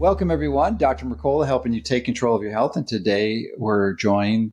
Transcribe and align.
Welcome, 0.00 0.30
everyone. 0.30 0.78
Dr. 0.78 1.04
Mercola 1.04 1.44
helping 1.44 1.74
you 1.74 1.82
take 1.82 2.06
control 2.06 2.34
of 2.34 2.42
your 2.42 2.52
health. 2.52 2.74
And 2.74 2.88
today 2.88 3.48
we're 3.58 3.92
joined 3.92 4.52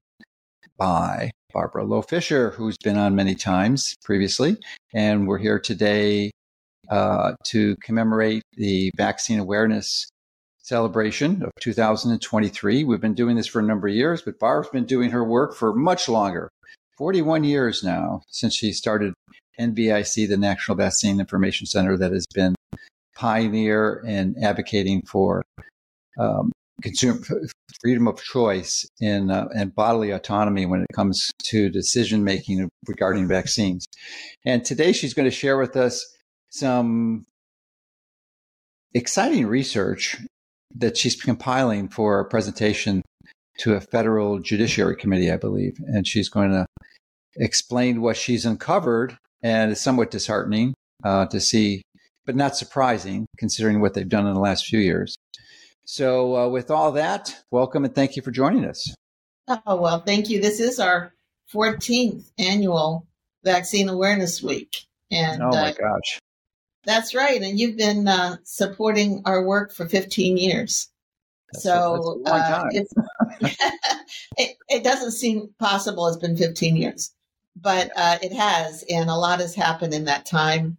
by 0.78 1.32
Barbara 1.54 1.86
Loe 1.86 2.02
Fisher, 2.02 2.50
who's 2.50 2.76
been 2.84 2.98
on 2.98 3.16
many 3.16 3.34
times 3.34 3.96
previously. 4.04 4.58
And 4.94 5.26
we're 5.26 5.38
here 5.38 5.58
today 5.58 6.32
uh, 6.90 7.36
to 7.46 7.78
commemorate 7.78 8.44
the 8.58 8.91
vaccine 8.98 9.40
awareness 9.40 10.10
celebration 10.58 11.41
of 11.44 11.52
2023. 11.62 12.84
We've 12.84 13.00
been 13.00 13.14
doing 13.14 13.38
this 13.38 13.48
for 13.48 13.60
a 13.60 13.64
number 13.64 13.88
of 13.88 13.96
years, 13.96 14.22
but 14.22 14.40
Barbara's 14.40 14.70
been 14.70 14.84
doing 14.84 15.12
her 15.12 15.24
work 15.24 15.55
for 15.55 15.74
much 15.74 16.10
longer 16.10 16.50
41 16.98 17.46
years 17.46 17.86
now 17.86 18.22
since 18.27 18.54
she 18.54 18.74
started 18.74 19.14
NVIC, 19.58 20.27
the 20.27 20.36
National 20.36 20.76
Vaccine 20.76 21.22
Information 21.22 21.68
Center, 21.68 21.96
that 21.96 22.12
has 22.12 22.26
been 22.36 22.57
pioneer 23.17 24.03
in 24.05 24.35
advocating 24.41 25.02
for 25.02 25.44
um, 26.20 26.52
consumer 26.81 27.20
freedom 27.81 28.07
of 28.07 28.21
choice 28.21 28.87
in, 29.01 29.32
uh, 29.32 29.48
and 29.55 29.74
bodily 29.74 30.12
autonomy 30.12 30.65
when 30.65 30.82
it 30.82 30.96
comes 30.96 31.32
to 31.43 31.70
decision 31.70 32.24
making 32.24 32.70
regarding 32.87 33.27
vaccines. 33.27 33.85
And 34.46 34.63
today 34.63 34.93
she's 34.93 35.13
going 35.13 35.29
to 35.29 35.35
share 35.35 35.57
with 35.57 35.76
us 35.76 36.05
some 36.49 37.26
exciting 38.93 39.48
research 39.48 40.18
that 40.76 40.98
she's 40.98 41.15
compiling 41.15 41.90
for 41.90 42.20
a 42.20 42.26
presentation 42.26 43.02
to 43.59 43.74
a 43.74 43.81
federal 43.81 44.40
judiciary 44.40 44.96
committee, 44.96 45.31
I 45.31 45.37
believe. 45.37 45.77
And 45.87 46.07
she's 46.07 46.29
going 46.29 46.52
to 46.52 46.68
explain 47.35 48.02
what 48.02 48.18
she's 48.18 48.46
uncovered. 48.46 49.18
And 49.41 49.71
it's 49.71 49.81
somewhat 49.81 50.12
disheartening 50.12 50.74
uh, 51.04 51.26
to 51.27 51.40
see 51.40 51.81
but 52.28 52.36
not 52.36 52.56
surprising 52.56 53.26
considering 53.40 53.82
what 53.82 53.96
they've 53.96 54.08
done 54.08 54.28
in 54.28 54.34
the 54.36 54.40
last 54.40 54.66
few 54.66 54.80
years. 54.80 55.18
So, 55.86 56.36
uh, 56.36 56.50
with 56.50 56.70
all 56.70 56.92
that, 56.92 57.34
welcome 57.50 57.86
and 57.86 57.96
thank 57.96 58.18
you 58.18 58.22
for 58.22 58.32
joining 58.32 58.66
us. 58.66 58.94
Oh, 59.66 59.78
well, 59.78 60.02
thank 60.02 60.30
you. 60.30 60.42
This 60.42 60.60
is 60.60 60.78
our 60.78 61.14
14th 61.54 62.30
annual 62.38 63.08
Vaccine 63.46 63.88
Awareness 63.88 64.44
Week. 64.44 64.75
And 65.09 65.42
oh 65.42 65.52
my 65.52 65.72
uh, 65.72 65.74
gosh. 65.74 66.20
That's 66.84 67.16
right. 67.16 67.42
And 67.42 67.58
you've 67.58 67.78
been 67.78 68.09
uh, 68.09 68.38
supporting 68.44 69.22
our 69.24 69.46
work 69.46 69.74
for 69.74 69.88
15 69.88 70.36
years. 70.36 70.90
That's 71.53 71.64
so 71.64 72.22
a, 72.25 72.30
uh, 72.30 72.64
it, 74.38 74.58
it, 74.68 74.84
doesn't 74.84 75.12
seem 75.12 75.48
possible 75.59 76.08
it's 76.08 76.18
been 76.18 76.36
15 76.36 76.75
years, 76.75 77.14
but 77.56 77.90
uh, 77.96 78.18
it 78.22 78.34
has. 78.34 78.84
And 78.90 79.09
a 79.09 79.16
lot 79.16 79.40
has 79.40 79.56
happened 79.56 79.94
in 79.94 80.03
that 80.06 80.25
time 80.25 80.78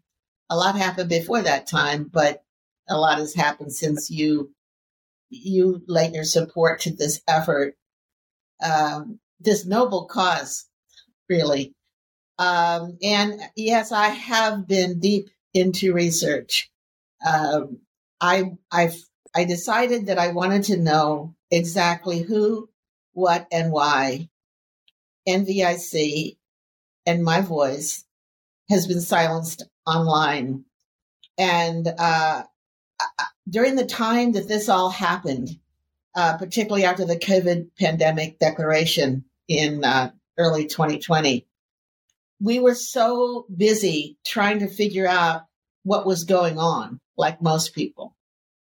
a 0.51 0.57
lot 0.57 0.77
happened 0.77 1.09
before 1.09 1.43
that 1.43 1.67
time, 1.67 2.11
but 2.13 2.43
a 2.89 2.97
lot 2.97 3.19
has 3.19 3.35
happened 3.35 3.73
since 3.73 4.11
you 4.11 4.53
you 5.31 5.83
lent 5.87 6.15
your 6.15 6.25
support 6.25 6.81
to 6.81 6.91
this 6.91 7.21
effort, 7.29 7.77
um, 8.65 9.21
this 9.41 9.67
noble 9.67 10.07
cause, 10.07 10.65
really. 11.29 11.75
Um, 12.39 12.97
and 13.03 13.41
yes, 13.57 13.93
I 13.93 14.09
have 14.09 14.67
been 14.67 15.01
deep 15.01 15.29
into 15.53 15.93
research. 15.93 16.71
Um, 17.27 17.81
I 18.21 18.53
I 18.73 18.93
I 19.35 19.45
decided 19.45 20.07
that 20.07 20.19
I 20.19 20.33
wanted 20.33 20.65
to 20.65 20.79
know 20.79 21.35
exactly 21.51 22.23
who, 22.23 22.69
what, 23.13 23.47
and 23.53 23.71
why 23.71 24.29
NVIC 25.29 26.37
and 27.05 27.23
my 27.23 27.41
voice 27.41 28.05
has 28.71 28.87
been 28.87 29.01
silenced 29.01 29.65
online. 29.89 30.65
And 31.39 31.89
uh, 31.99 32.43
during 33.49 33.77
the 33.77 33.87
time 33.87 34.33
that 34.33 34.49
this 34.49 34.69
all 34.69 34.91
happened, 34.91 35.51
uh, 36.15 36.37
particularly 36.37 36.85
after 36.85 37.05
the 37.05 37.17
COVID 37.17 37.71
pandemic 37.79 38.39
declaration 38.39 39.25
in 39.47 39.85
uh, 39.85 40.11
early 40.37 40.67
2020, 40.67 41.47
we 42.41 42.61
were 42.61 42.75
so 42.75 43.47
busy 43.55 44.19
trying 44.25 44.61
to 44.61 44.69
figure 44.69 45.07
out 45.07 45.47
what 45.85 46.07
was 46.07 46.25
going 46.25 46.59
on, 46.59 47.01
like 47.17 47.43
most 47.43 47.75
people. 47.75 48.15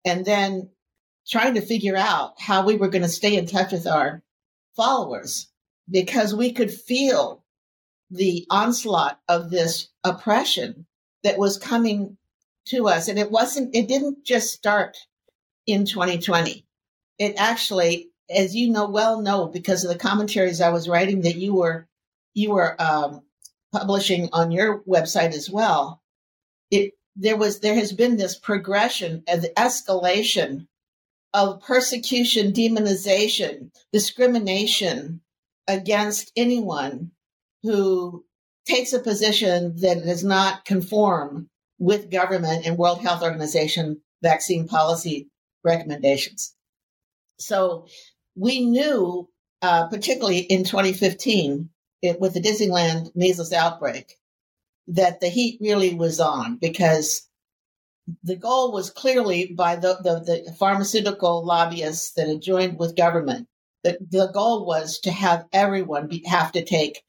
And 0.04 0.24
then 0.24 0.70
trying 1.26 1.54
to 1.54 1.60
figure 1.60 1.96
out 1.96 2.34
how 2.38 2.66
we 2.66 2.76
were 2.76 2.88
going 2.88 3.02
to 3.02 3.08
stay 3.08 3.36
in 3.36 3.46
touch 3.46 3.72
with 3.72 3.86
our 3.86 4.22
followers 4.76 5.48
because 5.90 6.34
we 6.34 6.52
could 6.52 6.72
feel 6.72 7.42
the 8.10 8.46
onslaught 8.50 9.18
of 9.28 9.50
this 9.50 9.88
oppression 10.02 10.86
that 11.24 11.38
was 11.38 11.58
coming 11.58 12.16
to 12.66 12.88
us. 12.88 13.08
And 13.08 13.18
it 13.18 13.30
wasn't, 13.30 13.74
it 13.74 13.88
didn't 13.88 14.24
just 14.24 14.52
start 14.52 14.96
in 15.66 15.84
2020. 15.84 16.64
It 17.18 17.34
actually, 17.36 18.10
as 18.30 18.54
you 18.54 18.70
know, 18.70 18.88
well 18.88 19.20
know, 19.20 19.46
because 19.46 19.84
of 19.84 19.92
the 19.92 19.98
commentaries 19.98 20.60
I 20.60 20.70
was 20.70 20.88
writing 20.88 21.22
that 21.22 21.36
you 21.36 21.54
were, 21.54 21.88
you 22.34 22.52
were 22.52 22.80
um, 22.80 23.22
publishing 23.72 24.28
on 24.32 24.50
your 24.50 24.80
website 24.82 25.34
as 25.34 25.50
well. 25.50 26.02
It, 26.70 26.92
there 27.16 27.36
was, 27.36 27.60
there 27.60 27.74
has 27.74 27.92
been 27.92 28.16
this 28.16 28.36
progression 28.36 29.22
and 29.26 29.46
escalation 29.56 30.66
of 31.32 31.60
persecution, 31.62 32.52
demonization, 32.52 33.70
discrimination 33.92 35.20
against 35.66 36.32
anyone 36.36 37.12
who 37.62 38.24
takes 38.66 38.92
a 38.92 38.98
position 38.98 39.76
that 39.76 40.04
does 40.04 40.24
not 40.24 40.64
conform 40.64 41.48
with 41.78 42.10
government 42.10 42.66
and 42.66 42.78
World 42.78 43.00
Health 43.00 43.22
Organization 43.22 44.00
vaccine 44.22 44.66
policy 44.66 45.28
recommendations. 45.62 46.54
So 47.38 47.86
we 48.36 48.64
knew, 48.64 49.28
uh, 49.62 49.88
particularly 49.88 50.38
in 50.38 50.64
2015, 50.64 51.68
it, 52.02 52.20
with 52.20 52.34
the 52.34 52.40
Disneyland 52.40 53.14
measles 53.14 53.52
outbreak, 53.52 54.16
that 54.88 55.20
the 55.20 55.28
heat 55.28 55.58
really 55.60 55.94
was 55.94 56.20
on 56.20 56.58
because 56.60 57.28
the 58.22 58.36
goal 58.36 58.72
was 58.72 58.90
clearly 58.90 59.52
by 59.56 59.76
the, 59.76 59.96
the, 60.02 60.44
the 60.44 60.52
pharmaceutical 60.52 61.44
lobbyists 61.44 62.12
that 62.12 62.28
had 62.28 62.42
joined 62.42 62.78
with 62.78 62.96
government. 62.96 63.48
The, 63.82 63.98
the 64.10 64.30
goal 64.32 64.66
was 64.66 64.98
to 65.00 65.10
have 65.10 65.46
everyone 65.52 66.08
be, 66.08 66.22
have 66.26 66.52
to 66.52 66.64
take 66.64 67.02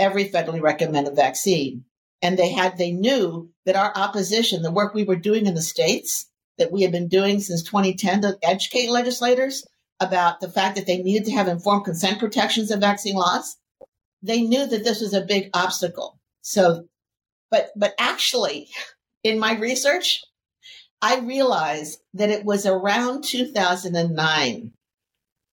every 0.00 0.24
federally 0.24 0.60
recommended 0.60 1.14
vaccine. 1.14 1.84
And 2.22 2.38
they 2.38 2.50
had, 2.50 2.76
they 2.76 2.90
knew 2.90 3.50
that 3.66 3.76
our 3.76 3.92
opposition, 3.94 4.62
the 4.62 4.72
work 4.72 4.94
we 4.94 5.04
were 5.04 5.16
doing 5.16 5.46
in 5.46 5.54
the 5.54 5.62
states 5.62 6.26
that 6.58 6.72
we 6.72 6.82
had 6.82 6.92
been 6.92 7.08
doing 7.08 7.40
since 7.40 7.62
2010 7.62 8.22
to 8.22 8.38
educate 8.42 8.90
legislators 8.90 9.66
about 10.00 10.40
the 10.40 10.50
fact 10.50 10.76
that 10.76 10.86
they 10.86 10.98
needed 10.98 11.26
to 11.26 11.32
have 11.32 11.48
informed 11.48 11.84
consent 11.84 12.18
protections 12.18 12.70
in 12.70 12.80
vaccine 12.80 13.14
laws, 13.14 13.56
they 14.22 14.42
knew 14.42 14.66
that 14.66 14.84
this 14.84 15.00
was 15.00 15.14
a 15.14 15.20
big 15.20 15.50
obstacle. 15.54 16.18
So, 16.42 16.86
but, 17.50 17.70
but 17.76 17.94
actually 17.98 18.68
in 19.22 19.38
my 19.38 19.58
research, 19.58 20.22
I 21.02 21.20
realized 21.20 21.98
that 22.14 22.30
it 22.30 22.44
was 22.44 22.66
around 22.66 23.24
2009 23.24 24.72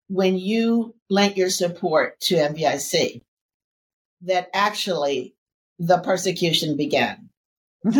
when 0.08 0.36
you 0.36 0.94
lent 1.10 1.36
your 1.36 1.50
support 1.50 2.20
to 2.20 2.34
NVIC 2.36 3.22
that 4.24 4.48
actually 4.54 5.34
the 5.78 5.98
persecution 5.98 6.76
began. 6.76 7.28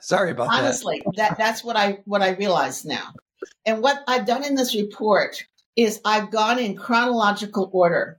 Sorry 0.00 0.30
about 0.30 0.48
Honestly, 0.48 0.98
that. 0.98 1.06
Honestly, 1.06 1.12
that 1.16 1.38
that's 1.38 1.62
what 1.62 1.76
I 1.76 1.98
what 2.04 2.22
I 2.22 2.30
realize 2.30 2.84
now. 2.84 3.12
And 3.66 3.82
what 3.82 4.02
I've 4.08 4.26
done 4.26 4.44
in 4.44 4.54
this 4.54 4.74
report 4.74 5.44
is 5.76 6.00
I've 6.04 6.30
gone 6.30 6.58
in 6.58 6.76
chronological 6.76 7.70
order. 7.72 8.18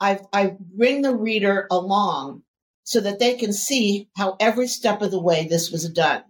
I've 0.00 0.22
I 0.32 0.56
bring 0.60 1.02
the 1.02 1.14
reader 1.14 1.66
along 1.70 2.42
so 2.84 3.00
that 3.00 3.18
they 3.18 3.34
can 3.34 3.52
see 3.52 4.08
how 4.16 4.36
every 4.40 4.66
step 4.66 5.02
of 5.02 5.10
the 5.10 5.20
way 5.20 5.46
this 5.46 5.70
was 5.70 5.88
done. 5.90 6.22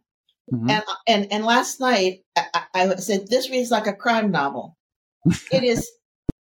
Mm-hmm. 0.52 0.70
And 0.70 0.84
and 1.08 1.32
and 1.32 1.44
last 1.44 1.80
night 1.80 2.20
I, 2.36 2.64
I 2.74 2.94
said 2.96 3.28
this 3.28 3.50
reads 3.50 3.70
like 3.70 3.86
a 3.86 3.92
crime 3.92 4.30
novel. 4.30 4.76
it 5.52 5.64
is 5.64 5.90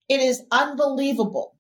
it 0.10 0.20
is 0.20 0.42
unbelievable 0.52 1.56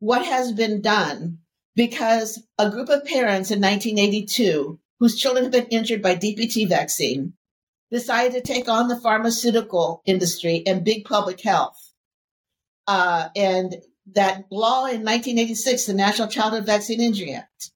what 0.00 0.24
has 0.24 0.52
been 0.52 0.82
done 0.82 1.38
because 1.76 2.42
a 2.58 2.70
group 2.70 2.88
of 2.88 3.04
parents 3.04 3.50
in 3.50 3.60
1982 3.60 4.78
whose 5.00 5.18
children 5.18 5.44
had 5.44 5.52
been 5.52 5.66
injured 5.66 6.02
by 6.02 6.14
DPT 6.14 6.68
vaccine 6.68 7.34
decided 7.90 8.32
to 8.32 8.52
take 8.52 8.68
on 8.68 8.88
the 8.88 9.00
pharmaceutical 9.00 10.02
industry 10.06 10.62
and 10.66 10.84
big 10.84 11.04
public 11.04 11.40
health 11.40 11.92
Uh, 12.86 13.28
and 13.34 13.76
that 14.12 14.44
law 14.50 14.84
in 14.86 15.02
1986, 15.02 15.86
the 15.86 15.94
National 15.94 16.28
Childhood 16.28 16.66
Vaccine 16.66 17.00
Injury 17.00 17.32
Act, 17.32 17.70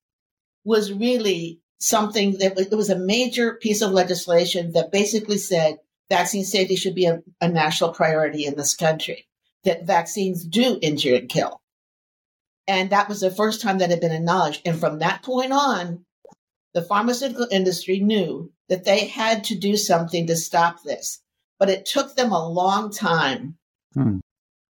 was 0.65 0.93
really 0.93 1.61
something 1.79 2.39
that 2.39 2.59
it 2.59 2.77
was 2.77 2.91
a 2.91 2.99
major 2.99 3.55
piece 3.55 3.81
of 3.81 3.93
legislation 3.93 4.73
that 4.73 4.93
basically 4.93 5.39
said 5.39 5.79
vaccine 6.11 6.45
safety 6.45 6.77
should 6.77 6.95
be 6.95 7.07
a, 7.07 7.23
a 7.41 7.49
national 7.49 7.93
priority 7.93 8.45
in 8.45 8.57
this 8.57 8.75
country, 8.75 9.27
that 9.65 9.87
vaccines 9.87 10.45
do 10.45 10.79
injure 10.83 11.15
and 11.15 11.29
kill. 11.29 11.63
And 12.69 12.91
that 12.91 13.09
was 13.09 13.21
the 13.21 13.31
first 13.31 13.63
time 13.63 13.79
that 13.79 13.91
had 13.91 14.01
been 14.01 14.13
acknowledged. 14.13 14.61
And 14.67 14.79
from 14.79 14.99
that 14.99 15.23
point 15.23 15.53
on, 15.53 16.05
the 16.75 16.83
pharmaceutical 16.83 17.49
industry 17.51 17.99
knew 17.99 18.53
that 18.69 18.85
they 18.85 19.07
had 19.07 19.45
to 19.45 19.59
do 19.59 19.77
something 19.77 20.27
to 20.27 20.37
stop 20.37 20.83
this. 20.83 21.21
But 21.59 21.71
it 21.71 21.87
took 21.87 22.15
them 22.15 22.31
a 22.31 22.49
long 22.49 22.93
time. 22.93 23.57
Hmm. 23.95 24.19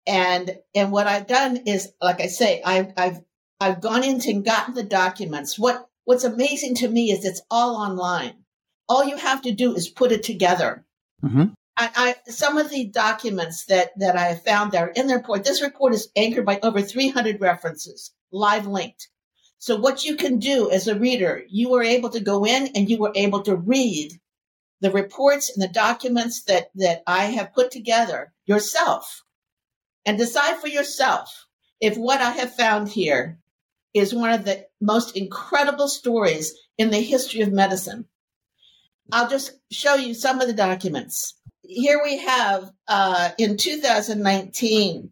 And 0.05 0.57
and 0.75 0.91
what 0.91 1.07
I've 1.07 1.27
done 1.27 1.57
is, 1.65 1.93
like 2.01 2.19
I 2.19 2.27
say, 2.27 2.61
I've 2.65 2.91
I've 2.97 3.21
I've 3.61 3.79
gone 3.79 4.03
into 4.03 4.31
and 4.31 4.43
gotten 4.43 4.73
the 4.73 4.83
documents. 4.83 5.57
What 5.57 5.87
what's 6.03 6.25
amazing 6.25 6.75
to 6.75 6.89
me 6.89 7.11
is 7.11 7.23
it's 7.23 7.41
all 7.49 7.77
online. 7.77 8.33
All 8.89 9.05
you 9.05 9.15
have 9.15 9.43
to 9.43 9.51
do 9.53 9.75
is 9.75 9.87
put 9.87 10.11
it 10.11 10.23
together. 10.23 10.83
Mm-hmm. 11.23 11.53
I, 11.75 12.15
I, 12.25 12.31
some 12.31 12.57
of 12.57 12.69
the 12.69 12.85
documents 12.85 13.65
that 13.65 13.91
that 13.97 14.15
I 14.15 14.25
have 14.25 14.43
found 14.43 14.71
there 14.71 14.87
in 14.87 15.07
the 15.07 15.15
report. 15.15 15.43
This 15.43 15.61
report 15.61 15.93
is 15.93 16.09
anchored 16.15 16.45
by 16.45 16.59
over 16.61 16.81
300 16.81 17.41
references, 17.41 18.11
live 18.31 18.67
linked. 18.67 19.09
So 19.57 19.77
what 19.77 20.03
you 20.03 20.15
can 20.15 20.39
do 20.39 20.69
as 20.69 20.87
a 20.87 20.99
reader, 20.99 21.43
you 21.49 21.69
were 21.69 21.83
able 21.83 22.09
to 22.09 22.19
go 22.19 22.45
in 22.45 22.67
and 22.75 22.89
you 22.89 22.99
were 22.99 23.13
able 23.15 23.41
to 23.43 23.55
read 23.55 24.19
the 24.81 24.91
reports 24.91 25.49
and 25.49 25.63
the 25.63 25.73
documents 25.73 26.43
that 26.43 26.69
that 26.75 27.01
I 27.07 27.25
have 27.25 27.53
put 27.53 27.71
together 27.71 28.33
yourself, 28.45 29.23
and 30.05 30.17
decide 30.17 30.57
for 30.57 30.67
yourself 30.67 31.47
if 31.79 31.97
what 31.97 32.21
I 32.21 32.31
have 32.31 32.55
found 32.55 32.89
here 32.89 33.39
is 33.93 34.13
one 34.13 34.31
of 34.31 34.45
the 34.45 34.65
most 34.81 35.15
incredible 35.15 35.87
stories 35.87 36.53
in 36.77 36.91
the 36.91 37.01
history 37.01 37.41
of 37.41 37.51
medicine. 37.51 38.05
I'll 39.11 39.29
just 39.29 39.53
show 39.71 39.95
you 39.95 40.13
some 40.13 40.41
of 40.41 40.47
the 40.47 40.53
documents. 40.53 41.35
Here 41.63 42.01
we 42.03 42.17
have 42.17 42.71
uh, 42.89 43.29
in 43.37 43.55
2019 43.55 45.09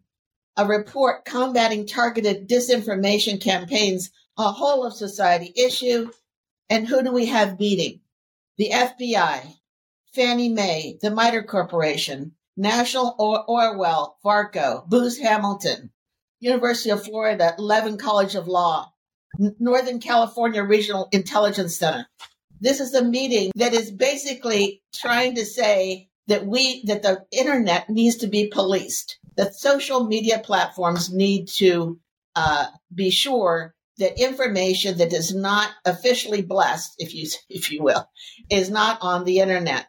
a 0.58 0.66
report 0.66 1.24
combating 1.24 1.86
targeted 1.86 2.46
disinformation 2.46 3.40
campaigns, 3.40 4.10
a 4.36 4.52
whole 4.52 4.84
of 4.84 4.92
society 4.92 5.52
issue. 5.56 6.10
And 6.68 6.86
who 6.86 7.02
do 7.02 7.10
we 7.10 7.26
have 7.26 7.56
beating? 7.58 8.00
The 8.58 8.68
FBI, 8.70 9.54
Fannie 10.14 10.50
Mae, 10.50 10.98
the 11.00 11.10
MITRE 11.10 11.44
Corporation, 11.44 12.32
National 12.56 13.14
or- 13.18 13.46
Oilwell, 13.46 14.14
Varco, 14.22 14.86
Booz 14.86 15.18
Hamilton, 15.18 15.90
University 16.40 16.90
of 16.90 17.02
Florida, 17.02 17.54
Levin 17.56 17.96
College 17.96 18.34
of 18.34 18.46
Law, 18.46 18.92
Northern 19.38 20.00
California 20.00 20.62
Regional 20.62 21.08
Intelligence 21.12 21.78
Center. 21.78 22.06
This 22.60 22.78
is 22.78 22.94
a 22.94 23.02
meeting 23.02 23.52
that 23.56 23.72
is 23.72 23.90
basically 23.90 24.82
trying 24.94 25.34
to 25.36 25.46
say 25.46 26.10
that 26.28 26.46
we 26.46 26.84
that 26.84 27.02
the 27.02 27.24
internet 27.32 27.88
needs 27.90 28.16
to 28.16 28.26
be 28.26 28.48
policed. 28.48 29.18
That 29.36 29.54
social 29.54 30.04
media 30.06 30.38
platforms 30.38 31.12
need 31.12 31.48
to 31.56 31.98
uh, 32.36 32.66
be 32.94 33.10
sure 33.10 33.74
that 33.98 34.20
information 34.20 34.98
that 34.98 35.12
is 35.12 35.34
not 35.34 35.70
officially 35.84 36.42
blessed, 36.42 36.94
if 36.98 37.14
you 37.14 37.28
if 37.48 37.70
you 37.70 37.82
will, 37.82 38.08
is 38.50 38.70
not 38.70 38.98
on 39.00 39.24
the 39.24 39.40
internet. 39.40 39.86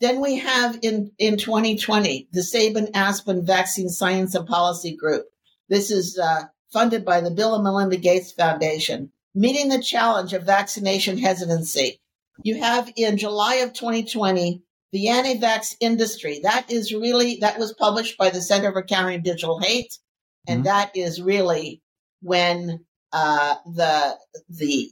Then 0.00 0.20
we 0.20 0.36
have 0.36 0.78
in 0.82 1.12
in 1.18 1.36
2020 1.36 2.28
the 2.32 2.42
Sabin 2.42 2.90
Aspen 2.94 3.44
Vaccine 3.44 3.88
Science 3.88 4.34
and 4.34 4.46
Policy 4.46 4.96
Group. 4.96 5.26
This 5.68 5.90
is 5.90 6.18
uh, 6.18 6.44
funded 6.72 7.04
by 7.04 7.20
the 7.20 7.30
Bill 7.30 7.54
and 7.54 7.64
Melinda 7.64 7.96
Gates 7.96 8.32
Foundation, 8.32 9.12
meeting 9.34 9.68
the 9.68 9.82
challenge 9.82 10.32
of 10.32 10.44
vaccination 10.44 11.18
hesitancy. 11.18 12.00
You 12.42 12.60
have 12.60 12.90
in 12.96 13.16
July 13.16 13.56
of 13.56 13.72
2020 13.72 14.62
the 14.92 15.08
anti-vax 15.08 15.76
industry. 15.80 16.40
That 16.42 16.70
is 16.70 16.92
really 16.92 17.38
that 17.40 17.58
was 17.58 17.72
published 17.72 18.18
by 18.18 18.30
the 18.30 18.40
Center 18.40 18.72
for 18.72 18.82
Countering 18.82 19.22
Digital 19.22 19.60
Hate, 19.60 19.98
and 20.46 20.58
mm-hmm. 20.58 20.64
that 20.64 20.96
is 20.96 21.20
really 21.20 21.82
when 22.22 22.84
uh, 23.12 23.56
the 23.66 24.16
the 24.48 24.90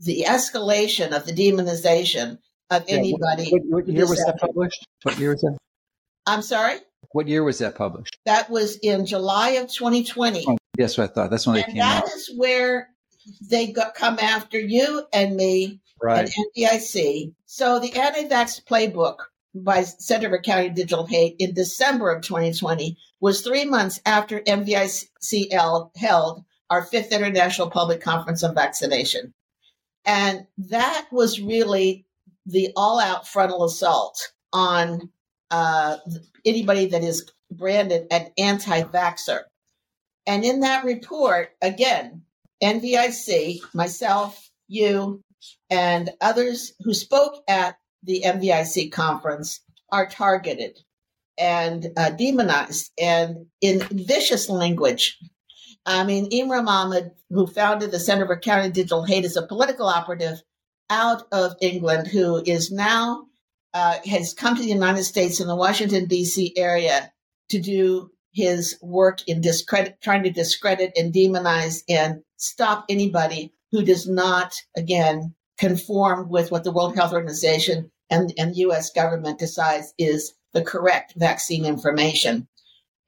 the 0.00 0.24
escalation 0.26 1.12
of 1.12 1.26
the 1.26 1.32
demonization 1.32 2.38
of 2.70 2.88
yeah, 2.88 2.96
anybody. 2.96 3.50
What, 3.50 3.62
what, 3.66 3.84
what 3.86 3.88
year 3.88 4.08
was 4.08 4.24
that 4.24 4.38
published? 4.38 4.86
What 5.02 5.18
year 5.18 5.30
was 5.30 5.40
that? 5.42 5.56
I'm 6.26 6.42
sorry. 6.42 6.76
What 7.12 7.28
year 7.28 7.42
was 7.42 7.58
that 7.58 7.74
published? 7.74 8.18
That 8.24 8.50
was 8.50 8.76
in 8.76 9.04
July 9.04 9.50
of 9.50 9.72
2020. 9.72 10.44
Oh, 10.46 10.56
yes, 10.78 10.98
I 10.98 11.08
thought 11.08 11.30
that's 11.30 11.46
when 11.46 11.56
and 11.56 11.64
they 11.64 11.66
came 11.66 11.78
that 11.78 12.04
out. 12.04 12.06
That 12.06 12.14
is 12.14 12.32
where 12.36 12.88
they 13.48 13.72
got 13.72 13.94
come 13.94 14.18
after 14.20 14.58
you 14.58 15.04
and 15.12 15.36
me 15.36 15.80
right. 16.02 16.30
and 16.36 16.46
NVIC. 16.56 17.32
So 17.46 17.78
the 17.78 17.92
anti-vax 17.94 18.64
playbook 18.64 19.16
by 19.54 19.82
Center 19.82 20.28
for 20.28 20.40
Countering 20.40 20.74
Digital 20.74 21.06
Hate 21.06 21.36
in 21.38 21.54
December 21.54 22.10
of 22.10 22.22
2020 22.22 22.96
was 23.20 23.40
three 23.40 23.64
months 23.64 24.00
after 24.06 24.40
NVICL 24.40 25.90
held 25.96 26.44
our 26.70 26.84
fifth 26.84 27.12
international 27.12 27.70
public 27.70 28.00
conference 28.00 28.44
on 28.44 28.54
vaccination. 28.54 29.34
And 30.04 30.46
that 30.56 31.06
was 31.10 31.40
really 31.40 32.06
the 32.46 32.70
all-out 32.76 33.26
frontal 33.26 33.64
assault 33.64 34.32
on 34.52 35.10
uh, 35.50 35.96
anybody 36.44 36.86
that 36.86 37.02
is 37.02 37.30
branded 37.50 38.06
an 38.10 38.30
anti-vaxxer. 38.38 39.40
And 40.26 40.44
in 40.44 40.60
that 40.60 40.84
report, 40.84 41.50
again, 41.60 42.22
NVIC, 42.62 43.60
myself, 43.74 44.50
you, 44.68 45.22
and 45.68 46.10
others 46.20 46.72
who 46.80 46.94
spoke 46.94 47.42
at 47.48 47.76
the 48.02 48.22
NVIC 48.24 48.92
conference 48.92 49.60
are 49.90 50.08
targeted 50.08 50.78
and 51.38 51.88
uh, 51.96 52.10
demonized 52.10 52.90
and 53.00 53.46
in 53.60 53.80
vicious 53.90 54.48
language. 54.48 55.18
I 55.86 56.04
mean, 56.04 56.30
Imran 56.30 56.68
Ahmed, 56.68 57.12
who 57.30 57.46
founded 57.46 57.90
the 57.90 57.98
Center 57.98 58.26
for 58.26 58.38
Countering 58.38 58.72
Digital 58.72 59.04
Hate, 59.04 59.24
is 59.24 59.36
a 59.36 59.46
political 59.46 59.86
operative 59.86 60.42
out 60.90 61.22
of 61.32 61.54
England 61.60 62.08
who 62.08 62.42
is 62.44 62.70
now 62.70 63.26
uh, 63.72 63.98
has 64.04 64.34
come 64.34 64.56
to 64.56 64.62
the 64.62 64.68
United 64.68 65.04
States 65.04 65.40
in 65.40 65.46
the 65.46 65.56
Washington 65.56 66.06
D.C. 66.06 66.52
area 66.56 67.12
to 67.48 67.60
do 67.60 68.10
his 68.32 68.76
work 68.82 69.26
in 69.28 69.40
discredit, 69.40 70.00
trying 70.02 70.24
to 70.24 70.30
discredit 70.30 70.92
and 70.96 71.12
demonize 71.12 71.82
and 71.88 72.22
stop 72.36 72.84
anybody 72.88 73.52
who 73.72 73.84
does 73.84 74.08
not, 74.08 74.54
again, 74.76 75.34
conform 75.58 76.28
with 76.28 76.50
what 76.50 76.64
the 76.64 76.72
World 76.72 76.96
Health 76.96 77.12
Organization 77.12 77.90
and, 78.08 78.32
and 78.38 78.56
U.S. 78.56 78.90
government 78.90 79.38
decides 79.38 79.94
is 79.98 80.34
the 80.52 80.62
correct 80.62 81.14
vaccine 81.16 81.64
information. 81.64 82.48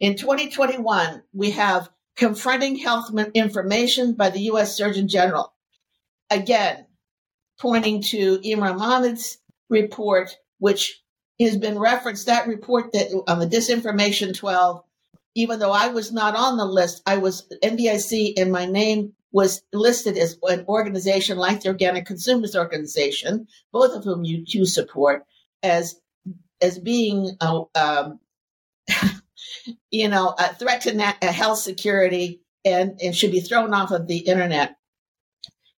In 0.01 0.17
2021, 0.17 1.23
we 1.33 1.51
have 1.53 1.89
confronting 2.17 2.77
health 2.77 3.11
information 3.35 4.15
by 4.15 4.31
the 4.31 4.41
U.S. 4.43 4.77
Surgeon 4.77 5.09
General. 5.09 5.53
Again, 6.31 6.87
pointing 7.61 8.03
to 8.03 8.39
Imran 8.39 8.81
Ahmed's 8.81 9.39
report, 9.69 10.37
which 10.59 11.03
has 11.41 11.57
been 11.57 11.79
referenced, 11.79 12.27
that 12.27 12.47
report 12.47 12.93
that 12.93 13.09
on 13.27 13.39
the 13.39 13.47
disinformation 13.47 14.37
12, 14.37 14.83
even 15.35 15.59
though 15.59 15.73
I 15.73 15.89
was 15.89 16.13
not 16.13 16.37
on 16.37 16.57
the 16.57 16.65
list, 16.65 17.03
I 17.07 17.17
was 17.17 17.49
NVIC 17.63 18.35
and 18.37 18.53
my 18.53 18.67
name 18.67 19.15
was 19.33 19.63
listed 19.73 20.17
as 20.19 20.37
an 20.43 20.65
organization 20.69 21.39
like 21.39 21.63
the 21.63 21.69
Organic 21.69 22.07
Consumers 22.07 22.55
Organization, 22.55 23.49
both 23.73 23.95
of 23.97 24.05
whom 24.05 24.25
you, 24.25 24.45
you 24.47 24.67
support, 24.67 25.25
as 25.63 25.97
as 26.61 26.79
being 26.79 27.37
a, 27.41 27.63
um, 27.75 28.21
you 29.91 30.09
know 30.09 30.35
a 30.39 30.55
threat 30.55 30.83
to 30.83 30.95
nat- 30.95 31.23
health 31.23 31.59
security 31.59 32.43
and, 32.65 33.01
and 33.03 33.17
should 33.17 33.33
be 33.33 33.41
thrown 33.41 33.75
off 33.75 33.91
of 33.91 34.07
the 34.07 34.19
internet. 34.19 34.77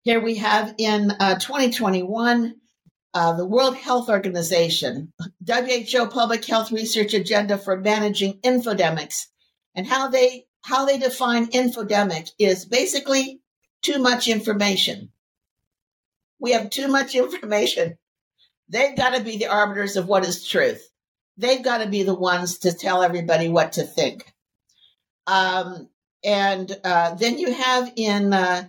Here 0.02 0.20
we 0.20 0.36
have 0.36 0.76
in 0.78 1.12
uh, 1.12 1.36
2021 1.36 2.56
uh, 3.14 3.34
the 3.34 3.46
World 3.46 3.78
Health 3.78 4.10
Organization, 4.10 5.14
WHO 5.48 6.08
Public 6.08 6.44
Health 6.44 6.72
Research 6.72 7.14
Agenda 7.14 7.58
for 7.58 7.80
Managing 7.80 8.40
Infodemics, 8.42 9.28
and 9.76 9.88
how 9.88 10.10
they 10.10 10.46
how 10.64 10.86
they 10.86 10.98
define 10.98 11.48
infodemic 11.48 12.32
is 12.40 12.66
basically 12.66 13.42
too 13.84 14.00
much 14.00 14.28
information. 14.28 15.12
We 16.40 16.54
have 16.54 16.72
too 16.72 16.88
much 16.88 17.14
information. 17.24 17.98
They've 18.70 18.96
got 18.96 19.16
to 19.16 19.24
be 19.24 19.38
the 19.38 19.48
arbiters 19.48 19.98
of 19.98 20.08
what 20.08 20.26
is 20.26 20.48
truth. 20.48 20.90
They've 21.38 21.64
got 21.64 21.80
to 21.80 21.90
be 21.90 22.04
the 22.04 22.16
ones 22.16 22.60
to 22.60 22.74
tell 22.74 23.04
everybody 23.04 23.50
what 23.50 23.74
to 23.74 23.84
think. 23.84 24.34
Um, 25.28 25.90
and 26.24 26.76
uh, 26.84 27.16
then 27.16 27.38
you 27.38 27.54
have 27.54 27.92
in 27.96 28.34
uh, 28.34 28.64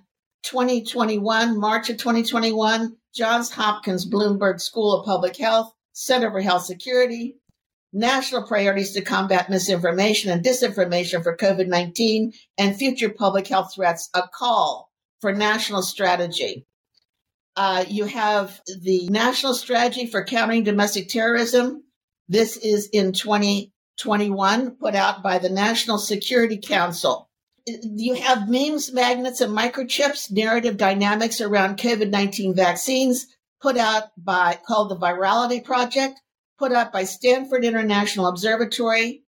2021, 0.44 1.58
March 1.58 1.90
of 1.90 1.98
2021, 1.98 2.96
Johns 3.14 3.50
Hopkins 3.50 4.08
Bloomberg 4.08 4.60
School 4.60 4.94
of 4.94 5.06
Public 5.06 5.36
Health, 5.36 5.72
Center 5.92 6.30
for 6.30 6.40
Health 6.40 6.64
Security, 6.64 7.36
national 7.92 8.46
priorities 8.46 8.92
to 8.92 9.02
combat 9.02 9.48
misinformation 9.48 10.30
and 10.30 10.44
disinformation 10.44 11.22
for 11.22 11.36
COVID 11.36 11.68
19 11.68 12.32
and 12.58 12.76
future 12.76 13.08
public 13.08 13.46
health 13.46 13.72
threats, 13.74 14.10
a 14.14 14.22
call 14.22 14.90
for 15.24 15.32
national 15.32 15.80
strategy. 15.80 16.66
Uh, 17.56 17.82
you 17.88 18.04
have 18.04 18.60
the 18.82 19.08
national 19.08 19.54
strategy 19.54 20.04
for 20.04 20.22
countering 20.22 20.64
domestic 20.64 21.08
terrorism. 21.08 21.82
This 22.28 22.58
is 22.58 22.90
in 22.92 23.14
2021, 23.14 24.72
put 24.72 24.94
out 24.94 25.22
by 25.22 25.38
the 25.38 25.48
National 25.48 25.96
Security 25.96 26.58
Council. 26.58 27.30
You 27.64 28.16
have 28.16 28.50
memes, 28.50 28.92
magnets, 28.92 29.40
and 29.40 29.56
microchips, 29.56 30.30
narrative 30.30 30.76
dynamics 30.76 31.40
around 31.40 31.78
COVID 31.78 32.10
19 32.10 32.54
vaccines, 32.54 33.26
put 33.62 33.78
out 33.78 34.10
by 34.18 34.58
called 34.66 34.90
the 34.90 34.96
Virality 34.98 35.64
Project 35.64 36.20
put 36.58 36.72
out 36.72 36.92
by 36.92 37.04
Stanford 37.04 37.64
International 37.64 38.26
Observatory, 38.26 39.23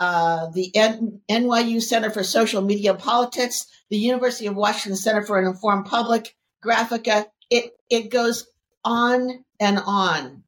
uh, 0.00 0.48
the 0.50 0.74
N- 0.74 1.20
NYU 1.30 1.80
Center 1.82 2.10
for 2.10 2.24
Social 2.24 2.62
Media 2.62 2.94
Politics, 2.94 3.66
the 3.90 3.98
University 3.98 4.46
of 4.46 4.56
Washington 4.56 4.96
Center 4.96 5.22
for 5.22 5.38
an 5.38 5.46
Informed 5.46 5.86
Public, 5.86 6.34
Graphika. 6.64 7.26
It 7.50 7.72
it 7.90 8.10
goes 8.10 8.46
on 8.84 9.44
and 9.60 9.78
on. 9.86 10.42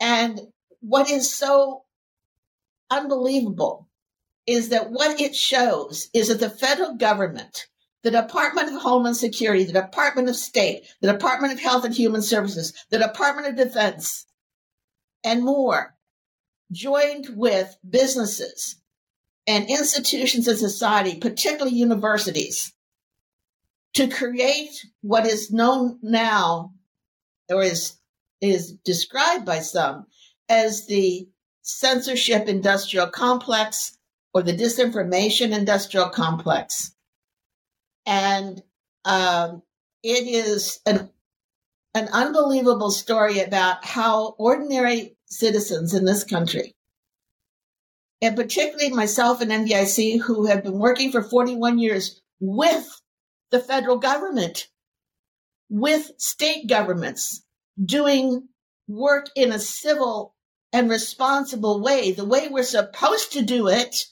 And 0.00 0.40
what 0.80 1.10
is 1.10 1.34
so 1.34 1.82
unbelievable 2.90 3.88
is 4.46 4.68
that 4.68 4.90
what 4.90 5.20
it 5.20 5.34
shows 5.34 6.08
is 6.14 6.28
that 6.28 6.38
the 6.38 6.50
federal 6.50 6.94
government, 6.94 7.66
the 8.04 8.12
Department 8.12 8.72
of 8.72 8.80
Homeland 8.80 9.16
Security, 9.16 9.64
the 9.64 9.72
Department 9.72 10.28
of 10.28 10.36
State, 10.36 10.84
the 11.00 11.12
Department 11.12 11.52
of 11.52 11.58
Health 11.58 11.84
and 11.84 11.94
Human 11.94 12.22
Services, 12.22 12.72
the 12.90 12.98
Department 12.98 13.48
of 13.48 13.56
Defense, 13.56 14.26
and 15.24 15.42
more, 15.44 15.95
joined 16.72 17.28
with 17.34 17.76
businesses 17.88 18.76
and 19.46 19.68
institutions 19.70 20.48
in 20.48 20.56
society, 20.56 21.18
particularly 21.18 21.76
universities, 21.76 22.72
to 23.94 24.08
create 24.08 24.84
what 25.00 25.26
is 25.26 25.50
known 25.50 25.98
now 26.02 26.72
or 27.48 27.62
is, 27.62 27.96
is 28.40 28.72
described 28.84 29.44
by 29.44 29.60
some 29.60 30.06
as 30.48 30.86
the 30.86 31.28
censorship 31.62 32.48
industrial 32.48 33.06
complex 33.06 33.96
or 34.34 34.42
the 34.42 34.56
disinformation 34.56 35.56
industrial 35.56 36.08
complex. 36.08 36.94
And 38.04 38.62
um, 39.04 39.62
it 40.02 40.28
is 40.28 40.80
an, 40.86 41.10
an 41.94 42.08
unbelievable 42.12 42.90
story 42.90 43.40
about 43.40 43.84
how 43.84 44.34
ordinary 44.38 45.15
citizens 45.26 45.94
in 45.94 46.04
this 46.04 46.24
country, 46.24 46.74
and 48.22 48.36
particularly 48.36 48.90
myself 48.90 49.40
and 49.40 49.50
NVIC, 49.50 50.20
who 50.20 50.46
have 50.46 50.62
been 50.62 50.78
working 50.78 51.12
for 51.12 51.22
41 51.22 51.78
years 51.78 52.20
with 52.40 53.00
the 53.50 53.60
federal 53.60 53.98
government, 53.98 54.68
with 55.68 56.12
state 56.18 56.68
governments, 56.68 57.44
doing 57.82 58.48
work 58.88 59.26
in 59.34 59.52
a 59.52 59.58
civil 59.58 60.34
and 60.72 60.90
responsible 60.90 61.80
way, 61.80 62.12
the 62.12 62.24
way 62.24 62.48
we're 62.48 62.62
supposed 62.62 63.32
to 63.32 63.42
do 63.42 63.68
it 63.68 64.06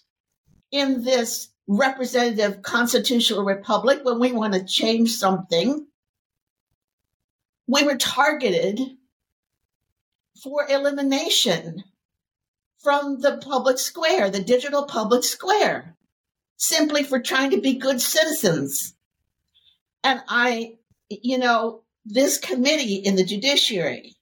in 0.71 1.05
this 1.05 1.49
representative 1.67 2.63
constitutional 2.63 3.45
republic 3.45 4.01
when 4.03 4.19
we 4.19 4.33
want 4.33 4.55
to 4.55 4.65
change 4.65 5.11
something. 5.11 5.87
We 7.67 7.85
were 7.85 7.97
targeted 7.97 8.81
for 10.43 10.67
elimination 10.69 11.85
from 12.83 13.21
the 13.21 13.39
public 13.39 13.79
square, 13.79 14.31
the 14.31 14.43
digital 14.43 14.85
public 14.85 15.25
square, 15.25 15.97
simply 16.57 17.03
for 17.03 17.21
trying 17.21 17.51
to 17.51 17.61
be 17.61 17.75
good 17.75 18.01
citizens. 18.01 18.95
And 20.03 20.21
I, 20.29 20.75
you 21.09 21.39
know, 21.39 21.83
this 22.05 22.39
committee 22.39 22.97
in 22.97 23.17
the 23.17 23.25
judiciary 23.25 24.15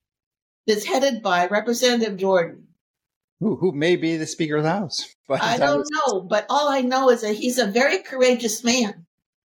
that's 0.66 0.84
headed 0.84 1.22
by 1.22 1.48
Representative 1.48 2.16
Jordan. 2.16 2.68
Who, 3.40 3.56
who 3.56 3.72
may 3.72 3.96
be 3.96 4.16
the 4.16 4.26
Speaker 4.26 4.56
of 4.56 4.62
the 4.62 4.70
House. 4.70 5.08
But 5.28 5.42
I 5.42 5.56
don't 5.56 5.88
know, 5.90 6.20
but 6.20 6.44
all 6.50 6.68
I 6.68 6.82
know 6.82 7.08
is 7.08 7.22
that 7.22 7.36
he's 7.36 7.58
a 7.58 7.66
very 7.66 8.00
courageous 8.00 8.62
man. 8.62 9.06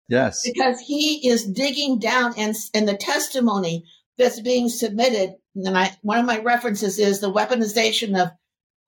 Yes. 0.08 0.42
Because 0.44 0.78
he 0.78 1.28
is 1.28 1.44
digging 1.44 1.98
down 1.98 2.34
and, 2.36 2.54
and 2.72 2.86
the 2.86 2.96
testimony 2.96 3.84
that's 4.16 4.38
being 4.38 4.68
submitted 4.68 5.34
and 5.54 5.76
I, 5.76 5.96
one 6.02 6.18
of 6.18 6.26
my 6.26 6.38
references 6.38 6.98
is 6.98 7.20
the 7.20 7.32
weaponization 7.32 8.20
of 8.20 8.30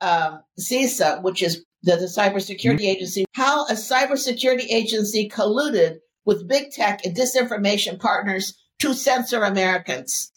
um, 0.00 0.42
CISA, 0.58 1.22
which 1.22 1.42
is 1.42 1.64
the, 1.82 1.96
the 1.96 2.06
cybersecurity 2.06 2.80
mm-hmm. 2.80 2.84
agency, 2.84 3.24
how 3.32 3.66
a 3.66 3.72
cybersecurity 3.72 4.66
agency 4.70 5.28
colluded 5.28 5.98
with 6.24 6.48
big 6.48 6.70
tech 6.70 7.04
and 7.04 7.16
disinformation 7.16 8.00
partners 8.00 8.54
to 8.80 8.94
censor 8.94 9.42
Americans. 9.42 10.32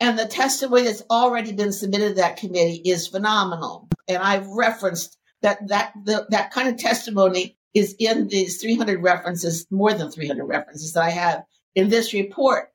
And 0.00 0.18
the 0.18 0.26
testimony 0.26 0.82
that's 0.82 1.02
already 1.10 1.52
been 1.52 1.72
submitted 1.72 2.10
to 2.10 2.14
that 2.16 2.36
committee 2.36 2.82
is 2.84 3.08
phenomenal. 3.08 3.88
And 4.06 4.18
I've 4.18 4.46
referenced 4.46 5.18
that 5.42 5.68
that 5.68 5.92
the, 6.04 6.26
that 6.30 6.52
kind 6.52 6.68
of 6.68 6.76
testimony 6.76 7.56
is 7.74 7.94
in 7.98 8.28
these 8.28 8.60
300 8.60 9.02
references, 9.02 9.66
more 9.70 9.92
than 9.92 10.10
300 10.10 10.44
references 10.44 10.92
that 10.92 11.02
I 11.02 11.10
have 11.10 11.44
in 11.74 11.88
this 11.88 12.12
report. 12.12 12.70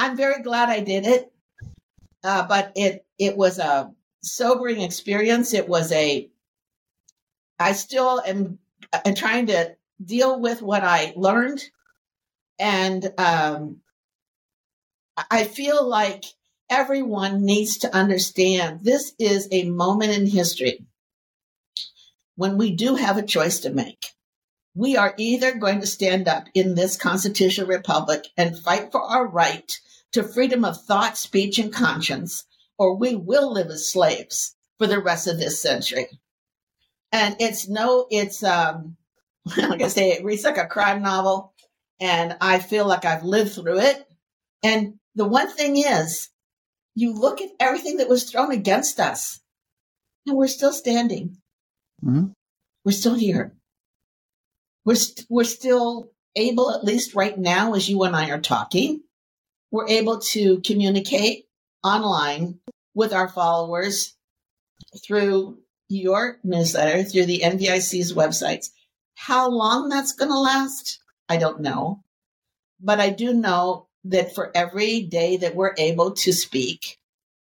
I'm 0.00 0.16
very 0.16 0.42
glad 0.42 0.70
I 0.70 0.80
did 0.80 1.06
it, 1.06 1.30
uh, 2.24 2.46
but 2.48 2.72
it 2.74 3.04
it 3.18 3.36
was 3.36 3.58
a 3.58 3.92
sobering 4.22 4.80
experience. 4.80 5.52
It 5.52 5.68
was 5.68 5.92
a 5.92 6.30
I 7.58 7.72
still 7.72 8.22
am, 8.26 8.58
am 9.04 9.14
trying 9.14 9.48
to 9.48 9.76
deal 10.02 10.40
with 10.40 10.62
what 10.62 10.82
I 10.82 11.12
learned, 11.16 11.62
and 12.58 13.12
um, 13.18 13.82
I 15.30 15.44
feel 15.44 15.86
like 15.86 16.24
everyone 16.70 17.44
needs 17.44 17.76
to 17.80 17.94
understand 17.94 18.80
this 18.82 19.12
is 19.18 19.48
a 19.52 19.68
moment 19.68 20.12
in 20.12 20.26
history 20.26 20.86
when 22.36 22.56
we 22.56 22.74
do 22.74 22.94
have 22.94 23.18
a 23.18 23.26
choice 23.26 23.60
to 23.60 23.70
make. 23.70 24.06
We 24.74 24.96
are 24.96 25.12
either 25.18 25.58
going 25.58 25.80
to 25.80 25.86
stand 25.86 26.26
up 26.26 26.46
in 26.54 26.74
this 26.74 26.96
constitutional 26.96 27.66
republic 27.66 28.24
and 28.38 28.58
fight 28.58 28.92
for 28.92 29.02
our 29.02 29.26
right 29.26 29.70
to 30.12 30.22
freedom 30.22 30.64
of 30.64 30.80
thought, 30.82 31.16
speech, 31.16 31.58
and 31.58 31.72
conscience, 31.72 32.44
or 32.78 32.96
we 32.96 33.14
will 33.14 33.52
live 33.52 33.68
as 33.68 33.92
slaves 33.92 34.56
for 34.78 34.86
the 34.86 35.00
rest 35.00 35.26
of 35.26 35.38
this 35.38 35.62
century. 35.62 36.06
And 37.12 37.36
it's 37.38 37.68
no, 37.68 38.06
it's, 38.10 38.42
um, 38.42 38.96
like 39.56 39.82
I 39.82 39.88
say, 39.88 40.10
it 40.10 40.24
reads 40.24 40.44
like 40.44 40.58
a 40.58 40.66
crime 40.66 41.02
novel, 41.02 41.54
and 42.00 42.36
I 42.40 42.58
feel 42.58 42.86
like 42.86 43.04
I've 43.04 43.24
lived 43.24 43.52
through 43.52 43.80
it. 43.80 44.06
And 44.62 44.94
the 45.14 45.26
one 45.26 45.50
thing 45.50 45.76
is, 45.76 46.28
you 46.94 47.14
look 47.14 47.40
at 47.40 47.50
everything 47.58 47.98
that 47.98 48.08
was 48.08 48.24
thrown 48.24 48.52
against 48.52 49.00
us, 49.00 49.40
and 50.26 50.36
we're 50.36 50.48
still 50.48 50.72
standing. 50.72 51.36
Mm-hmm. 52.04 52.28
We're 52.84 52.92
still 52.92 53.14
here. 53.14 53.54
We're, 54.84 54.92
we 54.92 54.96
st- 54.96 55.26
we're 55.28 55.44
still 55.44 56.10
able, 56.36 56.70
at 56.70 56.84
least 56.84 57.14
right 57.14 57.38
now, 57.38 57.74
as 57.74 57.88
you 57.88 58.02
and 58.04 58.16
I 58.16 58.30
are 58.30 58.40
talking, 58.40 59.02
we're 59.70 59.88
able 59.88 60.18
to 60.18 60.60
communicate 60.60 61.46
online 61.82 62.58
with 62.94 63.12
our 63.12 63.28
followers 63.28 64.14
through 65.04 65.58
your 65.88 66.38
newsletter, 66.44 67.02
through 67.02 67.26
the 67.26 67.40
NVIC's 67.44 68.12
websites. 68.12 68.70
How 69.14 69.48
long 69.50 69.88
that's 69.88 70.12
going 70.12 70.30
to 70.30 70.38
last, 70.38 71.00
I 71.28 71.36
don't 71.36 71.60
know. 71.60 72.02
But 72.80 73.00
I 73.00 73.10
do 73.10 73.34
know 73.34 73.88
that 74.04 74.34
for 74.34 74.50
every 74.54 75.02
day 75.02 75.36
that 75.38 75.54
we're 75.54 75.74
able 75.76 76.12
to 76.12 76.32
speak 76.32 76.98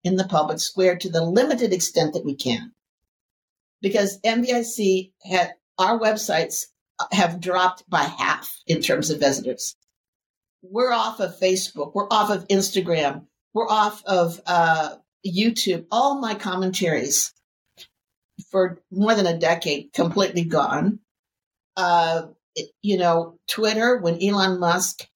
in 0.03 0.15
the 0.15 0.23
public 0.23 0.59
square 0.59 0.97
to 0.97 1.09
the 1.09 1.23
limited 1.23 1.73
extent 1.73 2.13
that 2.13 2.23
we 2.23 2.35
can, 2.35 2.71
because 3.81 4.21
NVIC 4.21 5.11
had 5.23 5.53
our 5.77 5.99
websites 5.99 6.67
have 7.11 7.41
dropped 7.41 7.87
by 7.89 8.03
half 8.03 8.49
in 8.65 8.81
terms 8.81 9.09
of 9.09 9.19
visitors 9.19 9.75
we're 10.69 10.91
off 10.91 11.19
of 11.19 11.39
Facebook, 11.39 11.93
we're 11.93 12.07
off 12.09 12.29
of 12.29 12.47
Instagram, 12.47 13.25
we're 13.53 13.69
off 13.69 14.03
of 14.05 14.39
uh, 14.45 14.95
YouTube. 15.25 15.85
All 15.91 16.19
my 16.19 16.35
commentaries 16.35 17.33
for 18.51 18.79
more 18.91 19.15
than 19.15 19.27
a 19.27 19.37
decade 19.37 19.93
completely 19.93 20.43
gone. 20.43 20.99
Uh, 21.75 22.27
it, 22.55 22.69
you 22.81 22.97
know, 22.97 23.39
Twitter, 23.47 23.97
when 23.97 24.23
Elon 24.23 24.59
Musk 24.59 25.07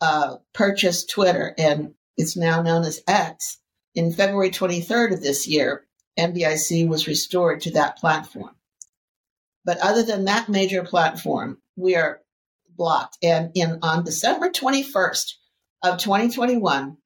uh, 0.00 0.36
purchased 0.54 1.10
Twitter 1.10 1.54
and 1.58 1.94
it's 2.16 2.36
now 2.36 2.62
known 2.62 2.84
as 2.84 3.02
X, 3.06 3.58
in 3.94 4.12
February 4.12 4.50
23rd 4.50 5.14
of 5.14 5.22
this 5.22 5.46
year, 5.46 5.86
NVIC 6.18 6.86
was 6.88 7.08
restored 7.08 7.62
to 7.62 7.70
that 7.72 7.98
platform. 7.98 8.54
But 9.64 9.78
other 9.78 10.02
than 10.02 10.26
that 10.26 10.48
major 10.48 10.84
platform, 10.84 11.58
we 11.76 11.96
are 11.96 12.20
blocked. 12.76 13.18
And 13.22 13.50
in 13.54 13.78
on 13.82 14.04
December 14.04 14.50
21st 14.50 15.32
of 15.82 15.98
2021, 15.98 16.96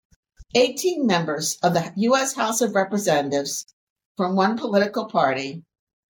18 0.54 1.06
members 1.06 1.58
of 1.62 1.74
the 1.74 1.92
U.S. 1.96 2.34
House 2.34 2.60
of 2.60 2.74
Representatives 2.74 3.66
from 4.16 4.36
one 4.36 4.58
political 4.58 5.06
party 5.06 5.62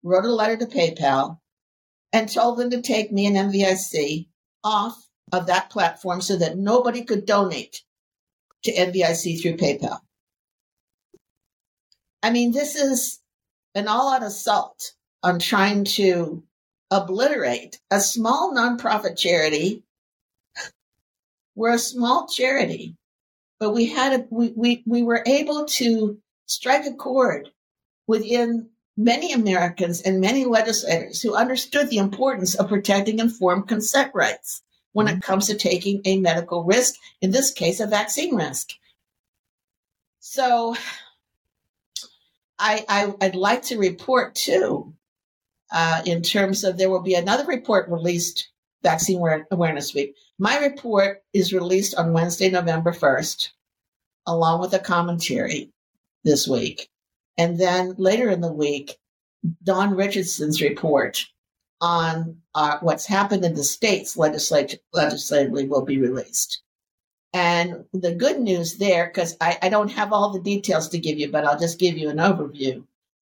wrote 0.02 0.24
a 0.24 0.32
letter 0.32 0.56
to 0.56 0.66
PayPal 0.66 1.38
and 2.12 2.28
told 2.28 2.58
them 2.58 2.70
to 2.70 2.82
take 2.82 3.12
me 3.12 3.26
and 3.26 3.36
NVIC 3.36 4.28
off 4.64 4.96
of 5.32 5.46
that 5.46 5.70
platform 5.70 6.20
so 6.20 6.36
that 6.36 6.58
nobody 6.58 7.04
could 7.04 7.26
donate 7.26 7.82
to 8.64 8.72
NVIC 8.72 9.40
through 9.40 9.56
PayPal. 9.56 10.00
I 12.22 12.30
mean, 12.30 12.52
this 12.52 12.76
is 12.76 13.20
an 13.74 13.88
all 13.88 14.12
out 14.12 14.22
assault 14.22 14.92
on 15.22 15.38
trying 15.38 15.84
to 15.84 16.42
obliterate 16.90 17.78
a 17.90 18.00
small 18.00 18.52
nonprofit 18.54 19.16
charity. 19.16 19.84
We're 21.54 21.74
a 21.74 21.78
small 21.78 22.26
charity, 22.26 22.96
but 23.58 23.70
we 23.70 23.86
had 23.86 24.20
a, 24.20 24.26
we, 24.30 24.52
we, 24.56 24.82
we 24.86 25.02
were 25.02 25.22
able 25.26 25.66
to 25.66 26.18
strike 26.46 26.86
a 26.86 26.94
chord 26.94 27.50
within 28.06 28.70
many 28.96 29.32
Americans 29.32 30.02
and 30.02 30.20
many 30.20 30.44
legislators 30.44 31.22
who 31.22 31.34
understood 31.34 31.88
the 31.88 31.98
importance 31.98 32.54
of 32.54 32.68
protecting 32.68 33.18
informed 33.18 33.68
consent 33.68 34.10
rights 34.14 34.62
when 34.92 35.06
it 35.06 35.12
mm-hmm. 35.12 35.20
comes 35.20 35.46
to 35.46 35.56
taking 35.56 36.02
a 36.04 36.18
medical 36.18 36.64
risk, 36.64 36.94
in 37.20 37.30
this 37.30 37.52
case, 37.52 37.80
a 37.80 37.86
vaccine 37.86 38.34
risk. 38.34 38.70
So 40.18 40.74
I, 42.58 42.84
I, 42.88 43.06
would 43.06 43.34
like 43.34 43.62
to 43.64 43.78
report 43.78 44.34
too, 44.34 44.94
uh, 45.72 46.02
in 46.04 46.22
terms 46.22 46.64
of 46.64 46.76
there 46.76 46.90
will 46.90 47.02
be 47.02 47.14
another 47.14 47.44
report 47.46 47.88
released 47.88 48.50
Vaccine 48.82 49.22
Awareness 49.50 49.94
Week. 49.94 50.14
My 50.38 50.58
report 50.58 51.22
is 51.32 51.52
released 51.52 51.94
on 51.96 52.12
Wednesday, 52.12 52.50
November 52.50 52.92
1st, 52.92 53.48
along 54.26 54.60
with 54.60 54.72
a 54.72 54.78
commentary 54.78 55.70
this 56.24 56.48
week. 56.48 56.88
And 57.36 57.58
then 57.58 57.94
later 57.98 58.30
in 58.30 58.40
the 58.40 58.52
week, 58.52 58.96
Dawn 59.62 59.94
Richardson's 59.94 60.60
report 60.60 61.26
on 61.80 62.36
uh, 62.54 62.78
what's 62.80 63.06
happened 63.06 63.44
in 63.44 63.54
the 63.54 63.64
states 63.64 64.16
legislatively 64.16 65.66
will 65.66 65.84
be 65.84 65.98
released. 65.98 66.62
And 67.32 67.84
the 67.92 68.14
good 68.14 68.40
news 68.40 68.76
there, 68.76 69.06
because 69.06 69.36
I, 69.40 69.56
I 69.62 69.68
don't 69.68 69.90
have 69.92 70.12
all 70.12 70.32
the 70.32 70.40
details 70.40 70.88
to 70.88 70.98
give 70.98 71.18
you, 71.18 71.30
but 71.30 71.44
I'll 71.44 71.58
just 71.58 71.78
give 71.78 71.96
you 71.96 72.10
an 72.10 72.16
overview. 72.16 72.84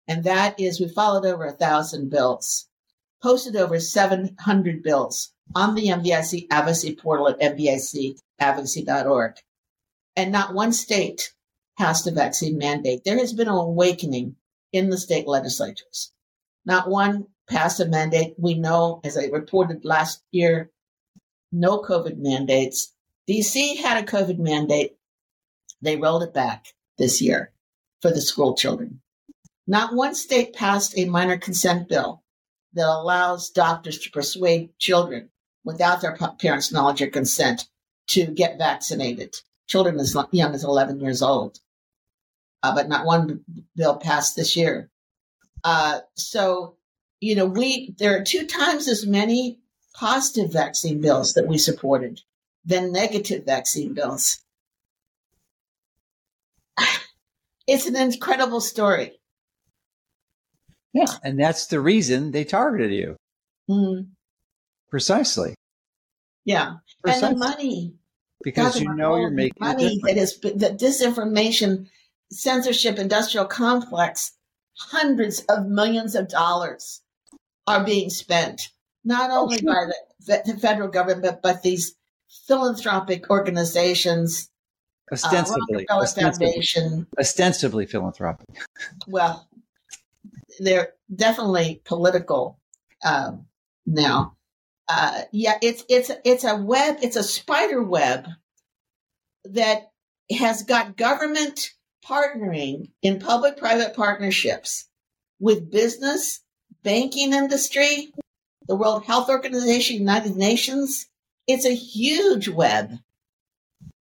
And 0.08 0.24
that 0.24 0.60
is 0.60 0.80
we 0.80 0.88
followed 0.88 1.26
over 1.26 1.46
a 1.46 1.52
thousand 1.52 2.10
bills, 2.10 2.68
posted 3.22 3.56
over 3.56 3.80
700 3.80 4.84
bills 4.84 5.34
on 5.56 5.76
the 5.76 5.88
NVIC 5.88 6.48
advocacy 6.52 6.96
portal 6.96 7.30
at 7.30 7.40
nvicadvocacy.org. 7.40 9.36
And 10.16 10.32
not 10.32 10.54
one 10.54 10.74
state 10.74 11.34
passed 11.78 12.08
a 12.08 12.12
vaccine 12.12 12.58
mandate. 12.58 13.04
There 13.04 13.18
has 13.18 13.34
been 13.34 13.48
an 13.48 13.56
awakening 13.56 14.36
in 14.72 14.90
the 14.90 14.98
state 14.98 15.28
legislatures. 15.28 16.12
Not 16.66 16.90
one 16.90 17.28
passed 17.50 17.80
a 17.80 17.86
mandate. 17.86 18.36
We 18.38 18.56
know, 18.56 19.02
as 19.04 19.18
I 19.18 19.26
reported 19.26 19.86
last 19.86 20.22
year, 20.32 20.72
no 21.52 21.82
COVID 21.82 22.18
mandates. 22.18 22.94
DC 23.30 23.78
had 23.78 24.04
a 24.04 24.08
COVID 24.08 24.40
mandate. 24.40 24.98
They 25.82 25.98
rolled 25.98 26.24
it 26.24 26.34
back 26.34 26.68
this 26.98 27.22
year 27.22 27.52
for 28.02 28.12
the 28.12 28.22
school 28.22 28.56
children. 28.56 29.02
Not 29.66 29.96
one 29.96 30.16
state 30.16 30.54
passed 30.54 30.98
a 30.98 31.06
minor 31.06 31.38
consent 31.38 31.88
bill 31.88 32.24
that 32.74 32.88
allows 32.88 33.50
doctors 33.50 34.00
to 34.00 34.12
persuade 34.12 34.78
children 34.78 35.30
without 35.64 36.02
their 36.02 36.18
parents' 36.40 36.72
knowledge 36.72 37.02
or 37.02 37.08
consent 37.08 37.68
to 38.08 38.26
get 38.26 38.58
vaccinated. 38.58 39.36
Children 39.68 40.00
as 40.00 40.16
young 40.32 40.54
as 40.54 40.64
11 40.64 41.00
years 41.00 41.22
old. 41.22 41.60
Uh, 42.62 42.76
but 42.76 42.90
not 42.90 43.06
one 43.06 43.44
bill 43.76 43.96
passed 43.96 44.36
this 44.36 44.56
year. 44.56 44.90
Uh, 45.64 46.00
so 46.16 46.78
you 47.24 47.36
know, 47.36 47.46
we 47.46 47.96
there 47.98 48.18
are 48.18 48.24
two 48.24 48.46
times 48.46 48.90
as 48.90 49.06
many 49.06 49.60
positive 49.96 50.52
vaccine 50.52 51.00
bills 51.00 51.34
that 51.36 51.48
we 51.48 51.58
supported 51.58 52.20
than 52.66 52.92
negative 52.92 53.46
vaccine 53.46 53.94
bills. 53.94 54.40
It's 57.66 57.86
an 57.86 57.96
incredible 57.96 58.60
story. 58.60 59.22
Yeah, 60.94 61.06
and 61.24 61.40
that's 61.40 61.68
the 61.68 61.80
reason 61.80 62.32
they 62.32 62.44
targeted 62.44 62.92
you. 62.92 63.16
Mm-hmm. 63.70 64.10
Precisely. 64.90 65.56
Yeah, 66.46 66.76
Precisely. 67.04 67.28
and 67.28 67.36
the 67.36 67.40
money 67.40 67.94
because 68.44 68.80
you 68.80 68.94
know 68.94 69.16
you're 69.16 69.32
making 69.32 69.58
money 69.60 70.00
that 70.04 70.18
is 70.18 70.40
the 70.40 70.76
disinformation, 70.78 71.88
censorship, 72.30 73.00
industrial 73.00 73.46
complex, 73.46 74.34
hundreds 74.78 75.42
of 75.50 75.66
millions 75.66 76.16
of 76.16 76.28
dollars 76.28 77.02
are 77.68 77.84
being 77.84 78.10
spent 78.10 78.70
not 79.04 79.30
oh, 79.32 79.42
only 79.42 79.62
by 79.62 79.86
the, 80.26 80.42
the, 80.46 80.58
federal 80.58 80.88
government 80.88 81.40
but, 81.42 81.62
these 81.64 81.96
philanthropic 82.48 83.30
organizations 83.30 84.50
ostensibly 85.12 85.88
uh, 85.88 86.00
ostensibly, 86.00 86.48
Foundation. 86.48 87.08
ostensibly 87.20 87.86
philanthropic 87.86 88.48
well 89.08 89.48
they're 90.60 90.94
definitely 91.14 91.82
political 91.86 92.60
um, 93.04 93.46
now 93.86 94.36
uh, 94.88 95.22
yeah 95.32 95.58
it's 95.62 95.84
it's 95.90 96.12
it's 96.24 96.44
a 96.44 96.56
web 96.56 96.98
it's 97.02 97.16
a 97.16 97.24
spider 97.24 97.82
web 97.82 98.28
that 99.46 99.92
has 100.32 100.64
got 100.64 100.98
government 100.98 101.72
partnering 102.08 102.90
in 103.02 103.20
public 103.20 103.58
private 103.58 103.96
partnerships 103.96 104.88
with 105.40 105.72
business 105.72 106.42
banking 106.84 107.34
industry, 107.34 108.14
the 108.68 108.76
World 108.76 109.06
Health 109.06 109.30
Organization, 109.30 109.98
United 109.98 110.36
Nations. 110.36 111.08
It's 111.48 111.66
a 111.66 111.74
huge 111.74 112.48
web. 112.48 113.00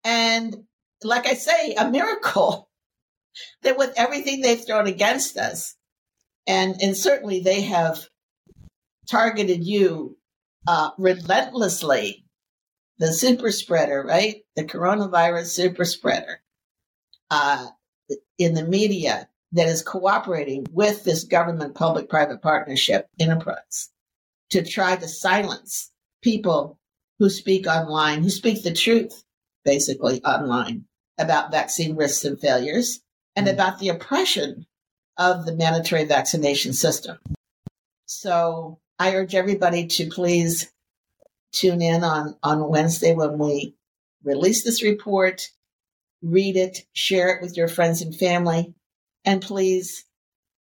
And 0.03 0.65
like 1.03 1.25
I 1.25 1.33
say, 1.33 1.73
a 1.73 1.89
miracle 1.89 2.69
that 3.63 3.77
with 3.77 3.93
everything 3.97 4.41
they've 4.41 4.63
thrown 4.63 4.87
against 4.87 5.37
us, 5.37 5.75
and, 6.47 6.81
and 6.81 6.95
certainly 6.95 7.39
they 7.39 7.61
have 7.61 8.07
targeted 9.09 9.63
you 9.63 10.17
uh, 10.67 10.91
relentlessly, 10.97 12.25
the 12.97 13.11
super 13.11 13.51
spreader, 13.51 14.03
right? 14.07 14.37
The 14.55 14.63
coronavirus 14.63 15.47
super 15.47 15.85
spreader 15.85 16.41
uh, 17.29 17.67
in 18.37 18.53
the 18.53 18.63
media, 18.63 19.27
that 19.55 19.67
is 19.67 19.81
cooperating 19.81 20.65
with 20.71 21.05
this 21.05 21.23
government 21.23 21.75
public 21.75 22.09
private 22.09 22.41
partnership 22.41 23.07
enterprise 23.19 23.89
to 24.49 24.61
try 24.61 24.97
to 24.97 25.07
silence 25.07 25.91
people 26.21 26.77
who 27.19 27.29
speak 27.29 27.65
online, 27.65 28.21
who 28.21 28.29
speak 28.29 28.63
the 28.63 28.73
truth, 28.73 29.23
basically 29.63 30.21
online, 30.25 30.85
about 31.17 31.51
vaccine 31.51 31.95
risks 31.95 32.25
and 32.25 32.39
failures 32.39 32.99
and 33.37 33.47
mm-hmm. 33.47 33.53
about 33.53 33.79
the 33.79 33.87
oppression 33.87 34.65
of 35.17 35.45
the 35.45 35.55
mandatory 35.55 36.05
vaccination 36.05 36.73
system. 36.73 37.17
So 38.05 38.79
I 38.99 39.15
urge 39.15 39.35
everybody 39.35 39.87
to 39.87 40.09
please 40.09 40.71
tune 41.51 41.81
in 41.81 42.03
on, 42.03 42.35
on 42.43 42.69
Wednesday 42.69 43.13
when 43.13 43.37
we 43.37 43.75
release 44.23 44.63
this 44.63 44.83
report, 44.83 45.49
read 46.21 46.57
it, 46.57 46.85
share 46.93 47.29
it 47.29 47.41
with 47.41 47.55
your 47.55 47.67
friends 47.67 48.01
and 48.01 48.15
family 48.15 48.75
and 49.25 49.41
please, 49.41 50.05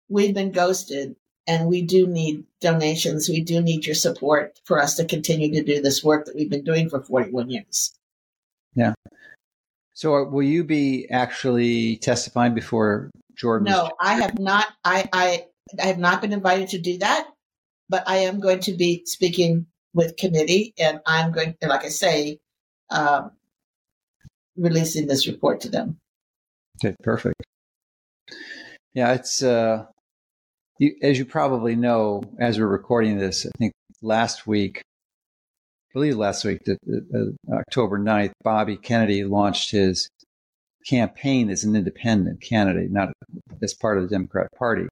we've 0.09 0.35
been 0.35 0.53
ghosted 0.53 1.17
and 1.47 1.69
we 1.69 1.83
do 1.83 2.07
need 2.07 2.45
donations. 2.61 3.29
We 3.29 3.43
do 3.43 3.61
need 3.61 3.85
your 3.85 3.97
support 3.97 4.61
for 4.65 4.81
us 4.81 4.95
to 4.97 5.05
continue 5.05 5.53
to 5.55 5.65
do 5.65 5.83
this 5.83 6.05
work 6.05 6.27
that 6.27 6.37
we've 6.37 6.49
been 6.49 6.65
doing 6.65 6.89
for 6.89 7.03
41 7.03 7.51
years. 7.51 7.93
Yeah. 8.75 8.95
So 9.95 10.15
uh, 10.15 10.25
will 10.25 10.45
you 10.45 10.65
be 10.65 11.09
actually 11.11 11.97
testifying 11.97 12.55
before 12.55 13.11
Jordan? 13.37 13.67
No, 13.67 13.91
I 14.01 14.15
have 14.15 14.39
not. 14.39 14.67
I, 14.85 15.09
I, 15.13 15.47
I 15.81 15.87
have 15.87 15.99
not 15.99 16.21
been 16.21 16.33
invited 16.33 16.69
to 16.71 16.79
do 16.79 16.99
that, 16.99 17.29
but 17.89 18.05
I 18.07 18.19
am 18.19 18.41
going 18.41 18.61
to 18.61 18.73
be 18.73 19.03
speaking 19.07 19.67
with 19.95 20.17
committee 20.17 20.73
and 20.79 21.01
I'm 21.07 21.33
going, 21.33 21.57
like 21.63 21.85
I 21.85 21.89
say, 21.89 22.39
um, 22.91 23.33
releasing 24.57 25.07
this 25.07 25.27
report 25.27 25.61
to 25.63 25.69
them. 25.69 25.99
Okay, 26.85 26.95
perfect. 27.03 27.43
Yeah, 28.95 29.13
it's 29.13 29.43
uh, 29.43 29.87
you, 30.79 30.97
as 31.03 31.19
you 31.19 31.25
probably 31.25 31.77
know, 31.77 32.23
as 32.39 32.59
we're 32.59 32.67
recording 32.67 33.19
this, 33.19 33.47
I 33.47 33.51
think 33.59 33.73
last 34.03 34.47
week, 34.47 34.79
I 34.79 35.93
believe 35.95 36.17
last 36.17 36.45
week, 36.45 36.61
the, 36.65 36.77
the, 36.85 37.37
uh, 37.51 37.57
October 37.57 37.99
9th, 37.99 38.33
Bobby 38.43 38.77
Kennedy 38.77 39.25
launched 39.25 39.71
his 39.71 40.09
campaign 40.87 41.51
as 41.51 41.65
an 41.65 41.77
independent 41.77 42.41
candidate, 42.41 42.91
not 42.91 43.13
as 43.63 43.75
part 43.75 43.99
of 43.99 44.05
the 44.05 44.11
Democratic 44.11 44.53
Party. 44.59 44.87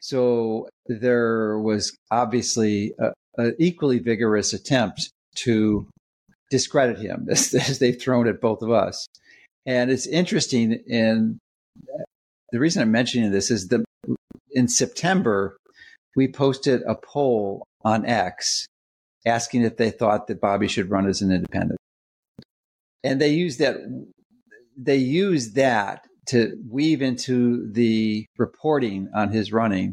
So 0.00 0.68
there 0.86 1.58
was 1.58 1.96
obviously 2.10 2.92
an 3.36 3.54
equally 3.58 3.98
vigorous 3.98 4.52
attempt 4.52 5.10
to 5.36 5.86
discredit 6.50 6.98
him 6.98 7.26
as, 7.30 7.54
as 7.54 7.78
they've 7.78 8.00
thrown 8.00 8.28
at 8.28 8.40
both 8.40 8.62
of 8.62 8.70
us. 8.70 9.06
And 9.66 9.90
it's 9.90 10.06
interesting. 10.06 10.82
And 10.90 11.38
the 12.52 12.60
reason 12.60 12.82
I'm 12.82 12.92
mentioning 12.92 13.30
this 13.30 13.50
is 13.50 13.68
that 13.68 13.84
in 14.52 14.68
September, 14.68 15.56
we 16.16 16.28
posted 16.28 16.82
a 16.82 16.94
poll 16.94 17.66
on 17.82 18.06
X 18.06 18.66
asking 19.26 19.62
if 19.62 19.76
they 19.76 19.90
thought 19.90 20.26
that 20.26 20.40
Bobby 20.40 20.68
should 20.68 20.90
run 20.90 21.08
as 21.08 21.22
an 21.22 21.32
independent. 21.32 21.78
And 23.02 23.20
they 23.20 23.30
used 23.30 23.58
that, 23.58 23.76
they 24.76 24.96
use 24.96 25.52
that 25.52 26.06
to 26.26 26.56
weave 26.68 27.02
into 27.02 27.70
the 27.72 28.26
reporting 28.38 29.08
on 29.14 29.30
his 29.30 29.52
running 29.52 29.92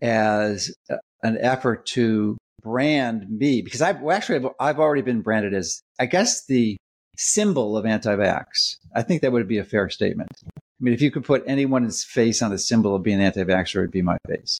as 0.00 0.74
an 1.22 1.38
effort 1.40 1.86
to 1.86 2.36
brand 2.62 3.28
me 3.28 3.62
because 3.62 3.82
I've 3.82 4.00
well, 4.00 4.16
actually 4.16 4.36
I've, 4.36 4.48
I've 4.60 4.78
already 4.78 5.02
been 5.02 5.22
branded 5.22 5.54
as 5.54 5.80
I 5.98 6.06
guess 6.06 6.44
the 6.46 6.76
symbol 7.16 7.76
of 7.76 7.86
anti-vax. 7.86 8.76
I 8.94 9.02
think 9.02 9.22
that 9.22 9.32
would 9.32 9.48
be 9.48 9.58
a 9.58 9.64
fair 9.64 9.88
statement. 9.88 10.30
I 10.46 10.60
mean, 10.80 10.94
if 10.94 11.02
you 11.02 11.10
could 11.10 11.24
put 11.24 11.44
anyone's 11.46 12.04
face 12.04 12.42
on 12.42 12.50
the 12.50 12.58
symbol 12.58 12.94
of 12.94 13.02
being 13.02 13.20
anti-vaxxer, 13.20 13.76
it'd 13.76 13.90
be 13.90 14.02
my 14.02 14.18
face. 14.26 14.58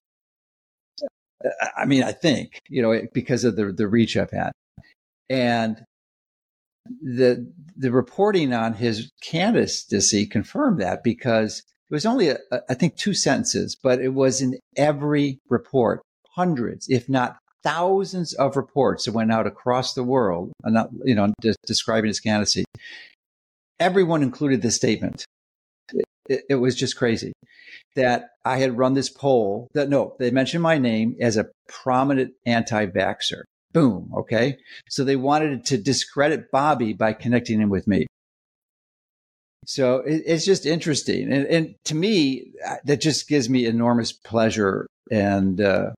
I 1.77 1.87
mean, 1.87 2.05
I 2.05 2.13
think 2.13 2.61
you 2.69 2.83
know 2.83 3.03
because 3.13 3.45
of 3.45 3.57
the 3.57 3.73
the 3.73 3.89
reach 3.89 4.17
I've 4.17 4.31
had, 4.31 4.53
and 5.29 5.85
the 6.87 7.51
the 7.77 7.93
reporting 7.93 8.53
on 8.53 8.75
his 8.75 9.11
candidacy 9.23 10.27
confirmed 10.27 10.81
that 10.81 11.03
because 11.03 11.63
it 11.91 11.95
was 11.95 12.07
only 12.07 12.29
a, 12.29 12.39
a, 12.51 12.61
I 12.71 12.75
think 12.75 12.97
two 12.97 13.15
sentences, 13.15 13.77
but 13.81 14.01
it 14.01 14.11
was 14.11 14.41
in 14.41 14.59
every 14.77 15.39
report, 15.49 16.03
hundreds, 16.35 16.89
if 16.89 17.09
not 17.09 17.37
thousands 17.63 18.35
of 18.35 18.57
reports 18.57 19.05
that 19.05 19.13
went 19.13 19.33
out 19.33 19.47
across 19.47 19.95
the 19.95 20.03
world, 20.03 20.53
you 21.05 21.15
know, 21.15 21.33
de- 21.41 21.55
describing 21.67 22.09
his 22.09 22.21
candidacy. 22.21 22.65
Everyone 23.79 24.23
included 24.23 24.63
this 24.63 24.77
statement. 24.77 25.25
It, 26.29 26.43
it, 26.49 26.55
was 26.57 26.77
just 26.77 26.97
crazy 26.97 27.33
that 27.97 28.31
I 28.45 28.59
had 28.59 28.79
run 28.79 28.95
this 28.95 29.11
poll 29.11 29.69
that 29.75 29.89
no, 29.89 30.15
they 30.19 30.31
mentioned 30.31 30.63
my 30.63 30.79
name 30.79 31.17
as 31.21 31.37
a 31.37 31.49
prominent 31.69 32.33
anti-vaxxer. 32.47 33.43
Boom. 33.73 34.13
Okay. 34.17 34.59
So 34.89 35.05
they 35.05 35.17
wanted 35.17 35.65
to 35.67 35.79
discredit 35.79 36.51
Bobby 36.51 36.93
by 36.93 37.13
connecting 37.13 37.61
him 37.61 37.71
with 37.71 37.87
me. 37.87 38.07
So 39.65 39.99
it, 39.99 40.23
it's 40.27 40.45
just 40.45 40.67
interesting. 40.67 41.33
And, 41.33 41.47
and, 41.47 41.75
to 41.85 41.95
me, 41.95 42.53
that 42.85 43.01
just 43.01 43.29
gives 43.29 43.49
me 43.49 43.65
enormous 43.65 44.13
pleasure 44.13 44.87
and, 45.11 45.61
uh, 45.61 45.91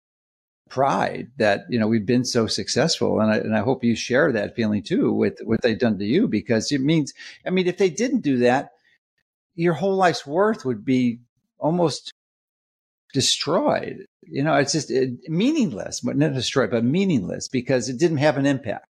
pride 0.70 1.30
that 1.36 1.66
you 1.68 1.78
know 1.78 1.86
we've 1.86 2.06
been 2.06 2.24
so 2.24 2.46
successful 2.46 3.20
and 3.20 3.30
I, 3.30 3.36
and 3.36 3.54
I 3.54 3.60
hope 3.60 3.84
you 3.84 3.94
share 3.94 4.32
that 4.32 4.56
feeling 4.56 4.82
too 4.82 5.12
with 5.12 5.38
what 5.44 5.60
they've 5.62 5.78
done 5.78 5.98
to 5.98 6.04
you 6.04 6.26
because 6.26 6.72
it 6.72 6.80
means 6.80 7.12
i 7.46 7.50
mean 7.50 7.66
if 7.66 7.76
they 7.76 7.90
didn't 7.90 8.22
do 8.22 8.38
that 8.38 8.70
your 9.54 9.74
whole 9.74 9.94
life's 9.94 10.26
worth 10.26 10.64
would 10.64 10.84
be 10.84 11.20
almost 11.58 12.13
destroyed 13.14 14.04
you 14.22 14.42
know 14.42 14.54
it's 14.54 14.72
just 14.72 14.90
it, 14.90 15.12
meaningless 15.28 16.00
but 16.00 16.16
not 16.16 16.34
destroyed 16.34 16.70
but 16.70 16.84
meaningless 16.84 17.48
because 17.48 17.88
it 17.88 17.98
didn't 17.98 18.18
have 18.18 18.36
an 18.36 18.44
impact 18.44 18.86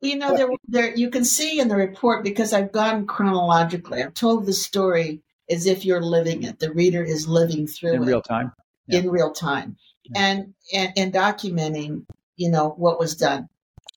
you 0.00 0.16
know 0.16 0.36
there, 0.36 0.48
there 0.68 0.94
you 0.94 1.10
can 1.10 1.24
see 1.24 1.58
in 1.58 1.66
the 1.66 1.74
report 1.74 2.22
because 2.22 2.52
i've 2.52 2.70
gone 2.70 3.06
chronologically 3.06 4.02
i've 4.02 4.14
told 4.14 4.46
the 4.46 4.52
story 4.52 5.20
as 5.50 5.66
if 5.66 5.84
you're 5.84 6.02
living 6.02 6.44
it 6.44 6.60
the 6.60 6.72
reader 6.72 7.02
is 7.02 7.26
living 7.26 7.66
through 7.66 7.92
it. 7.92 7.96
in 7.96 8.02
it 8.02 8.06
real 8.06 8.22
time 8.22 8.52
yeah. 8.86 9.00
in 9.00 9.10
real 9.10 9.32
time 9.32 9.76
and, 10.14 10.54
and, 10.72 10.92
and 10.96 11.12
documenting, 11.12 12.06
you 12.36 12.50
know, 12.50 12.70
what 12.70 12.98
was 12.98 13.16
done. 13.16 13.48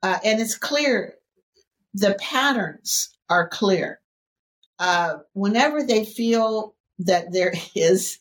Uh, 0.02 0.17
and 0.24 0.39
it's 0.39 0.58
clear, 0.58 1.15
the 1.93 2.15
patterns 2.19 3.15
are 3.30 3.48
clear. 3.48 4.00
Uh, 4.80 5.17
whenever 5.34 5.84
they 5.84 6.06
feel 6.06 6.76
that 7.00 7.32
there 7.32 7.54
is 7.76 8.19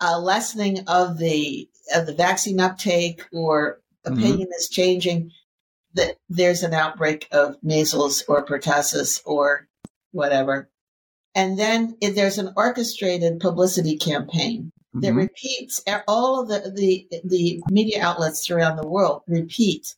a 0.00 0.20
lessening 0.20 0.88
of 0.88 1.18
the 1.18 1.68
of 1.94 2.06
the 2.06 2.14
vaccine 2.14 2.60
uptake 2.60 3.24
or 3.32 3.80
mm-hmm. 4.04 4.14
opinion 4.14 4.48
mm-hmm. 4.48 4.58
is 4.58 4.68
changing, 4.68 5.30
that 5.94 6.16
there's 6.28 6.62
an 6.62 6.74
outbreak 6.74 7.28
of 7.32 7.56
measles 7.62 8.24
or 8.28 8.44
pertussis 8.44 9.20
or 9.24 9.68
whatever. 10.12 10.68
And 11.34 11.58
then 11.58 11.96
there's 12.00 12.38
an 12.38 12.52
orchestrated 12.56 13.40
publicity 13.40 13.98
campaign 13.98 14.72
that 14.94 15.08
mm-hmm. 15.08 15.18
repeats 15.18 15.82
all 16.08 16.40
of 16.40 16.48
the, 16.48 16.72
the, 16.74 17.06
the 17.24 17.62
media 17.70 18.02
outlets 18.02 18.50
around 18.50 18.76
the 18.76 18.88
world 18.88 19.22
repeat 19.28 19.94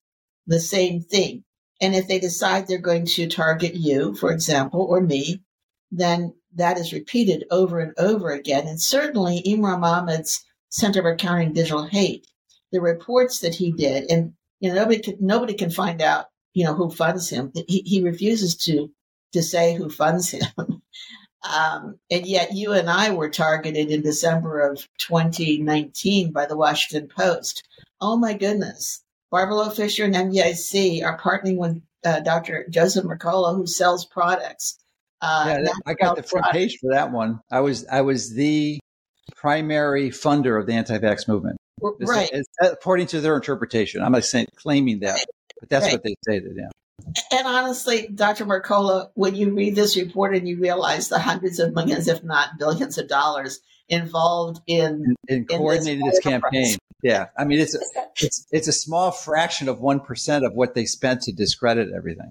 the 0.47 0.59
same 0.59 1.01
thing. 1.01 1.45
And 1.81 1.95
if 1.95 2.09
they 2.09 2.19
decide 2.19 2.67
they're 2.67 2.79
going 2.79 3.07
to 3.07 3.29
target 3.29 3.77
you, 3.77 4.17
for 4.17 4.33
example, 4.33 4.83
or 4.83 5.01
me, 5.01 5.43
then 5.93 6.35
that 6.55 6.79
is 6.79 6.93
repeated 6.93 7.45
over 7.51 7.81
and 7.81 7.93
over 7.99 8.31
again. 8.31 8.67
And 8.67 8.81
certainly 8.81 9.43
Imran 9.47 9.81
Mahmoud's 9.81 10.45
Center 10.71 11.03
for 11.03 11.17
Countering 11.17 11.53
Digital 11.53 11.87
Hate, 11.87 12.27
the 12.73 12.81
reports 12.81 13.41
that 13.41 13.55
he 13.55 13.73
did, 13.73 14.11
and 14.11 14.35
you 14.61 14.69
know 14.69 14.75
nobody 14.75 15.01
can 15.01 15.17
nobody 15.21 15.55
can 15.55 15.71
find 15.71 16.03
out 16.03 16.27
you 16.55 16.65
know 16.65 16.75
who 16.75 16.91
funds 16.91 17.31
him. 17.31 17.53
He, 17.67 17.83
he 17.87 18.03
refuses 18.03 18.57
to 18.65 18.91
to 19.33 19.43
say 19.43 19.75
who 19.75 19.91
funds 19.91 20.31
him. 20.31 20.47
Um, 21.49 22.01
and 22.11 22.27
yet 22.27 22.53
you 22.53 22.73
and 22.73 22.91
I 22.91 23.13
were 23.13 23.31
targeted 23.31 23.91
in 23.91 24.03
December 24.03 24.61
of 24.61 24.87
2019 24.99 26.33
by 26.33 26.47
the 26.47 26.57
Washington 26.57 27.09
Post. 27.09 27.63
Oh 28.01 28.17
my 28.17 28.35
goodness. 28.35 29.03
Barbara 29.31 29.71
Fisher 29.71 30.05
and 30.05 30.15
NVIC 30.15 31.05
are 31.05 31.19
partnering 31.19 31.57
with 31.57 31.81
uh, 32.05 32.21
Dr. 32.21 32.67
Joseph 32.69 33.05
Mercola, 33.05 33.55
who 33.55 33.67
sells 33.67 34.05
products. 34.05 34.79
Uh, 35.21 35.59
yeah, 35.63 35.73
I 35.87 35.95
got 35.95 36.17
the 36.17 36.23
front 36.23 36.47
page 36.53 36.79
for 36.81 36.93
that 36.93 37.11
one. 37.11 37.41
I 37.51 37.61
was 37.61 37.87
I 37.87 38.03
was 38.03 38.35
the 38.35 38.79
primary 39.37 40.11
funder 40.11 40.59
of 40.59 40.67
the 40.67 40.73
anti-vax 40.73 41.29
movement. 41.29 41.57
Right. 41.81 42.31
according 42.61 43.07
to 43.09 43.21
their 43.21 43.37
interpretation. 43.37 44.03
I'm 44.03 44.13
not 44.13 44.25
saying 44.25 44.47
claiming 44.57 45.01
that, 45.01 45.25
but 45.61 45.69
that's 45.69 45.87
right. 45.87 45.93
what 45.93 46.03
they 46.03 46.17
stated. 46.25 46.53
Yeah. 46.57 46.69
And 47.33 47.47
honestly, 47.47 48.09
Dr. 48.13 48.45
Mercola, 48.45 49.11
when 49.15 49.35
you 49.35 49.55
read 49.55 49.77
this 49.77 49.97
report 49.97 50.35
and 50.35 50.49
you 50.49 50.59
realize 50.59 51.09
the 51.09 51.19
hundreds 51.19 51.59
of 51.59 51.75
millions, 51.75 52.09
if 52.09 52.25
not 52.25 52.59
billions 52.59 52.99
of 52.99 53.09
dollars 53.09 53.61
involved 53.89 54.61
in, 54.67 55.15
in, 55.29 55.39
in 55.39 55.45
coordinating 55.47 56.05
this, 56.05 56.17
this 56.17 56.25
campaign. 56.25 56.77
Yeah. 57.03 57.27
I 57.39 57.45
mean, 57.45 57.61
it's 57.61 57.75
a, 57.75 57.79
it's, 58.21 58.47
it's 58.51 58.69
a 58.69 58.73
small 58.73 59.13
fraction 59.13 59.69
of 59.69 59.79
1% 59.79 60.47
of 60.47 60.55
what 60.55 60.75
they 60.75 60.85
spent 60.85 61.23
to 61.23 61.33
discredit 61.33 61.89
everything. 61.97 62.31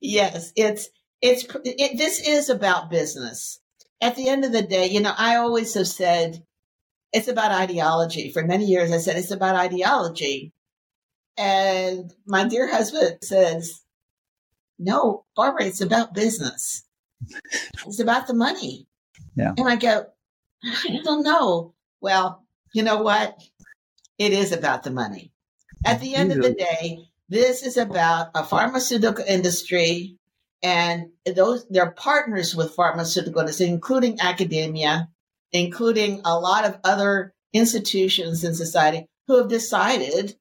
Yes. 0.00 0.52
It's, 0.56 0.88
it's, 1.22 1.46
it, 1.64 1.96
this 1.96 2.26
is 2.26 2.50
about 2.50 2.90
business. 2.90 3.60
At 4.00 4.16
the 4.16 4.28
end 4.28 4.44
of 4.44 4.52
the 4.52 4.62
day, 4.62 4.86
you 4.86 5.00
know, 5.00 5.14
I 5.16 5.36
always 5.36 5.72
have 5.74 5.86
said 5.86 6.42
it's 7.12 7.28
about 7.28 7.52
ideology. 7.52 8.30
For 8.32 8.44
many 8.44 8.66
years, 8.66 8.90
I 8.90 8.98
said 8.98 9.16
it's 9.16 9.30
about 9.30 9.54
ideology. 9.54 10.52
And 11.38 12.12
my 12.26 12.46
dear 12.48 12.68
husband 12.68 13.18
says, 13.22 13.80
no, 14.78 15.24
Barbara, 15.36 15.66
it's 15.66 15.80
about 15.80 16.14
business. 16.14 16.82
It's 17.86 18.00
about 18.00 18.26
the 18.26 18.34
money. 18.34 18.88
Yeah. 19.36 19.54
And 19.56 19.68
I 19.68 19.76
go, 19.76 20.06
I 20.64 20.98
don't 21.04 21.22
know. 21.22 21.74
Well, 22.00 22.44
you 22.74 22.82
know 22.82 23.02
what? 23.02 23.40
It 24.18 24.32
is 24.32 24.50
about 24.50 24.82
the 24.82 24.90
money. 24.90 25.32
At 25.84 26.00
the 26.00 26.14
end 26.16 26.32
of 26.32 26.42
the 26.42 26.52
day, 26.52 26.98
this 27.28 27.62
is 27.62 27.76
about 27.76 28.30
a 28.34 28.44
pharmaceutical 28.44 29.24
industry 29.26 30.18
and 30.62 31.10
those 31.34 31.66
they're 31.68 31.90
partners 31.90 32.54
with 32.54 32.74
pharmaceutical 32.74 33.40
industry, 33.40 33.66
including 33.66 34.20
academia, 34.20 35.08
including 35.52 36.20
a 36.24 36.38
lot 36.38 36.64
of 36.64 36.78
other 36.84 37.34
institutions 37.52 38.44
in 38.44 38.54
society 38.54 39.06
who 39.26 39.38
have 39.38 39.48
decided 39.48 40.36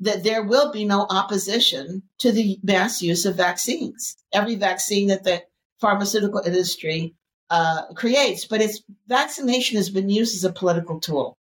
that 0.00 0.24
there 0.24 0.42
will 0.42 0.72
be 0.72 0.84
no 0.84 1.06
opposition 1.08 2.02
to 2.18 2.32
the 2.32 2.58
mass 2.62 3.02
use 3.02 3.24
of 3.24 3.36
vaccines. 3.36 4.16
Every 4.32 4.56
vaccine 4.56 5.08
that 5.08 5.24
the 5.24 5.42
pharmaceutical 5.80 6.40
industry 6.44 7.14
uh, 7.50 7.92
creates, 7.94 8.46
but 8.46 8.60
its 8.60 8.82
vaccination 9.06 9.76
has 9.76 9.90
been 9.90 10.08
used 10.08 10.34
as 10.34 10.44
a 10.44 10.52
political 10.52 10.98
tool. 11.00 11.36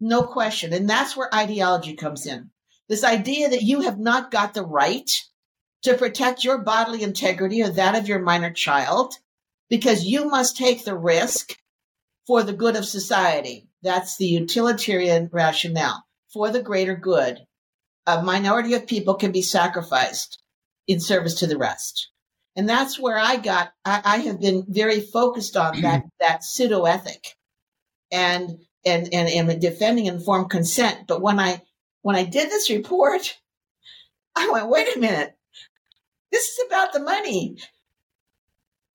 No 0.00 0.22
question. 0.22 0.72
And 0.72 0.88
that's 0.88 1.16
where 1.16 1.34
ideology 1.34 1.94
comes 1.94 2.26
in. 2.26 2.50
This 2.88 3.04
idea 3.04 3.48
that 3.48 3.62
you 3.62 3.82
have 3.82 3.98
not 3.98 4.30
got 4.30 4.54
the 4.54 4.64
right 4.64 5.10
to 5.84 5.94
protect 5.94 6.44
your 6.44 6.58
bodily 6.58 7.02
integrity 7.02 7.62
or 7.62 7.70
that 7.70 7.94
of 7.94 8.08
your 8.08 8.18
minor 8.18 8.52
child 8.52 9.14
because 9.70 10.04
you 10.04 10.26
must 10.26 10.56
take 10.56 10.84
the 10.84 10.96
risk 10.96 11.56
for 12.26 12.42
the 12.42 12.52
good 12.52 12.76
of 12.76 12.84
society. 12.84 13.68
That's 13.82 14.16
the 14.16 14.26
utilitarian 14.26 15.28
rationale 15.32 16.04
for 16.32 16.50
the 16.50 16.62
greater 16.62 16.96
good 16.96 17.46
a 18.06 18.22
minority 18.22 18.74
of 18.74 18.86
people 18.86 19.14
can 19.14 19.32
be 19.32 19.42
sacrificed 19.42 20.42
in 20.86 21.00
service 21.00 21.34
to 21.36 21.46
the 21.46 21.56
rest. 21.56 22.10
And 22.56 22.68
that's 22.68 22.98
where 22.98 23.18
I 23.18 23.36
got, 23.36 23.72
I, 23.84 24.02
I 24.04 24.16
have 24.18 24.40
been 24.40 24.64
very 24.68 25.00
focused 25.00 25.56
on 25.56 25.80
that, 25.82 26.04
that 26.20 26.44
pseudo 26.44 26.84
ethic 26.84 27.34
and, 28.12 28.58
and, 28.84 29.08
and, 29.12 29.50
and 29.50 29.60
defending 29.60 30.06
informed 30.06 30.50
consent. 30.50 31.06
But 31.08 31.22
when 31.22 31.40
I, 31.40 31.62
when 32.02 32.16
I 32.16 32.24
did 32.24 32.50
this 32.50 32.70
report, 32.70 33.38
I 34.36 34.50
went, 34.50 34.68
wait 34.68 34.94
a 34.94 35.00
minute. 35.00 35.34
This 36.34 36.48
is 36.48 36.66
about 36.66 36.92
the 36.92 36.98
money. 36.98 37.58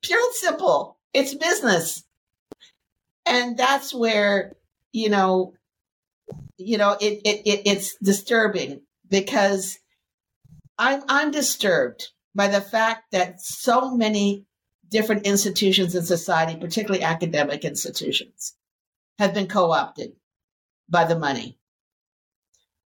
Pure 0.02 0.20
and 0.20 0.34
simple. 0.34 0.98
It's 1.14 1.34
business. 1.34 2.04
And 3.26 3.58
that's 3.58 3.94
where, 3.94 4.58
you 4.92 5.08
know, 5.08 5.54
you 6.58 6.78
know, 6.78 6.98
it, 7.00 7.22
it, 7.24 7.48
it 7.48 7.62
it's 7.66 7.96
disturbing 8.04 8.82
because 9.10 9.80
I'm 10.78 11.02
I'm 11.08 11.32
disturbed 11.32 12.10
by 12.36 12.50
the 12.50 12.60
fact 12.60 13.14
that 13.14 13.40
so 13.40 13.96
many 13.96 14.46
different 14.90 15.26
institutions 15.26 15.96
in 15.96 16.04
society, 16.04 16.60
particularly 16.60 17.06
academic 17.06 17.64
institutions, 17.64 18.54
have 19.18 19.34
been 19.34 19.48
co-opted 19.48 20.12
by 20.90 21.06
the 21.06 21.18
money, 21.18 21.58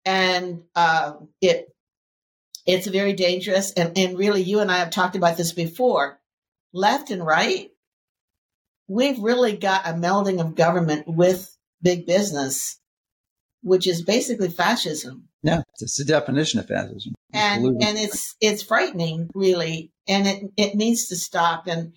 and 0.05 0.63
uh, 0.75 1.13
it 1.41 1.69
it's 2.71 2.87
very 2.87 3.13
dangerous. 3.13 3.73
And 3.73 3.97
and 3.97 4.19
really, 4.19 4.43
you 4.43 4.61
and 4.61 4.71
I 4.71 4.79
have 4.79 4.91
talked 4.91 5.17
about 5.17 5.37
this 5.37 5.53
before. 5.53 6.19
Left 6.73 7.11
and 7.11 7.25
right, 7.25 7.69
we've 8.87 9.19
really 9.19 9.57
got 9.57 9.87
a 9.87 9.93
melding 9.93 10.41
of 10.41 10.55
government 10.55 11.05
with 11.09 11.57
big 11.83 12.07
business, 12.07 12.79
which 13.63 13.87
is 13.87 14.03
basically 14.03 14.49
fascism. 14.49 15.29
Yeah, 15.43 15.63
it's 15.81 15.97
the 15.97 16.05
definition 16.05 16.61
of 16.61 16.69
fascism. 16.69 17.15
And 17.33 17.65
and 17.83 17.99
it's 17.99 18.37
it's 18.41 18.63
frightening, 18.63 19.31
really, 19.35 19.91
and 20.07 20.27
it 20.27 20.45
it 20.57 20.75
needs 20.75 21.09
to 21.09 21.17
stop. 21.17 21.67
And 21.67 21.95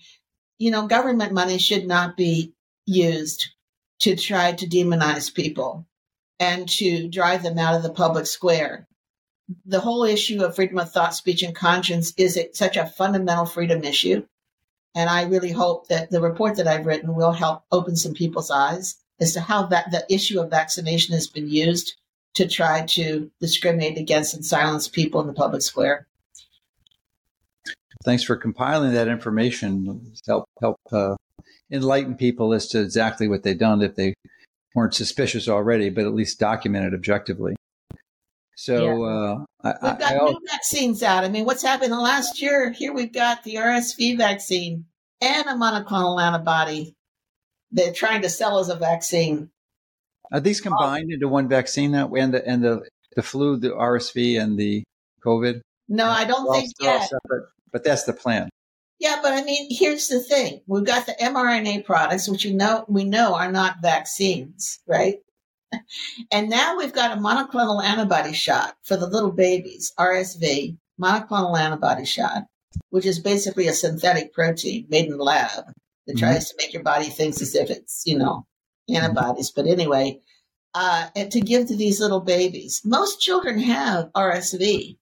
you 0.58 0.72
know, 0.72 0.88
government 0.88 1.34
money 1.34 1.58
should 1.58 1.86
not 1.86 2.18
be 2.18 2.54
used 2.86 3.50
to 4.00 4.16
try 4.16 4.54
to 4.54 4.68
demonize 4.68 5.34
people 5.34 5.88
and 6.40 6.68
to 6.68 7.08
drive 7.10 7.44
them 7.44 7.58
out 7.58 7.76
of 7.76 7.84
the 7.84 7.92
public 7.92 8.26
square. 8.26 8.88
The 9.66 9.80
whole 9.80 10.04
issue 10.04 10.44
of 10.44 10.56
freedom 10.56 10.78
of 10.78 10.92
thought, 10.92 11.16
speech, 11.16 11.44
and 11.44 11.56
conscience 11.56 12.14
is 12.18 12.40
such 12.54 12.78
a 12.78 12.86
fundamental 12.86 13.46
freedom 13.46 13.84
issue. 13.84 14.26
And 14.96 15.10
I 15.10 15.24
really 15.24 15.52
hope 15.52 15.88
that 15.88 16.12
the 16.12 16.22
report 16.22 16.56
that 16.58 16.68
I've 16.68 16.86
written 16.86 17.16
will 17.16 17.32
help 17.32 17.64
open 17.72 17.96
some 17.96 18.14
people's 18.14 18.52
eyes 18.52 18.98
as 19.20 19.34
to 19.34 19.42
how 19.42 19.66
that 19.68 19.92
the 19.92 20.06
issue 20.14 20.40
of 20.40 20.50
vaccination 20.50 21.14
has 21.14 21.28
been 21.28 21.50
used 21.50 21.96
to 22.36 22.48
try 22.48 22.86
to 22.88 23.32
discriminate 23.40 23.98
against 23.98 24.34
and 24.34 24.46
silence 24.46 24.88
people 24.88 25.22
in 25.22 25.28
the 25.28 25.34
public 25.34 25.62
square. 25.62 26.08
Thanks 28.04 28.24
for 28.24 28.36
compiling 28.36 28.94
that 28.94 29.08
information. 29.08 30.14
Help 30.28 30.46
help 30.60 30.80
uh, 30.92 31.16
enlighten 31.72 32.16
people 32.16 32.54
as 32.54 32.68
to 32.70 32.82
exactly 32.82 33.28
what 33.28 33.44
they've 33.44 33.58
done 33.58 33.82
if 33.82 33.96
they 33.96 34.14
weren't 34.76 34.94
suspicious 34.94 35.48
already, 35.48 35.90
but 35.90 36.06
at 36.06 36.14
least 36.14 36.40
document 36.40 36.86
it 36.86 36.94
objectively. 36.94 37.56
So 38.56 38.84
yeah. 38.86 39.10
uh, 39.10 39.46
I, 39.64 39.90
we've 39.90 40.00
got 40.00 40.12
I, 40.12 40.26
new 40.26 40.40
vaccines 40.50 41.04
out. 41.04 41.24
I 41.24 41.30
mean, 41.30 41.46
what's 41.46 41.64
happened 41.64 41.92
in 41.92 41.98
the 41.98 42.04
last 42.04 42.42
year? 42.42 42.72
Here 42.72 42.94
we've 42.94 43.14
got 43.14 43.44
the 43.44 43.56
RSV 43.56 44.18
vaccine 44.18 44.86
and 45.22 45.46
a 45.48 45.54
monoclonal 45.54 46.22
antibody. 46.22 46.96
They're 47.72 47.94
trying 47.94 48.22
to 48.22 48.30
sell 48.30 48.60
as 48.60 48.70
a 48.70 48.76
vaccine. 48.76 49.50
Are 50.32 50.40
these 50.40 50.62
combined 50.62 51.12
into 51.12 51.28
one 51.28 51.48
vaccine 51.48 51.92
that 51.92 52.10
way, 52.10 52.20
and 52.20 52.34
the 52.34 52.48
and 52.48 52.64
the 52.64 52.88
the 53.16 53.24
flu, 53.24 53.58
the 53.58 53.70
RSV, 53.70 54.40
and 54.42 54.58
the 54.58 54.84
COVID? 55.24 55.62
No, 55.90 56.08
I 56.08 56.26
don't 56.26 56.52
think 56.54 56.72
yet. 56.80 57.10
Separate, 57.10 57.50
but 57.72 57.84
that's 57.84 58.04
the 58.04 58.14
plan. 58.14 58.50
Yeah, 59.00 59.20
but 59.22 59.34
I 59.34 59.44
mean, 59.44 59.68
here's 59.70 60.08
the 60.08 60.22
thing: 60.22 60.62
we've 60.68 60.86
got 60.86 61.06
the 61.06 61.14
mRNA 61.14 61.86
products, 61.86 62.30
which 62.30 62.46
you 62.46 62.54
know 62.54 62.86
we 62.88 63.04
know 63.04 63.36
are 63.36 63.52
not 63.52 63.82
vaccines, 63.82 64.80
right? 64.88 65.18
And 66.32 66.50
now 66.50 66.78
we've 66.78 66.94
got 66.94 67.18
a 67.18 67.22
monoclonal 67.22 67.84
antibody 67.84 68.34
shot 68.34 68.76
for 68.84 68.98
the 68.98 69.08
little 69.08 69.32
babies, 69.32 69.94
RSV, 70.00 70.78
monoclonal 71.02 71.58
antibody 71.58 72.06
shot, 72.06 72.44
which 72.90 73.06
is 73.06 73.20
basically 73.20 73.68
a 73.68 73.74
synthetic 73.74 74.34
protein 74.34 74.86
made 74.90 75.06
in 75.06 75.18
the 75.18 75.24
lab 75.24 75.50
that 76.08 76.16
mm-hmm. 76.16 76.18
tries 76.18 76.50
to 76.50 76.56
make 76.58 76.74
your 76.74 76.84
body 76.84 77.06
think 77.06 77.40
as 77.42 77.56
if 77.56 77.70
it's, 77.70 78.04
you 78.06 78.18
know, 78.18 78.46
antibodies. 78.90 79.52
But 79.52 79.68
anyway, 79.68 80.20
uh, 80.74 81.08
and 81.16 81.32
to 81.32 81.42
give 81.42 81.68
to 81.68 81.76
these 81.76 82.00
little 82.00 82.20
babies. 82.20 82.82
Most 82.84 83.22
children 83.22 83.60
have 83.60 84.12
RSV, 84.14 84.98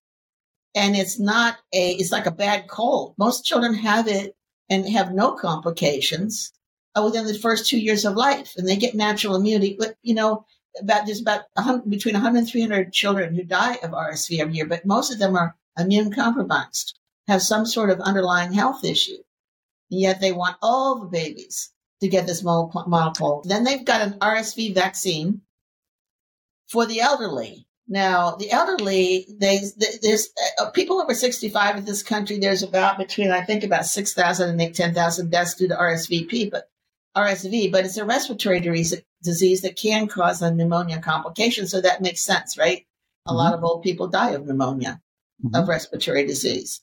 and 0.75 0.95
it's 0.95 1.19
not 1.19 1.57
a, 1.73 1.91
it's 1.93 2.11
like 2.11 2.25
a 2.25 2.31
bad 2.31 2.67
cold. 2.67 3.15
Most 3.17 3.45
children 3.45 3.73
have 3.75 4.07
it 4.07 4.35
and 4.69 4.87
have 4.89 5.13
no 5.13 5.33
complications 5.33 6.51
uh, 6.95 7.01
within 7.03 7.25
the 7.25 7.37
first 7.37 7.67
two 7.69 7.79
years 7.79 8.05
of 8.05 8.15
life, 8.15 8.53
and 8.57 8.67
they 8.67 8.75
get 8.75 8.95
natural 8.95 9.35
immunity. 9.35 9.75
But 9.77 9.95
you 10.01 10.13
know, 10.13 10.45
about 10.79 11.05
there's 11.05 11.21
about 11.21 11.41
100, 11.53 11.89
between 11.89 12.13
100 12.13 12.39
and 12.39 12.49
300 12.49 12.93
children 12.93 13.35
who 13.35 13.43
die 13.43 13.75
of 13.83 13.91
RSV 13.91 14.39
every 14.39 14.55
year, 14.55 14.65
but 14.65 14.85
most 14.85 15.11
of 15.11 15.19
them 15.19 15.35
are 15.35 15.55
immune 15.77 16.11
compromised, 16.13 16.97
have 17.27 17.41
some 17.41 17.65
sort 17.65 17.89
of 17.89 17.99
underlying 17.99 18.53
health 18.53 18.83
issue, 18.83 19.17
and 19.89 19.99
yet 19.99 20.21
they 20.21 20.31
want 20.31 20.57
all 20.61 20.99
the 20.99 21.07
babies 21.07 21.71
to 22.01 22.07
get 22.07 22.27
this 22.27 22.43
monoclonal. 22.43 23.43
Then 23.43 23.63
they've 23.63 23.85
got 23.85 24.01
an 24.01 24.19
RSV 24.19 24.73
vaccine 24.73 25.41
for 26.67 26.85
the 26.85 27.01
elderly. 27.01 27.67
Now, 27.87 28.35
the 28.35 28.51
elderly, 28.51 29.27
they, 29.37 29.59
there's 30.01 30.29
uh, 30.59 30.69
people 30.69 31.01
over 31.01 31.13
65 31.13 31.77
in 31.77 31.85
this 31.85 32.03
country. 32.03 32.39
There's 32.39 32.63
about 32.63 32.97
between, 32.97 33.31
I 33.31 33.43
think, 33.43 33.63
about 33.63 33.85
6,000 33.85 34.59
and 34.59 34.75
10,000 34.75 35.29
deaths 35.29 35.55
due 35.55 35.67
to 35.67 35.75
RSVP, 35.75 36.51
but 36.51 36.69
RSV, 37.15 37.71
but 37.71 37.85
it's 37.85 37.97
a 37.97 38.05
respiratory 38.05 38.61
disease 38.61 39.01
that 39.21 39.75
can 39.77 40.07
cause 40.07 40.41
a 40.41 40.51
pneumonia 40.51 40.99
complication. 40.99 41.67
So 41.67 41.81
that 41.81 42.01
makes 42.01 42.21
sense, 42.21 42.57
right? 42.57 42.85
A 43.25 43.29
mm-hmm. 43.29 43.37
lot 43.37 43.53
of 43.53 43.63
old 43.63 43.83
people 43.83 44.07
die 44.07 44.31
of 44.31 44.45
pneumonia, 44.45 45.01
mm-hmm. 45.43 45.55
of 45.55 45.67
respiratory 45.67 46.25
disease. 46.25 46.81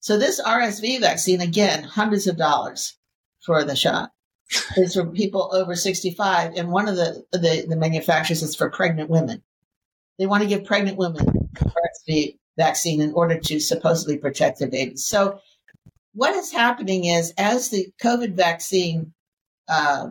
So 0.00 0.18
this 0.18 0.40
RSV 0.40 1.00
vaccine, 1.00 1.40
again, 1.40 1.84
hundreds 1.84 2.26
of 2.26 2.36
dollars 2.36 2.96
for 3.44 3.64
the 3.64 3.76
shot 3.76 4.12
is 4.76 4.94
for 4.94 5.06
people 5.06 5.50
over 5.52 5.76
65. 5.76 6.54
And 6.56 6.70
one 6.70 6.88
of 6.88 6.96
the, 6.96 7.24
the, 7.32 7.66
the 7.68 7.76
manufacturers 7.76 8.42
is 8.42 8.56
for 8.56 8.70
pregnant 8.70 9.10
women. 9.10 9.42
They 10.18 10.26
want 10.26 10.42
to 10.42 10.48
give 10.48 10.64
pregnant 10.64 10.98
women 10.98 11.26
RSV 11.54 12.38
vaccine 12.56 13.00
in 13.00 13.12
order 13.14 13.38
to 13.38 13.60
supposedly 13.60 14.18
protect 14.18 14.58
their 14.58 14.68
babies. 14.68 15.06
So 15.06 15.40
what 16.12 16.34
is 16.34 16.52
happening 16.52 17.04
is 17.04 17.32
as 17.38 17.68
the 17.68 17.86
COVID 18.02 18.34
vaccine, 18.34 19.12
uh, 19.68 20.10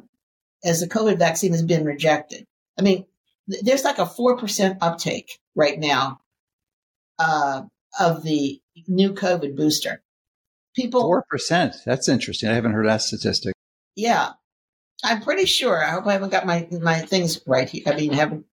as 0.64 0.80
the 0.80 0.88
COVID 0.88 1.18
vaccine 1.18 1.52
has 1.54 1.64
been 1.64 1.86
rejected, 1.86 2.46
I 2.78 2.82
mean, 2.82 3.06
there's 3.48 3.84
like 3.84 3.98
a 3.98 4.06
4% 4.06 4.78
uptake 4.82 5.40
right 5.56 5.80
now 5.80 6.20
uh, 7.18 7.64
of 8.00 8.24
the 8.24 8.62
new 8.88 9.14
COVID 9.14 9.56
booster. 9.56 10.02
People. 10.76 11.10
4%. 11.34 11.84
That's 11.84 12.08
interesting. 12.08 12.50
I 12.50 12.54
haven't 12.54 12.74
heard 12.74 12.88
that 12.88 13.02
statistic. 13.02 13.54
Yeah, 13.96 14.34
I'm 15.04 15.22
pretty 15.22 15.46
sure. 15.46 15.84
I 15.84 15.92
hope 15.92 16.08
I 16.08 16.14
haven't 16.14 16.30
got 16.30 16.46
my 16.46 16.68
my 16.72 17.00
things 17.00 17.42
right 17.46 17.70
here. 17.70 17.84
I 17.86 17.96
mean, 17.96 18.14
haven't. 18.14 18.46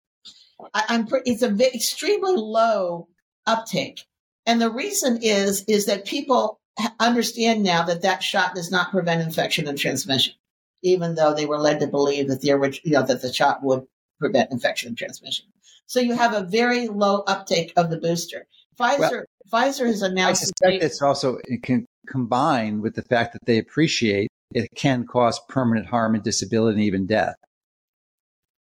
I, 0.75 0.85
am 0.89 1.07
Pre- 1.07 1.23
it's 1.25 1.43
a 1.43 1.51
v- 1.51 1.71
extremely 1.75 2.35
low 2.37 3.09
uptake, 3.47 4.05
and 4.45 4.61
the 4.61 4.71
reason 4.71 5.19
is 5.23 5.65
is 5.69 5.87
that 5.87 6.05
people 6.05 6.61
understand 6.99 7.63
now 7.63 7.85
that 7.85 8.03
that 8.03 8.23
shot 8.23 8.55
does 8.55 8.71
not 8.71 8.91
prevent 8.91 9.23
infection 9.23 9.69
and 9.69 9.79
transmission, 9.79 10.35
even 10.83 11.15
though 11.15 11.35
they 11.35 11.47
were 11.47 11.59
led 11.59 11.81
to 11.81 11.87
believe 11.87 12.29
that 12.29 12.41
the 12.41 12.53
original, 12.53 12.89
you 12.89 12.93
know, 12.93 13.07
that 13.07 13.23
the 13.23 13.33
shot 13.33 13.63
would 13.63 13.87
prevent 14.19 14.53
infection 14.53 14.89
and 14.89 14.99
transmission. 14.99 15.47
So 15.87 16.01
you 16.01 16.15
have 16.15 16.35
a 16.35 16.43
very 16.43 16.89
low 16.89 17.21
uptake 17.27 17.73
of 17.77 17.91
the 17.91 17.99
booster. 17.99 18.47
Pfizer 18.79 18.99
well, 18.99 19.25
Pfizer 19.53 19.87
has 19.87 20.03
announced. 20.03 20.43
I 20.43 20.47
suspect 20.47 20.85
it's 20.85 21.03
also 21.03 21.39
it 21.45 21.63
can 21.63 21.87
combine 22.07 22.83
with 22.83 22.95
the 22.95 23.03
fact 23.03 23.33
that 23.33 23.45
they 23.47 23.59
appreciate 23.59 24.29
it 24.55 24.69
can 24.75 25.07
cause 25.07 25.41
permanent 25.49 25.87
harm 25.87 26.15
and 26.15 26.23
disability 26.23 26.77
and 26.77 26.85
even 26.85 27.07
death. 27.07 27.35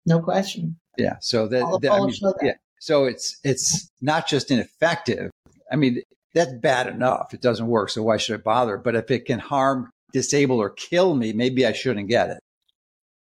No 0.06 0.20
question. 0.20 0.76
Yeah. 0.98 1.16
So 1.20 1.48
that, 1.48 1.78
that, 1.82 1.92
I 1.92 2.00
mean, 2.00 2.14
that. 2.20 2.38
yeah. 2.42 2.52
So 2.80 3.04
it's 3.04 3.38
it's 3.44 3.88
not 4.00 4.26
just 4.26 4.50
ineffective. 4.50 5.30
I 5.72 5.76
mean, 5.76 6.02
that's 6.34 6.52
bad 6.52 6.86
enough. 6.86 7.32
It 7.32 7.40
doesn't 7.40 7.66
work. 7.66 7.90
So 7.90 8.02
why 8.02 8.18
should 8.18 8.38
I 8.38 8.42
bother? 8.42 8.76
But 8.76 8.94
if 8.94 9.10
it 9.10 9.24
can 9.24 9.38
harm, 9.38 9.90
disable, 10.14 10.58
or 10.58 10.70
kill 10.70 11.14
me, 11.14 11.34
maybe 11.34 11.66
I 11.66 11.72
shouldn't 11.72 12.08
get 12.08 12.38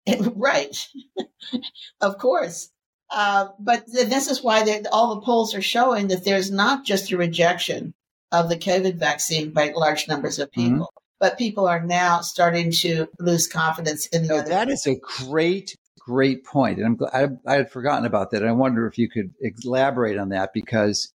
it. 0.07 0.33
right. 0.37 0.77
of 2.03 2.19
course. 2.19 2.69
Uh, 3.09 3.49
but 3.59 3.85
this 3.91 4.31
is 4.31 4.43
why 4.43 4.83
all 4.93 5.15
the 5.15 5.21
polls 5.23 5.55
are 5.55 5.63
showing 5.63 6.09
that 6.09 6.25
there's 6.25 6.51
not 6.51 6.85
just 6.85 7.11
a 7.11 7.17
rejection 7.17 7.95
of 8.31 8.51
the 8.51 8.57
COVID 8.57 8.97
vaccine 8.97 9.51
by 9.51 9.73
large 9.75 10.09
numbers 10.09 10.39
of 10.39 10.51
mm-hmm. 10.51 10.61
people, 10.61 10.87
mm-hmm 10.87 11.03
but 11.23 11.39
people 11.39 11.69
are 11.69 11.81
now 11.81 12.21
starting 12.21 12.73
to 12.73 13.07
lose 13.21 13.47
confidence 13.47 14.07
in 14.07 14.27
the 14.27 14.29
no, 14.29 14.43
That 14.43 14.69
is 14.69 14.89
a 14.89 14.97
great, 14.97 15.77
great 16.01 16.45
point. 16.45 16.79
And 16.79 16.87
I'm 16.87 16.97
glad 16.97 17.39
I, 17.47 17.53
I 17.53 17.55
had 17.59 17.71
forgotten 17.71 18.05
about 18.05 18.33
that. 18.33 18.45
I 18.45 18.51
wonder 18.51 18.89
if 18.89 18.99
you 18.99 19.09
could 19.09 19.33
elaborate 19.41 20.19
on 20.19 20.31
that 20.31 20.51
because 20.53 21.13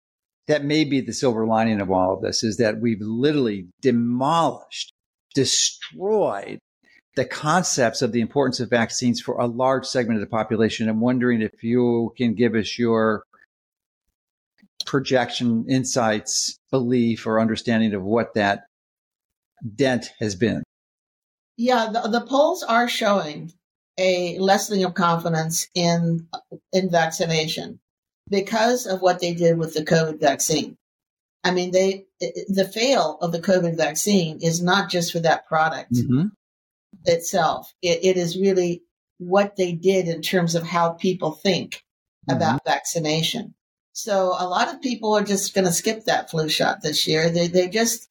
that 0.49 0.65
may 0.65 0.83
be 0.83 0.99
the 0.99 1.13
silver 1.13 1.47
lining 1.47 1.79
of 1.79 1.89
all 1.89 2.15
of 2.15 2.21
this 2.21 2.43
is 2.43 2.57
that 2.57 2.81
we've 2.81 2.99
literally 2.99 3.67
demolished, 3.81 4.91
destroyed 5.33 6.59
the 7.15 7.25
concepts 7.25 8.01
of 8.01 8.11
the 8.11 8.21
importance 8.21 8.59
of 8.59 8.69
vaccines 8.69 9.21
for 9.21 9.35
a 9.35 9.45
large 9.45 9.85
segment 9.85 10.17
of 10.17 10.21
the 10.21 10.29
population. 10.29 10.89
I'm 10.89 10.99
wondering 10.99 11.41
if 11.41 11.63
you 11.63 12.13
can 12.17 12.33
give 12.33 12.55
us 12.55 12.79
your 12.79 13.23
projection, 14.85 15.65
insights, 15.69 16.57
belief, 16.71 17.25
or 17.27 17.39
understanding 17.39 17.93
of 17.93 18.03
what 18.03 18.33
that 18.33 18.63
dent 19.75 20.13
has 20.19 20.35
been? 20.35 20.63
Yeah, 21.57 21.89
the, 21.91 22.09
the 22.09 22.25
polls 22.25 22.63
are 22.63 22.89
showing 22.89 23.53
a 23.97 24.37
lessening 24.39 24.83
of 24.83 24.95
confidence 24.95 25.67
in 25.75 26.27
in 26.71 26.89
vaccination 26.89 27.79
because 28.29 28.87
of 28.87 29.01
what 29.01 29.19
they 29.19 29.33
did 29.33 29.57
with 29.57 29.73
the 29.75 29.85
COVID 29.85 30.19
vaccine. 30.19 30.75
I 31.43 31.51
mean, 31.51 31.71
they 31.71 32.05
the 32.19 32.69
fail 32.73 33.17
of 33.21 33.31
the 33.31 33.41
COVID 33.41 33.75
vaccine 33.75 34.39
is 34.41 34.61
not 34.61 34.89
just 34.89 35.11
for 35.11 35.19
that 35.19 35.45
product 35.47 35.93
mm-hmm. 35.93 36.27
itself. 37.05 37.73
It, 37.81 37.99
it 38.03 38.17
is 38.17 38.37
really 38.39 38.83
what 39.17 39.55
they 39.57 39.73
did 39.73 40.07
in 40.07 40.21
terms 40.21 40.55
of 40.55 40.63
how 40.63 40.91
people 40.91 41.31
think 41.31 41.83
mm-hmm. 42.29 42.37
about 42.37 42.65
vaccination. 42.65 43.55
So 43.91 44.35
a 44.37 44.47
lot 44.47 44.73
of 44.73 44.81
people 44.81 45.13
are 45.13 45.23
just 45.23 45.53
going 45.53 45.65
to 45.65 45.73
skip 45.73 46.05
that 46.05 46.31
flu 46.31 46.49
shot 46.49 46.81
this 46.81 47.07
year. 47.07 47.29
They 47.29 47.47
they 47.47 47.67
just 47.67 48.07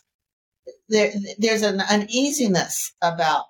there 0.89 1.13
there's 1.39 1.63
an 1.63 1.81
uneasiness 1.81 2.93
about 3.03 3.47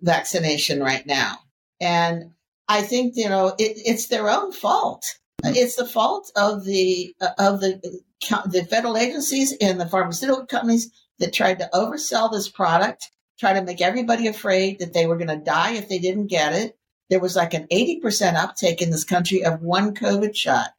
vaccination 0.00 0.82
right 0.82 1.06
now, 1.06 1.38
and 1.80 2.32
I 2.68 2.82
think 2.82 3.14
you 3.16 3.28
know 3.28 3.48
it, 3.58 3.78
it's 3.84 4.06
their 4.06 4.28
own 4.30 4.50
fault. 4.50 5.04
Mm-hmm. 5.44 5.56
It's 5.56 5.76
the 5.76 5.86
fault 5.86 6.32
of 6.36 6.64
the 6.64 7.14
of 7.38 7.60
the 7.60 8.02
the 8.20 8.66
federal 8.68 8.96
agencies 8.96 9.54
and 9.60 9.80
the 9.80 9.88
pharmaceutical 9.88 10.46
companies 10.46 10.90
that 11.18 11.32
tried 11.32 11.58
to 11.58 11.70
oversell 11.72 12.30
this 12.30 12.48
product, 12.48 13.10
try 13.38 13.52
to 13.52 13.62
make 13.62 13.80
everybody 13.80 14.26
afraid 14.26 14.78
that 14.78 14.92
they 14.92 15.06
were 15.06 15.16
going 15.16 15.28
to 15.28 15.44
die 15.44 15.72
if 15.72 15.88
they 15.88 15.98
didn't 15.98 16.26
get 16.26 16.52
it. 16.52 16.76
There 17.08 17.20
was 17.20 17.36
like 17.36 17.54
an 17.54 17.66
80% 17.72 18.36
uptake 18.36 18.80
in 18.80 18.90
this 18.90 19.04
country 19.04 19.44
of 19.44 19.62
one 19.62 19.94
COVID 19.94 20.34
shot. 20.34 20.70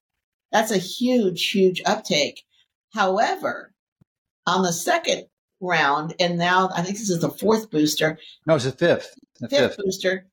That's 0.52 0.72
a 0.72 0.78
huge, 0.78 1.50
huge 1.50 1.82
uptake. 1.86 2.44
However, 2.94 3.74
on 4.46 4.64
the 4.64 4.74
second 4.74 5.26
round, 5.60 6.16
and 6.20 6.38
now 6.38 6.70
I 6.74 6.82
think 6.82 6.98
this 6.98 7.10
is 7.10 7.22
the 7.22 7.30
fourth 7.30 7.70
booster. 7.70 8.18
No, 8.46 8.56
it's 8.56 8.66
the 8.66 8.72
fifth. 8.72 9.16
The 9.40 9.50
fifth, 9.50 9.76
fifth 9.76 9.78
booster. 9.78 10.26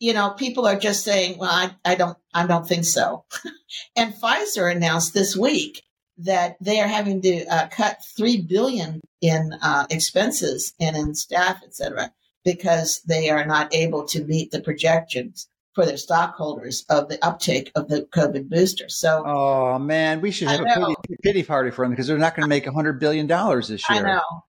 You 0.00 0.12
know, 0.12 0.30
people 0.30 0.66
are 0.66 0.78
just 0.78 1.04
saying, 1.04 1.38
"Well, 1.38 1.50
I, 1.50 1.74
I 1.84 1.94
don't, 1.94 2.16
I 2.32 2.46
don't 2.46 2.66
think 2.66 2.84
so." 2.84 3.24
and 3.96 4.14
Pfizer 4.14 4.70
announced 4.70 5.14
this 5.14 5.36
week 5.36 5.83
that 6.18 6.56
they 6.60 6.80
are 6.80 6.86
having 6.86 7.20
to 7.22 7.44
uh, 7.46 7.68
cut 7.68 7.98
three 8.16 8.40
billion 8.40 9.00
in 9.20 9.52
uh, 9.62 9.86
expenses 9.90 10.74
and 10.80 10.96
in 10.96 11.14
staff, 11.14 11.60
et 11.64 11.74
cetera, 11.74 12.12
because 12.44 13.00
they 13.06 13.30
are 13.30 13.44
not 13.44 13.74
able 13.74 14.04
to 14.04 14.24
meet 14.24 14.50
the 14.50 14.60
projections 14.60 15.48
for 15.74 15.84
their 15.84 15.96
stockholders 15.96 16.84
of 16.88 17.08
the 17.08 17.22
uptake 17.24 17.72
of 17.74 17.88
the 17.88 18.02
COVID 18.14 18.48
booster. 18.48 18.88
So, 18.88 19.24
oh 19.26 19.78
man, 19.78 20.20
we 20.20 20.30
should 20.30 20.48
have 20.48 20.60
a 20.60 20.64
pity, 20.64 21.16
pity, 21.22 21.42
party 21.42 21.70
for 21.70 21.84
them 21.84 21.90
because 21.90 22.06
they're 22.06 22.16
not 22.16 22.36
going 22.36 22.44
to 22.44 22.48
make 22.48 22.66
a 22.66 22.72
hundred 22.72 23.00
billion 23.00 23.26
dollars 23.26 23.68
this 23.68 23.88
year. 23.90 23.98
I 23.98 24.02
know. 24.02 24.44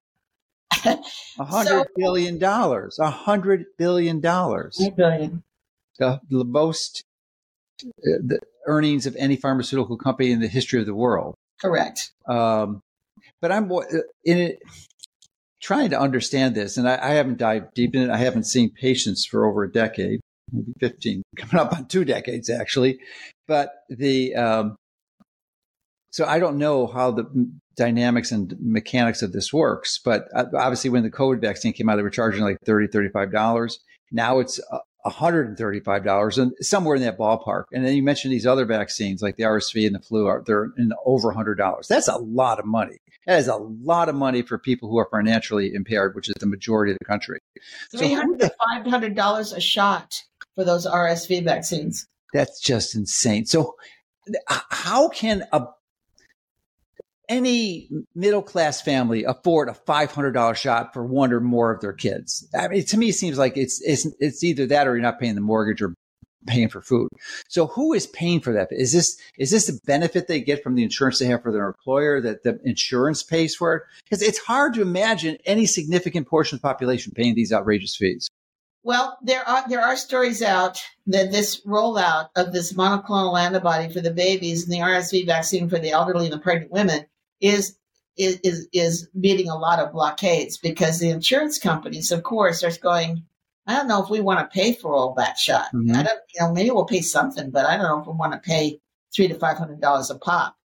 A 1.38 1.44
hundred 1.44 1.68
so, 1.68 1.84
billion 1.96 2.38
dollars. 2.38 2.98
A 3.00 3.10
hundred 3.10 3.66
billion 3.76 4.20
dollars. 4.20 4.80
Billion. 4.96 5.42
The, 5.98 6.20
the 6.30 6.44
most 6.44 7.02
uh, 7.82 8.22
the 8.22 8.38
earnings 8.66 9.06
of 9.06 9.16
any 9.16 9.36
pharmaceutical 9.36 9.96
company 9.96 10.30
in 10.30 10.40
the 10.40 10.48
history 10.48 10.80
of 10.80 10.86
the 10.86 10.94
world. 10.94 11.34
Correct. 11.60 12.12
Um, 12.28 12.80
but 13.40 13.52
I'm 13.52 13.70
uh, 13.70 13.82
in 14.24 14.38
it 14.38 14.58
trying 15.60 15.90
to 15.90 16.00
understand 16.00 16.54
this, 16.54 16.76
and 16.76 16.88
I, 16.88 16.98
I 17.02 17.10
haven't 17.14 17.38
dived 17.38 17.74
deep 17.74 17.94
in 17.94 18.02
it. 18.02 18.10
I 18.10 18.18
haven't 18.18 18.44
seen 18.44 18.70
patients 18.70 19.24
for 19.24 19.46
over 19.46 19.64
a 19.64 19.72
decade 19.72 20.20
maybe 20.52 20.72
15, 20.80 21.22
coming 21.36 21.56
up 21.56 21.72
on 21.72 21.86
two 21.86 22.04
decades 22.04 22.50
actually. 22.50 22.98
But 23.46 23.70
the, 23.88 24.34
um, 24.34 24.76
so 26.10 26.24
I 26.24 26.38
don't 26.38 26.58
know 26.58 26.86
how 26.86 27.10
the 27.10 27.50
dynamics 27.76 28.32
and 28.32 28.54
mechanics 28.60 29.22
of 29.22 29.32
this 29.32 29.52
works, 29.52 30.00
but 30.04 30.28
uh, 30.34 30.46
obviously 30.56 30.90
when 30.90 31.02
the 31.02 31.10
COVID 31.10 31.40
vaccine 31.40 31.72
came 31.72 31.88
out, 31.88 31.96
they 31.96 32.02
were 32.02 32.10
charging 32.10 32.42
like 32.42 32.58
30, 32.64 32.88
$35. 32.88 33.74
Now 34.12 34.38
it's 34.38 34.60
$135 35.06 36.38
and 36.42 36.52
somewhere 36.60 36.96
in 36.96 37.02
that 37.02 37.18
ballpark. 37.18 37.64
And 37.72 37.84
then 37.84 37.94
you 37.94 38.02
mentioned 38.02 38.32
these 38.32 38.46
other 38.46 38.64
vaccines 38.64 39.22
like 39.22 39.36
the 39.36 39.44
RSV 39.44 39.86
and 39.86 39.94
the 39.94 40.00
flu 40.00 40.26
are 40.26 40.42
they're 40.44 40.70
in 40.76 40.92
over 41.04 41.32
$100. 41.32 41.86
That's 41.86 42.08
a 42.08 42.16
lot 42.16 42.58
of 42.58 42.66
money. 42.66 42.98
That 43.26 43.38
is 43.38 43.48
a 43.48 43.56
lot 43.56 44.08
of 44.08 44.14
money 44.14 44.42
for 44.42 44.58
people 44.58 44.88
who 44.88 44.98
are 44.98 45.08
financially 45.10 45.74
impaired, 45.74 46.14
which 46.14 46.28
is 46.28 46.34
the 46.38 46.46
majority 46.46 46.92
of 46.92 46.98
the 46.98 47.04
country. 47.04 47.40
$300 47.94 48.38
to 48.38 48.52
$500 48.84 49.56
a 49.56 49.60
shot 49.60 50.22
for 50.54 50.64
those 50.64 50.86
RSV 50.86 51.44
vaccines. 51.44 52.06
That's 52.32 52.60
just 52.60 52.94
insane. 52.94 53.46
So, 53.46 53.74
how 54.48 55.08
can 55.08 55.44
a 55.52 55.66
any 57.28 57.88
middle 58.14 58.42
class 58.42 58.80
family 58.80 59.24
afford 59.24 59.68
a 59.68 59.74
five 59.74 60.12
hundred 60.12 60.32
dollar 60.32 60.54
shot 60.54 60.92
for 60.92 61.04
one 61.04 61.32
or 61.32 61.40
more 61.40 61.72
of 61.72 61.80
their 61.80 61.92
kids? 61.92 62.48
I 62.54 62.68
mean, 62.68 62.84
to 62.84 62.96
me, 62.96 63.08
it 63.08 63.14
seems 63.14 63.38
like 63.38 63.56
it's 63.56 63.80
it's 63.82 64.06
it's 64.20 64.44
either 64.44 64.66
that 64.66 64.86
or 64.86 64.94
you're 64.94 65.02
not 65.02 65.20
paying 65.20 65.34
the 65.34 65.40
mortgage 65.40 65.82
or 65.82 65.94
paying 66.46 66.68
for 66.68 66.80
food. 66.80 67.08
So 67.48 67.66
who 67.66 67.92
is 67.92 68.06
paying 68.06 68.40
for 68.40 68.52
that? 68.52 68.68
Is 68.70 68.92
this 68.92 69.18
is 69.38 69.50
this 69.50 69.66
the 69.66 69.78
benefit 69.84 70.28
they 70.28 70.40
get 70.40 70.62
from 70.62 70.74
the 70.74 70.82
insurance 70.82 71.18
they 71.18 71.26
have 71.26 71.42
for 71.42 71.52
their 71.52 71.66
employer 71.66 72.20
that 72.20 72.42
the 72.44 72.58
insurance 72.64 73.22
pays 73.22 73.54
for 73.54 73.74
it? 73.74 73.82
Because 74.04 74.22
it's 74.22 74.38
hard 74.38 74.74
to 74.74 74.82
imagine 74.82 75.38
any 75.44 75.66
significant 75.66 76.28
portion 76.28 76.56
of 76.56 76.62
the 76.62 76.68
population 76.68 77.12
paying 77.14 77.34
these 77.34 77.52
outrageous 77.52 77.96
fees. 77.96 78.28
Well, 78.82 79.18
there 79.20 79.46
are 79.48 79.68
there 79.68 79.82
are 79.82 79.96
stories 79.96 80.42
out 80.42 80.80
that 81.08 81.32
this 81.32 81.60
rollout 81.62 82.28
of 82.36 82.52
this 82.52 82.72
monoclonal 82.72 83.38
antibody 83.38 83.92
for 83.92 84.00
the 84.00 84.12
babies 84.12 84.62
and 84.62 84.72
the 84.72 84.78
RSV 84.78 85.26
vaccine 85.26 85.68
for 85.68 85.78
the 85.78 85.90
elderly 85.90 86.26
and 86.26 86.32
the 86.32 86.38
pregnant 86.38 86.70
women 86.70 87.04
is 87.40 87.76
is 88.16 88.38
is, 88.42 88.68
is 88.72 89.08
meeting 89.14 89.48
a 89.48 89.58
lot 89.58 89.78
of 89.78 89.92
blockades 89.92 90.56
because 90.56 90.98
the 90.98 91.10
insurance 91.10 91.58
companies, 91.58 92.10
of 92.10 92.22
course, 92.22 92.62
are 92.62 92.72
going. 92.82 93.24
I 93.68 93.74
don't 93.74 93.88
know 93.88 94.02
if 94.02 94.08
we 94.08 94.20
want 94.20 94.38
to 94.38 94.54
pay 94.54 94.74
for 94.74 94.94
all 94.94 95.14
that 95.14 95.38
shot. 95.38 95.66
Mm-hmm. 95.74 95.96
I 95.96 96.04
don't, 96.04 96.20
you 96.32 96.40
know, 96.40 96.52
maybe 96.52 96.70
we'll 96.70 96.84
pay 96.84 97.00
something, 97.00 97.50
but 97.50 97.66
I 97.66 97.76
don't 97.76 97.86
know 97.86 98.00
if 98.00 98.06
we 98.06 98.12
want 98.12 98.32
to 98.32 98.38
pay 98.38 98.78
three 99.12 99.26
to 99.26 99.34
five 99.34 99.58
hundred 99.58 99.80
dollars 99.80 100.08
a 100.10 100.14
pop. 100.14 100.56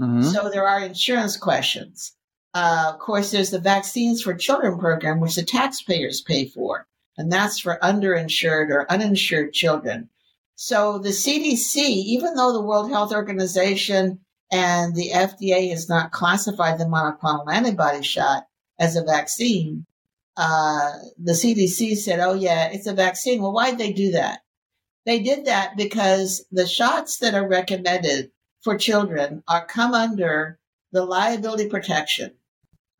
Mm-hmm. 0.00 0.22
So 0.22 0.50
there 0.50 0.66
are 0.66 0.80
insurance 0.80 1.36
questions. 1.36 2.16
Uh, 2.54 2.90
of 2.92 2.98
course, 2.98 3.30
there's 3.30 3.50
the 3.50 3.60
vaccines 3.60 4.22
for 4.22 4.34
children 4.34 4.76
program, 4.78 5.20
which 5.20 5.36
the 5.36 5.44
taxpayers 5.44 6.20
pay 6.20 6.48
for 6.48 6.88
and 7.18 7.30
that's 7.30 7.58
for 7.58 7.78
underinsured 7.82 8.70
or 8.70 8.90
uninsured 8.90 9.52
children. 9.52 10.08
So 10.54 10.98
the 10.98 11.10
CDC, 11.10 11.76
even 11.76 12.34
though 12.34 12.52
the 12.52 12.62
World 12.62 12.90
Health 12.90 13.12
Organization 13.12 14.20
and 14.50 14.94
the 14.94 15.10
FDA 15.10 15.70
has 15.70 15.88
not 15.88 16.12
classified 16.12 16.78
the 16.78 16.84
monoclonal 16.84 17.52
antibody 17.52 18.02
shot 18.02 18.46
as 18.78 18.96
a 18.96 19.04
vaccine, 19.04 19.86
uh, 20.36 20.92
the 21.18 21.32
CDC 21.32 21.96
said, 21.96 22.20
oh, 22.20 22.34
yeah, 22.34 22.70
it's 22.70 22.86
a 22.86 22.94
vaccine. 22.94 23.42
Well, 23.42 23.52
why'd 23.52 23.78
they 23.78 23.92
do 23.92 24.12
that? 24.12 24.40
They 25.04 25.20
did 25.20 25.46
that 25.46 25.76
because 25.76 26.44
the 26.52 26.66
shots 26.66 27.18
that 27.18 27.34
are 27.34 27.46
recommended 27.46 28.30
for 28.62 28.76
children 28.76 29.42
are 29.48 29.66
come 29.66 29.94
under 29.94 30.58
the 30.92 31.04
liability 31.04 31.68
protection 31.68 32.32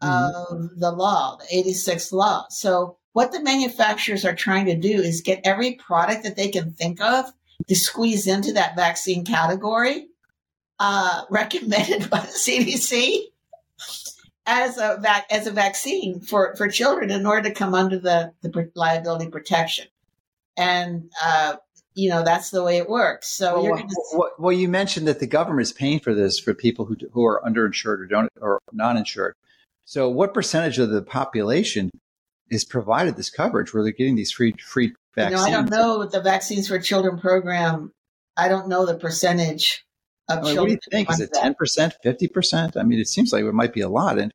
mm-hmm. 0.03 0.55
of 0.55 0.79
the 0.79 0.91
law, 0.91 1.37
the 1.37 1.63
86th 1.63 2.13
law. 2.13 2.47
So 2.51 2.97
what 3.13 3.33
the 3.33 3.43
manufacturers 3.43 4.25
are 4.25 4.35
trying 4.35 4.67
to 4.67 4.77
do 4.77 4.89
is 4.89 5.21
get 5.21 5.41
every 5.45 5.75
product 5.75 6.25
that 6.25 6.37
they 6.37 6.49
can 6.49 6.73
think 6.73 7.01
of 7.01 7.27
to 7.69 7.75
squeeze 7.75 8.27
into 8.27 8.53
that 8.53 8.77
vaccine 8.77 9.25
category 9.25 10.09
uh, 10.79 11.23
recommended 11.31 12.11
by 12.11 12.21
the 12.21 12.27
CDC 12.27 13.25
as 14.47 14.79
a 14.79 14.99
vac- 15.01 15.27
as 15.31 15.47
a 15.47 15.51
vaccine 15.51 16.21
for, 16.21 16.55
for 16.57 16.69
children 16.69 17.11
in 17.11 17.27
order 17.27 17.49
to 17.49 17.55
come 17.55 17.75
under 17.75 17.99
the, 17.99 18.33
the 18.43 18.71
liability 18.75 19.29
protection. 19.29 19.87
And 20.57 21.11
uh, 21.23 21.57
you 21.95 22.09
know 22.09 22.23
that's 22.23 22.51
the 22.51 22.63
way 22.63 22.79
it 22.79 22.89
works. 22.89 23.29
So 23.29 23.63
well, 23.63 23.83
well, 24.13 24.31
well, 24.39 24.53
you 24.53 24.69
mentioned 24.69 25.09
that 25.09 25.19
the 25.19 25.27
government 25.27 25.63
is 25.63 25.73
paying 25.73 25.99
for 25.99 26.15
this 26.15 26.39
for 26.39 26.55
people 26.55 26.85
who 26.85 26.97
who 27.13 27.25
are 27.25 27.43
underinsured 27.45 27.99
or 27.99 28.07
don't 28.07 28.31
or 28.41 28.61
non-insured. 28.73 29.35
So, 29.85 30.09
what 30.09 30.33
percentage 30.33 30.79
of 30.79 30.91
the 30.91 31.03
population 31.03 31.91
is 32.51 32.65
provided 32.65 33.17
this 33.17 33.31
coverage 33.31 33.75
where 33.75 33.83
they're 33.83 33.93
getting 33.93 34.17
these 34.17 34.31
free 34.31 34.55
free 34.65 34.95
vaccines. 35.15 35.41
You 35.41 35.51
know, 35.51 35.59
I 35.59 35.63
don't 35.63 35.71
know 35.71 36.07
the 36.07 36.21
Vaccines 36.21 36.69
for 36.69 36.79
Children 36.79 37.19
program. 37.19 37.93
I 38.37 38.49
don't 38.49 38.69
know 38.69 38.87
the 38.87 38.95
percentage 38.95 39.85
I 40.29 40.41
mean. 40.41 40.57
What 40.57 40.67
do 40.67 40.73
you 40.73 40.79
think? 40.91 41.11
Is 41.11 41.21
it 41.21 41.33
ten 41.33 41.55
percent, 41.55 41.95
fifty 42.03 42.29
percent? 42.29 42.77
I 42.77 42.83
mean, 42.83 42.99
it 42.99 43.09
seems 43.09 43.33
like 43.33 43.45
it 43.45 43.53
might 43.53 43.73
be 43.73 43.81
a 43.81 43.89
lot. 43.89 44.19
And 44.19 44.33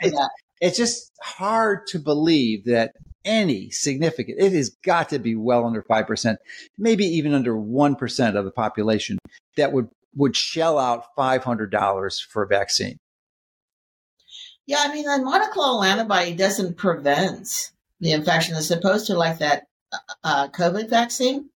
it's, 0.00 0.18
it's 0.60 0.76
just 0.76 1.12
hard 1.20 1.86
to 1.88 1.98
believe 1.98 2.64
that 2.66 2.92
any 3.24 3.70
significant, 3.70 4.38
it 4.40 4.52
has 4.52 4.70
got 4.84 5.08
to 5.08 5.18
be 5.18 5.34
well 5.34 5.66
under 5.66 5.82
five 5.82 6.06
percent, 6.06 6.38
maybe 6.78 7.04
even 7.04 7.34
under 7.34 7.56
one 7.56 7.96
percent 7.96 8.36
of 8.36 8.44
the 8.44 8.50
population 8.50 9.18
that 9.56 9.72
would 9.72 9.88
would 10.14 10.36
shell 10.36 10.78
out 10.78 11.06
five 11.16 11.42
hundred 11.42 11.70
dollars 11.70 12.20
for 12.20 12.42
a 12.42 12.46
vaccine. 12.46 12.98
Yeah, 14.66 14.78
I 14.80 14.92
mean, 14.92 15.04
the 15.04 15.22
monoclonal 15.22 15.84
antibody 15.84 16.34
doesn't 16.34 16.76
prevent 16.76 17.48
the 18.00 18.12
infection. 18.12 18.56
It's 18.56 18.68
supposed 18.68 19.06
to, 19.08 19.14
like 19.14 19.38
that 19.38 19.64
uh, 19.92 19.98
uh 20.22 20.48
COVID 20.48 20.88
vaccine, 20.88 21.50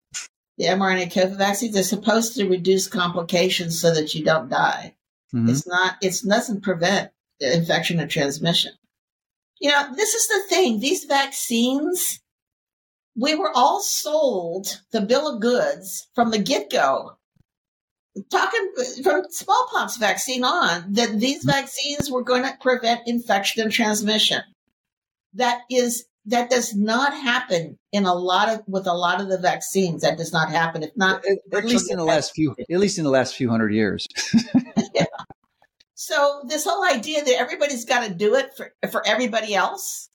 the 0.59 0.67
mRNA 0.67 1.13
COVID 1.13 1.37
vaccine, 1.37 1.73
they're 1.73 1.83
supposed 1.83 2.35
to 2.37 2.49
reduce 2.49 2.87
complications 2.87 3.81
so 3.81 3.95
that 3.95 4.15
you 4.15 4.25
don't 4.25 4.49
die. 4.49 4.95
Mm-hmm. 5.35 5.51
It's 5.51 5.67
not, 5.67 5.97
it 6.03 6.17
doesn't 6.27 6.63
prevent 6.63 7.11
infection 7.41 8.01
or 8.01 8.07
transmission. 8.07 8.73
You 9.61 9.71
know, 9.71 9.95
this 9.95 10.15
is 10.15 10.29
the 10.29 10.43
thing. 10.49 10.81
These 10.81 11.05
vaccines 11.05 12.21
we 13.17 13.35
were 13.35 13.51
all 13.55 13.81
sold 13.81 14.83
the 14.93 15.01
bill 15.01 15.35
of 15.35 15.41
goods 15.41 16.09
from 16.15 16.31
the 16.31 16.39
get 16.39 16.71
go. 16.71 17.17
Talking 18.31 18.73
from 19.03 19.25
smallpox 19.31 19.97
vaccine 19.97 20.45
on, 20.45 20.93
that 20.93 21.19
these 21.19 21.41
mm-hmm. 21.41 21.51
vaccines 21.51 22.11
were 22.11 22.23
going 22.23 22.45
to 22.45 22.57
prevent 22.61 23.07
infection 23.07 23.63
and 23.63 23.73
transmission. 23.73 24.43
That 25.35 25.63
is 25.71 26.05
that 26.27 26.51
does 26.51 26.75
not 26.75 27.15
happen 27.15 27.79
in 27.93 28.05
a 28.05 28.15
lot 28.15 28.49
of 28.49 28.63
with 28.67 28.87
a 28.87 28.93
lot 28.93 29.21
of 29.21 29.29
the 29.29 29.39
vaccines. 29.39 30.03
That 30.03 30.19
does 30.19 30.33
not 30.33 30.51
happen. 30.51 30.83
If 30.83 30.97
not, 30.97 31.25
at, 31.53 31.65
least 31.65 31.91
in 31.91 31.99
the 31.99 32.05
last 32.05 32.33
few, 32.35 32.55
at 32.59 32.79
least 32.79 32.99
in 32.99 33.05
the 33.05 33.11
last 33.11 33.37
few 33.37 33.49
hundred 33.49 33.73
years. 33.73 34.07
yeah. 34.95 35.07
So 35.95 36.43
this 36.47 36.65
whole 36.65 36.85
idea 36.85 37.25
that 37.25 37.41
everybody's 37.41 37.85
got 37.85 38.07
to 38.07 38.13
do 38.13 38.35
it 38.35 38.51
for 38.57 38.75
for 38.91 39.07
everybody 39.07 39.55
else 39.55 40.09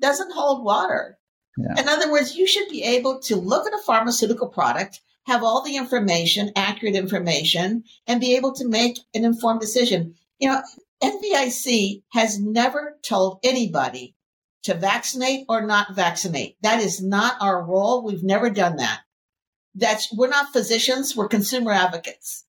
doesn't 0.00 0.32
hold 0.32 0.64
water. 0.64 1.18
Yeah. 1.58 1.80
In 1.80 1.88
other 1.88 2.10
words, 2.10 2.34
you 2.34 2.46
should 2.46 2.68
be 2.68 2.82
able 2.82 3.20
to 3.20 3.36
look 3.36 3.66
at 3.66 3.78
a 3.78 3.82
pharmaceutical 3.84 4.48
product, 4.48 5.00
have 5.26 5.42
all 5.42 5.62
the 5.62 5.76
information, 5.76 6.50
accurate 6.56 6.96
information, 6.96 7.84
and 8.06 8.20
be 8.20 8.34
able 8.36 8.52
to 8.54 8.66
make 8.66 8.98
an 9.14 9.26
informed 9.26 9.60
decision. 9.60 10.14
You 10.38 10.48
know, 10.48 10.62
NVIC 11.02 12.02
has 12.12 12.40
never 12.40 12.98
told 13.02 13.38
anybody 13.44 14.14
to 14.64 14.74
vaccinate 14.74 15.46
or 15.48 15.66
not 15.66 15.94
vaccinate. 15.94 16.56
That 16.62 16.80
is 16.80 17.02
not 17.02 17.36
our 17.40 17.62
role. 17.62 18.04
We've 18.04 18.22
never 18.22 18.50
done 18.50 18.76
that. 18.76 19.00
That's 19.74 20.12
we're 20.14 20.28
not 20.28 20.52
physicians, 20.52 21.16
we're 21.16 21.28
consumer 21.28 21.72
advocates. 21.72 22.44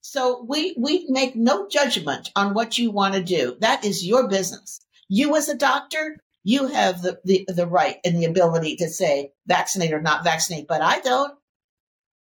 So 0.00 0.44
we 0.46 0.74
we 0.78 1.06
make 1.08 1.34
no 1.34 1.68
judgment 1.68 2.30
on 2.36 2.54
what 2.54 2.78
you 2.78 2.90
want 2.90 3.14
to 3.14 3.22
do. 3.22 3.56
That 3.60 3.84
is 3.84 4.06
your 4.06 4.28
business. 4.28 4.80
You 5.08 5.36
as 5.36 5.48
a 5.48 5.56
doctor, 5.56 6.18
you 6.42 6.66
have 6.66 7.00
the, 7.00 7.18
the, 7.24 7.46
the 7.48 7.66
right 7.66 7.96
and 8.04 8.16
the 8.16 8.26
ability 8.26 8.76
to 8.76 8.88
say 8.88 9.32
vaccinate 9.46 9.92
or 9.92 10.02
not 10.02 10.24
vaccinate, 10.24 10.68
but 10.68 10.82
I 10.82 11.00
don't. 11.00 11.34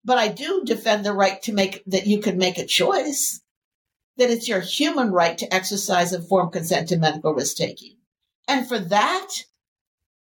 But 0.05 0.17
I 0.17 0.29
do 0.29 0.63
defend 0.65 1.05
the 1.05 1.13
right 1.13 1.43
to 1.43 1.53
make 1.53 1.85
that 1.87 2.07
you 2.07 2.21
can 2.21 2.39
make 2.39 2.57
a 2.57 2.65
choice, 2.65 3.43
that 4.17 4.31
it's 4.31 4.49
your 4.49 4.61
human 4.61 5.13
right 5.13 5.37
to 5.37 5.55
exercise 5.55 6.15
informed 6.15 6.53
consent 6.53 6.89
to 6.89 6.97
medical 6.97 7.35
risk 7.35 7.59
taking. 7.59 7.98
And 8.49 8.67
for 8.67 8.79
that, 8.79 9.29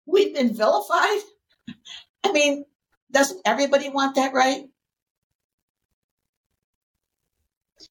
we've 0.06 0.34
been 0.34 0.54
vilified. 0.54 1.20
I 2.24 2.32
mean, 2.32 2.64
doesn't 3.10 3.40
everybody 3.44 3.88
want 3.88 4.16
that 4.16 4.34
right? 4.34 4.64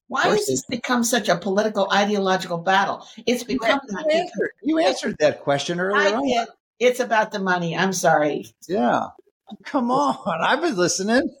Why 0.06 0.28
has 0.28 0.46
this 0.46 0.64
become 0.66 1.04
such 1.04 1.28
a 1.28 1.36
political 1.36 1.88
ideological 1.92 2.58
battle? 2.58 3.06
It's 3.26 3.44
become 3.44 3.80
you, 3.88 3.98
you, 3.98 4.10
answered, 4.10 4.50
you 4.62 4.78
answered, 4.78 5.16
that 5.18 5.42
question 5.42 5.80
earlier 5.80 6.16
I 6.16 6.20
Did. 6.20 6.48
It's 6.78 7.00
about 7.00 7.32
the 7.32 7.40
money. 7.40 7.76
I'm 7.76 7.92
sorry. 7.92 8.46
Yeah. 8.68 9.08
Come 9.64 9.90
on. 9.90 10.40
I've 10.40 10.60
been 10.60 10.76
listening. 10.76 11.34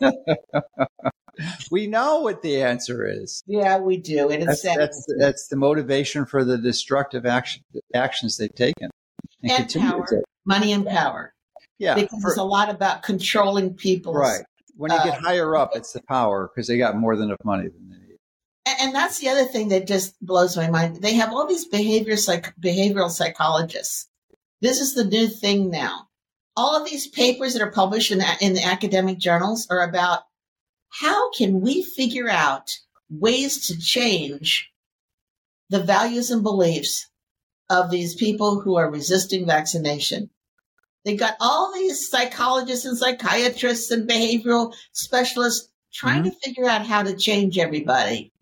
we 1.70 1.86
know 1.86 2.20
what 2.20 2.42
the 2.42 2.62
answer 2.62 3.06
is. 3.06 3.42
Yeah, 3.46 3.78
we 3.78 3.96
do. 3.96 4.30
And 4.30 4.48
that's, 4.48 4.62
that's, 4.62 5.06
that's, 5.18 5.48
the 5.48 5.56
motivation 5.56 6.26
for 6.26 6.44
the 6.44 6.58
destructive 6.58 7.26
action, 7.26 7.62
actions 7.94 8.36
they've 8.36 8.54
taken. 8.54 8.90
And, 9.42 9.74
and 9.74 9.82
power. 9.82 10.22
Money 10.44 10.72
and 10.72 10.86
power. 10.86 11.32
Yeah. 11.78 11.94
Because 11.94 12.20
for, 12.22 12.28
it's 12.28 12.38
a 12.38 12.44
lot 12.44 12.70
about 12.70 13.02
controlling 13.02 13.74
people. 13.74 14.14
Right. 14.14 14.42
When 14.76 14.92
you 14.92 14.98
uh, 14.98 15.04
get 15.04 15.20
higher 15.20 15.56
up, 15.56 15.70
it's 15.74 15.92
the 15.92 16.02
power 16.02 16.50
because 16.52 16.68
they 16.68 16.78
got 16.78 16.96
more 16.96 17.16
than 17.16 17.26
enough 17.26 17.44
money 17.44 17.68
than 17.68 17.88
they 17.90 17.96
need. 17.96 18.16
And, 18.66 18.76
and 18.80 18.94
that's 18.94 19.18
the 19.18 19.28
other 19.28 19.44
thing 19.44 19.68
that 19.68 19.86
just 19.86 20.14
blows 20.24 20.56
my 20.56 20.70
mind. 20.70 21.02
They 21.02 21.14
have 21.14 21.32
all 21.32 21.46
these 21.46 21.66
behavior 21.66 22.16
psych, 22.16 22.54
behavioral 22.60 23.10
psychologists. 23.10 24.08
This 24.60 24.80
is 24.80 24.94
the 24.94 25.04
new 25.04 25.28
thing 25.28 25.70
now. 25.70 26.08
All 26.56 26.76
of 26.76 26.88
these 26.88 27.06
papers 27.06 27.52
that 27.52 27.62
are 27.62 27.70
published 27.70 28.10
in, 28.10 28.20
in 28.40 28.54
the 28.54 28.64
academic 28.64 29.18
journals 29.18 29.68
are 29.70 29.88
about 29.88 30.22
how 30.90 31.30
can 31.32 31.60
we 31.60 31.82
figure 31.82 32.28
out 32.28 32.70
ways 33.10 33.66
to 33.68 33.78
change 33.78 34.70
the 35.70 35.82
values 35.82 36.30
and 36.30 36.42
beliefs 36.42 37.08
of 37.70 37.90
these 37.90 38.14
people 38.14 38.60
who 38.60 38.76
are 38.76 38.90
resisting 38.90 39.46
vaccination. 39.46 40.30
They've 41.04 41.18
got 41.18 41.36
all 41.40 41.72
these 41.72 42.08
psychologists 42.08 42.84
and 42.84 42.96
psychiatrists 42.96 43.90
and 43.90 44.08
behavioral 44.08 44.74
specialists 44.92 45.70
trying 45.92 46.22
mm-hmm. 46.22 46.30
to 46.30 46.36
figure 46.44 46.68
out 46.68 46.86
how 46.86 47.02
to 47.02 47.16
change 47.16 47.58
everybody. 47.58 48.32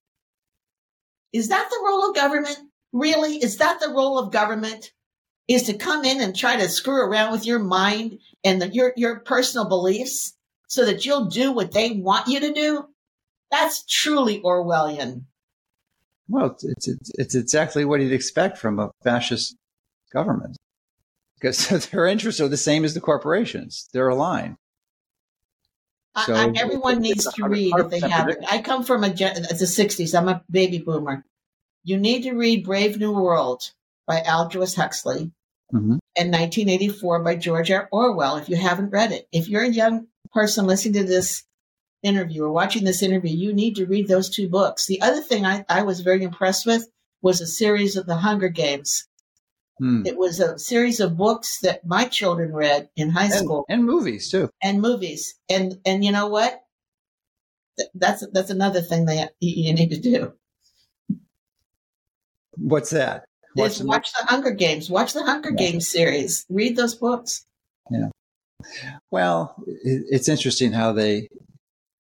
Is 1.32 1.48
that 1.48 1.68
the 1.70 1.82
role 1.84 2.08
of 2.08 2.14
government? 2.14 2.58
Really? 2.92 3.36
Is 3.36 3.58
that 3.58 3.80
the 3.80 3.90
role 3.90 4.18
of 4.18 4.32
government? 4.32 4.92
Is 5.48 5.64
to 5.64 5.74
come 5.74 6.04
in 6.04 6.20
and 6.20 6.34
try 6.34 6.56
to 6.56 6.68
screw 6.68 7.00
around 7.00 7.30
with 7.30 7.46
your 7.46 7.60
mind 7.60 8.18
and 8.42 8.60
the, 8.60 8.68
your, 8.68 8.92
your 8.96 9.20
personal 9.20 9.68
beliefs? 9.68 10.35
So 10.66 10.84
that 10.84 11.04
you'll 11.04 11.26
do 11.26 11.52
what 11.52 11.72
they 11.72 11.92
want 11.92 12.28
you 12.28 12.40
to 12.40 12.52
do, 12.52 12.86
that's 13.50 13.84
truly 13.84 14.40
Orwellian. 14.40 15.24
Well, 16.28 16.56
it's, 16.62 16.88
it's, 16.88 17.10
it's 17.14 17.34
exactly 17.34 17.84
what 17.84 18.00
you'd 18.00 18.12
expect 18.12 18.58
from 18.58 18.78
a 18.78 18.90
fascist 19.04 19.56
government 20.12 20.56
because 21.38 21.68
their 21.90 22.06
interests 22.06 22.40
are 22.40 22.48
the 22.48 22.56
same 22.56 22.84
as 22.84 22.94
the 22.94 23.00
corporations. 23.00 23.88
They're 23.92 24.08
aligned. 24.08 24.56
So 26.24 26.34
I, 26.34 26.46
I, 26.46 26.52
everyone 26.56 27.00
needs 27.00 27.30
to 27.34 27.48
read 27.48 27.74
if 27.76 27.90
they 27.90 28.00
haven't. 28.00 28.44
I 28.50 28.62
come 28.62 28.84
from 28.84 29.04
a, 29.04 29.10
the 29.10 29.68
60s. 29.68 30.18
I'm 30.18 30.28
a 30.28 30.42
baby 30.50 30.78
boomer. 30.78 31.24
You 31.84 31.98
need 31.98 32.22
to 32.22 32.32
read 32.32 32.64
Brave 32.64 32.98
New 32.98 33.12
World 33.12 33.70
by 34.06 34.22
Aldous 34.22 34.74
Huxley 34.74 35.30
mm-hmm. 35.72 35.98
and 36.16 36.32
1984 36.32 37.22
by 37.22 37.36
George 37.36 37.70
R. 37.70 37.88
Orwell 37.92 38.36
if 38.36 38.48
you 38.48 38.56
haven't 38.56 38.90
read 38.90 39.12
it. 39.12 39.28
If 39.30 39.48
you're 39.48 39.64
a 39.64 39.68
young 39.68 40.06
person 40.36 40.66
listening 40.66 40.92
to 40.92 41.04
this 41.04 41.44
interview 42.02 42.44
or 42.44 42.52
watching 42.52 42.84
this 42.84 43.02
interview, 43.02 43.34
you 43.34 43.54
need 43.54 43.74
to 43.76 43.86
read 43.86 44.06
those 44.06 44.28
two 44.28 44.50
books. 44.50 44.84
The 44.86 45.00
other 45.00 45.22
thing 45.22 45.46
I, 45.46 45.64
I 45.66 45.82
was 45.82 46.00
very 46.02 46.22
impressed 46.22 46.66
with 46.66 46.86
was 47.22 47.40
a 47.40 47.46
series 47.46 47.96
of 47.96 48.04
the 48.04 48.16
Hunger 48.16 48.50
Games. 48.50 49.08
Hmm. 49.78 50.02
It 50.04 50.18
was 50.18 50.38
a 50.38 50.58
series 50.58 51.00
of 51.00 51.16
books 51.16 51.60
that 51.62 51.86
my 51.86 52.04
children 52.04 52.52
read 52.52 52.90
in 52.96 53.08
high 53.08 53.30
school 53.30 53.64
and, 53.70 53.80
and 53.80 53.86
movies 53.86 54.30
too, 54.30 54.50
and 54.62 54.82
movies. 54.82 55.34
And 55.48 55.78
and 55.86 56.04
you 56.04 56.12
know 56.12 56.28
what? 56.28 56.62
That's 57.94 58.26
that's 58.32 58.50
another 58.50 58.82
thing 58.82 59.06
that 59.06 59.32
you 59.40 59.72
need 59.72 59.90
to 59.90 60.00
do. 60.00 60.32
What's 62.56 62.90
that? 62.90 63.24
Watch, 63.54 63.78
the, 63.78 63.86
watch 63.86 64.12
the 64.12 64.26
Hunger 64.26 64.50
Games. 64.50 64.90
Watch 64.90 65.14
the 65.14 65.24
Hunger 65.24 65.50
yeah. 65.50 65.70
Games 65.70 65.90
series. 65.90 66.44
Read 66.50 66.76
those 66.76 66.94
books. 66.94 67.45
Well, 69.10 69.54
it's 69.66 70.28
interesting 70.28 70.72
how 70.72 70.92
they 70.92 71.28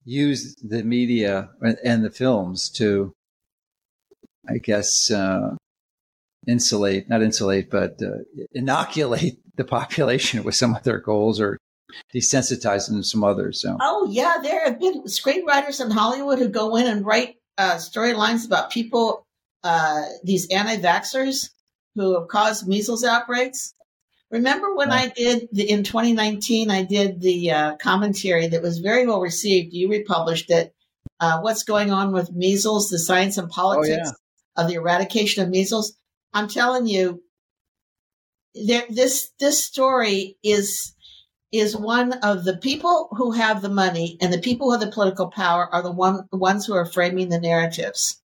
use 0.06 0.56
the 0.56 0.84
media 0.84 1.50
and 1.84 2.04
the 2.04 2.10
films 2.10 2.70
to, 2.70 3.14
I 4.48 4.58
guess, 4.58 5.12
uh, 5.12 5.56
insulate, 6.48 7.10
not 7.10 7.22
insulate, 7.22 7.70
but 7.70 8.02
uh, 8.02 8.20
inoculate 8.54 9.40
the 9.56 9.66
population 9.66 10.44
with 10.44 10.56
some 10.56 10.76
of 10.76 10.84
their 10.84 11.00
goals 11.00 11.40
or 11.40 11.58
desensitize 12.14 12.88
them 12.88 12.98
to 12.98 13.04
some 13.04 13.24
others. 13.24 13.62
So. 13.62 13.78
Oh, 13.82 14.08
yeah. 14.10 14.38
There 14.42 14.66
have 14.66 14.80
been 14.80 15.04
screenwriters 15.04 15.84
in 15.84 15.92
Hollywood 15.92 16.40
who 16.40 16.50
go 16.50 16.76
in 16.76 16.88
and 16.88 17.06
write 17.06 17.36
uh, 17.58 17.76
storylines 17.76 18.46
about 18.46 18.70
people, 18.72 19.26
uh, 19.64 20.04
these 20.24 20.48
anti 20.50 20.78
vaxxers 20.78 21.50
who 21.96 22.20
have 22.20 22.28
caused 22.28 22.68
measles 22.68 23.04
outbreaks. 23.04 23.74
Remember 24.36 24.76
when 24.76 24.90
yeah. 24.90 24.96
I 24.96 25.08
did 25.08 25.48
the, 25.54 25.70
in 25.70 25.86
2019, 25.86 26.70
I 26.70 26.84
did 26.84 27.22
the 27.22 27.52
uh, 27.52 27.76
commentary 27.78 28.48
that 28.48 28.62
was 28.62 28.80
very 28.80 29.08
well 29.08 29.22
received. 29.22 29.74
You 29.74 29.90
republished 29.90 30.52
it. 30.52 30.74
Uh, 31.22 31.40
what's 31.40 31.64
going 31.64 31.90
on 31.90 32.12
with 32.12 32.34
measles, 32.34 32.90
the 32.90 33.00
science 33.00 33.38
and 33.38 33.50
politics 33.50 34.10
oh, 34.10 34.12
yeah. 34.58 34.62
of 34.62 34.68
the 34.68 34.76
eradication 34.76 35.42
of 35.42 35.50
measles. 35.50 35.98
I'm 36.34 36.50
telling 36.50 36.86
you, 36.86 37.24
there, 38.54 38.84
this 38.90 39.32
this 39.40 39.64
story 39.64 40.38
is 40.44 40.94
is 41.54 41.78
one 41.78 42.12
of 42.12 42.44
the 42.44 42.58
people 42.58 43.08
who 43.12 43.32
have 43.32 43.62
the 43.62 43.70
money 43.70 44.18
and 44.20 44.34
the 44.34 44.40
people 44.40 44.68
who 44.68 44.72
have 44.74 44.82
the 44.82 44.92
political 44.92 45.32
power 45.32 45.74
are 45.74 45.82
the 45.82 45.94
one 45.94 46.28
the 46.30 46.38
ones 46.38 46.66
who 46.66 46.74
are 46.74 46.86
framing 46.86 47.30
the 47.30 47.40
narratives, 47.40 48.22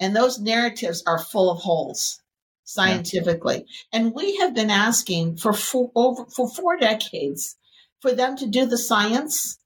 and 0.00 0.16
those 0.16 0.40
narratives 0.40 1.02
are 1.06 1.18
full 1.18 1.50
of 1.50 1.58
holes 1.58 2.22
scientifically. 2.66 3.64
Yeah. 3.66 4.00
And 4.00 4.12
we 4.12 4.36
have 4.36 4.54
been 4.54 4.70
asking 4.70 5.38
for 5.38 5.54
four, 5.54 5.90
over 5.94 6.26
for 6.26 6.50
four 6.50 6.76
decades 6.76 7.56
for 8.00 8.12
them 8.12 8.36
to 8.36 8.46
do 8.46 8.66
the 8.66 8.76
science, 8.76 9.58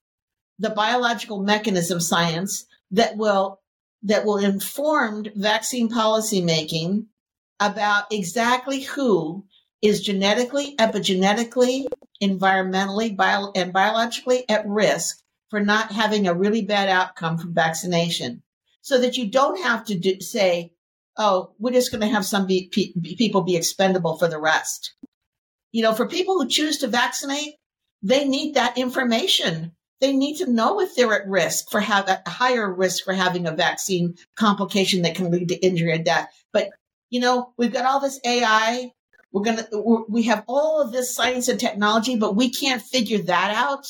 the 0.57 0.69
biological 0.69 1.41
mechanism 1.41 1.99
science 1.99 2.65
that 2.91 3.17
will 3.17 3.59
that 4.03 4.25
will 4.25 4.37
inform 4.37 5.25
vaccine 5.35 5.89
policy 5.89 6.41
making 6.41 7.07
about 7.59 8.05
exactly 8.11 8.81
who 8.81 9.45
is 9.81 10.01
genetically, 10.01 10.75
epigenetically, 10.77 11.85
environmentally, 12.21 13.15
bio, 13.15 13.51
and 13.55 13.73
biologically 13.73 14.47
at 14.49 14.67
risk 14.67 15.19
for 15.49 15.59
not 15.59 15.91
having 15.91 16.27
a 16.27 16.33
really 16.33 16.63
bad 16.63 16.89
outcome 16.89 17.37
from 17.37 17.53
vaccination. 17.53 18.41
So 18.81 18.99
that 19.01 19.17
you 19.17 19.29
don't 19.29 19.61
have 19.61 19.85
to 19.85 19.95
do, 19.95 20.19
say, 20.19 20.73
oh, 21.21 21.53
we're 21.59 21.73
just 21.73 21.91
going 21.91 22.01
to 22.01 22.07
have 22.07 22.25
some 22.25 22.47
be, 22.47 22.67
pe- 22.71 23.15
people 23.15 23.43
be 23.43 23.55
expendable 23.55 24.17
for 24.17 24.27
the 24.27 24.39
rest. 24.39 24.93
You 25.71 25.83
know, 25.83 25.93
for 25.93 26.07
people 26.07 26.39
who 26.39 26.49
choose 26.49 26.79
to 26.79 26.87
vaccinate, 26.87 27.55
they 28.01 28.27
need 28.27 28.55
that 28.55 28.77
information. 28.77 29.73
They 30.01 30.13
need 30.13 30.37
to 30.37 30.51
know 30.51 30.81
if 30.81 30.95
they're 30.95 31.13
at 31.13 31.27
risk 31.27 31.69
for 31.69 31.79
have 31.79 32.09
a 32.09 32.21
higher 32.27 32.73
risk 32.73 33.03
for 33.05 33.13
having 33.13 33.45
a 33.45 33.51
vaccine 33.51 34.15
complication 34.35 35.03
that 35.03 35.15
can 35.15 35.29
lead 35.29 35.49
to 35.49 35.63
injury 35.63 35.91
or 35.91 35.99
death. 35.99 36.27
But 36.51 36.69
you 37.11 37.19
know, 37.19 37.53
we've 37.57 37.71
got 37.71 37.85
all 37.85 37.99
this 37.99 38.19
AI. 38.25 38.91
We're 39.31 39.43
gonna 39.43 39.67
we're, 39.71 40.03
we 40.09 40.23
have 40.23 40.43
all 40.47 40.81
of 40.81 40.91
this 40.91 41.15
science 41.15 41.47
and 41.47 41.59
technology, 41.59 42.15
but 42.15 42.35
we 42.35 42.49
can't 42.49 42.81
figure 42.81 43.19
that 43.19 43.53
out. 43.55 43.85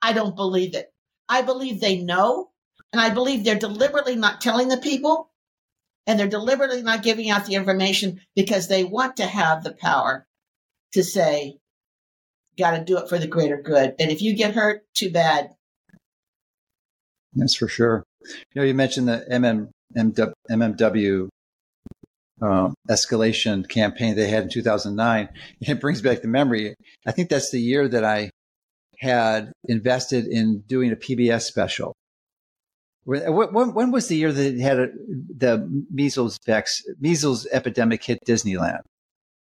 I 0.00 0.14
don't 0.14 0.34
believe 0.34 0.74
it. 0.74 0.90
I 1.28 1.42
believe 1.42 1.80
they 1.80 1.98
know, 1.98 2.48
and 2.92 3.00
I 3.00 3.10
believe 3.10 3.44
they're 3.44 3.54
deliberately 3.58 4.16
not 4.16 4.40
telling 4.40 4.68
the 4.68 4.78
people, 4.78 5.29
and 6.06 6.18
they're 6.18 6.28
deliberately 6.28 6.82
not 6.82 7.02
giving 7.02 7.30
out 7.30 7.46
the 7.46 7.54
information 7.54 8.20
because 8.34 8.68
they 8.68 8.84
want 8.84 9.16
to 9.16 9.26
have 9.26 9.62
the 9.62 9.72
power 9.72 10.26
to 10.92 11.04
say, 11.04 11.58
got 12.58 12.72
to 12.72 12.84
do 12.84 12.98
it 12.98 13.08
for 13.08 13.18
the 13.18 13.26
greater 13.26 13.60
good. 13.60 13.94
And 13.98 14.10
if 14.10 14.22
you 14.22 14.34
get 14.34 14.54
hurt, 14.54 14.82
too 14.94 15.10
bad. 15.10 15.50
That's 17.34 17.54
for 17.54 17.68
sure. 17.68 18.04
You 18.22 18.60
know, 18.60 18.62
you 18.64 18.74
mentioned 18.74 19.08
the 19.08 19.24
MM, 19.30 19.70
MMW 19.96 21.28
uh, 22.42 22.70
escalation 22.88 23.68
campaign 23.68 24.16
they 24.16 24.28
had 24.28 24.44
in 24.44 24.48
2009. 24.48 25.28
It 25.60 25.80
brings 25.80 26.02
back 26.02 26.22
the 26.22 26.28
memory. 26.28 26.74
I 27.06 27.12
think 27.12 27.28
that's 27.28 27.50
the 27.50 27.60
year 27.60 27.88
that 27.88 28.04
I 28.04 28.30
had 28.98 29.52
invested 29.64 30.26
in 30.26 30.60
doing 30.66 30.92
a 30.92 30.96
PBS 30.96 31.42
special. 31.42 31.94
Uh, 33.08 33.32
when, 33.32 33.52
when, 33.52 33.74
when 33.74 33.90
was 33.90 34.08
the 34.08 34.16
year 34.16 34.32
that 34.32 34.54
it 34.54 34.60
had 34.60 34.78
a, 34.78 34.88
the 35.36 35.84
measles 35.90 36.38
measles 37.00 37.46
epidemic 37.52 38.04
hit 38.04 38.18
Disneyland? 38.26 38.80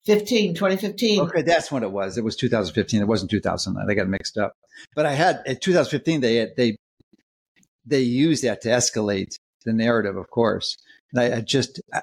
15, 0.07 0.55
2015. 0.55 1.21
Okay, 1.21 1.43
that's 1.43 1.71
when 1.71 1.83
it 1.83 1.91
was. 1.91 2.17
It 2.17 2.25
was 2.25 2.37
2015. 2.37 3.03
It 3.03 3.09
wasn't 3.09 3.31
2009. 3.31 3.91
I 3.91 3.95
got 3.95 4.09
mixed 4.09 4.39
up. 4.39 4.53
But 4.95 5.07
I 5.07 5.13
had 5.13 5.43
in 5.45 5.59
2015. 5.59 6.21
They 6.21 6.37
had, 6.37 6.51
they 6.57 6.77
they 7.85 8.01
used 8.01 8.45
that 8.45 8.61
to 8.63 8.69
escalate 8.69 9.35
the 9.65 9.73
narrative, 9.73 10.17
of 10.17 10.31
course. 10.31 10.77
And 11.13 11.21
I, 11.21 11.39
I 11.39 11.41
just, 11.41 11.81
I, 11.93 12.03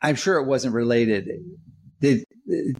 I'm 0.00 0.14
sure 0.14 0.38
it 0.38 0.46
wasn't 0.46 0.74
related 0.74 1.28
they, 2.00 2.24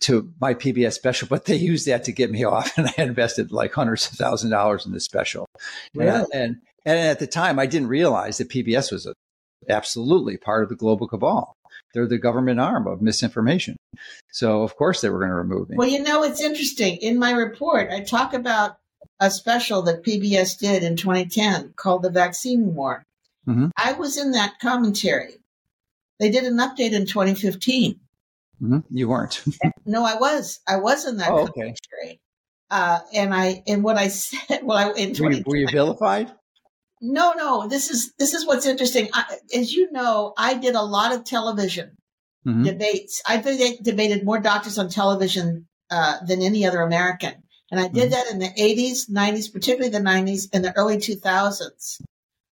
to 0.01 0.33
my 0.41 0.55
PBS 0.55 0.93
special, 0.93 1.29
but 1.29 1.45
they 1.45 1.57
used 1.57 1.87
that 1.87 2.05
to 2.05 2.13
get 2.13 2.31
me 2.31 2.45
off, 2.45 2.77
and 2.77 2.89
I 2.97 3.03
invested 3.03 3.53
like 3.53 3.73
hundreds 3.73 4.11
of 4.11 4.19
thousand 4.19 4.51
dollars 4.51 4.87
in 4.87 4.93
this 4.93 5.05
special. 5.05 5.47
Really? 5.95 6.11
And, 6.11 6.27
and 6.33 6.57
and 6.85 6.99
at 6.99 7.19
the 7.19 7.27
time, 7.27 7.59
I 7.59 7.67
didn't 7.67 7.89
realize 7.89 8.39
that 8.39 8.49
PBS 8.49 8.93
was 8.93 9.07
a, 9.07 9.15
absolutely 9.69 10.37
part 10.37 10.63
of 10.63 10.69
the 10.69 10.77
global 10.77 11.07
cabal. 11.07 11.57
They're 11.95 12.07
the 12.07 12.19
government 12.19 12.59
arm 12.59 12.87
of 12.87 13.03
misinformation. 13.03 13.77
So 14.31 14.63
of 14.63 14.77
course 14.77 15.01
they 15.01 15.11
were 15.11 15.19
going 15.19 15.31
to 15.31 15.37
remove 15.37 15.69
me. 15.69 15.77
Well, 15.77 15.89
you 15.89 16.03
know, 16.03 16.23
it's 16.23 16.41
interesting. 16.41 16.97
In 16.97 17.19
my 17.19 17.33
report, 17.33 17.91
I 17.91 18.01
talk 18.01 18.35
about 18.35 18.79
a 19.21 19.31
special 19.31 19.83
that 19.83 20.03
PBS 20.03 20.59
did 20.59 20.83
in 20.83 20.97
2010 20.97 21.75
called 21.77 22.03
The 22.03 22.11
Vaccine 22.11 22.75
War. 22.75 23.05
Mm-hmm. 23.47 23.69
I 23.77 23.93
was 23.93 24.17
in 24.17 24.33
that 24.33 24.59
commentary. 24.61 25.35
They 26.19 26.31
did 26.31 26.45
an 26.45 26.59
update 26.59 26.93
in 26.93 27.07
2015. 27.07 28.01
Mm-hmm. 28.63 28.79
You 28.91 29.09
weren't. 29.09 29.43
no, 29.87 30.05
I 30.05 30.15
was. 30.17 30.61
I 30.69 30.77
was 30.77 31.07
in 31.07 31.17
that 31.19 31.31
oh, 31.31 31.47
commentary. 31.47 31.77
Okay. 32.05 32.19
Uh, 32.71 33.01
and 33.13 33.35
I 33.35 33.63
and 33.67 33.83
what 33.83 33.97
I 33.97 34.09
said. 34.09 34.61
Well, 34.63 34.79
I 34.79 34.93
in 34.93 35.15
were 35.21 35.33
you, 35.33 35.43
were 35.45 35.57
you 35.57 35.69
vilified? 35.69 36.33
No, 37.03 37.33
no. 37.33 37.67
This 37.69 37.91
is 37.91 38.15
this 38.19 38.33
is 38.33 38.47
what's 38.47 38.65
interesting. 38.65 39.09
I, 39.13 39.39
as 39.55 39.75
you 39.75 39.91
know, 39.91 40.33
I 40.39 40.55
did 40.55 40.77
a 40.77 40.83
lot 40.83 41.13
of 41.13 41.25
television 41.25 41.97
mm-hmm. 42.47 42.63
debates. 42.63 43.21
I 43.27 43.39
debated 43.83 44.25
more 44.25 44.39
doctors 44.39 44.79
on 44.79 44.89
television 44.89 45.67
uh, 45.91 46.25
than 46.25 46.41
any 46.41 46.65
other 46.65 46.81
American, 46.81 47.35
and 47.73 47.81
I 47.81 47.89
did 47.89 48.11
mm-hmm. 48.11 48.11
that 48.13 48.31
in 48.31 48.39
the 48.39 48.49
'80s, 48.49 49.11
'90s, 49.11 49.53
particularly 49.53 49.91
the 49.91 49.99
'90s, 49.99 50.49
and 50.53 50.65
the 50.65 50.75
early 50.77 50.97
2000s. 50.97 52.01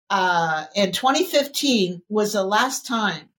Uh, 0.09 0.65
and 0.75 0.93
2015 0.93 2.01
was 2.09 2.33
the 2.33 2.43
last 2.43 2.85
time 2.85 3.29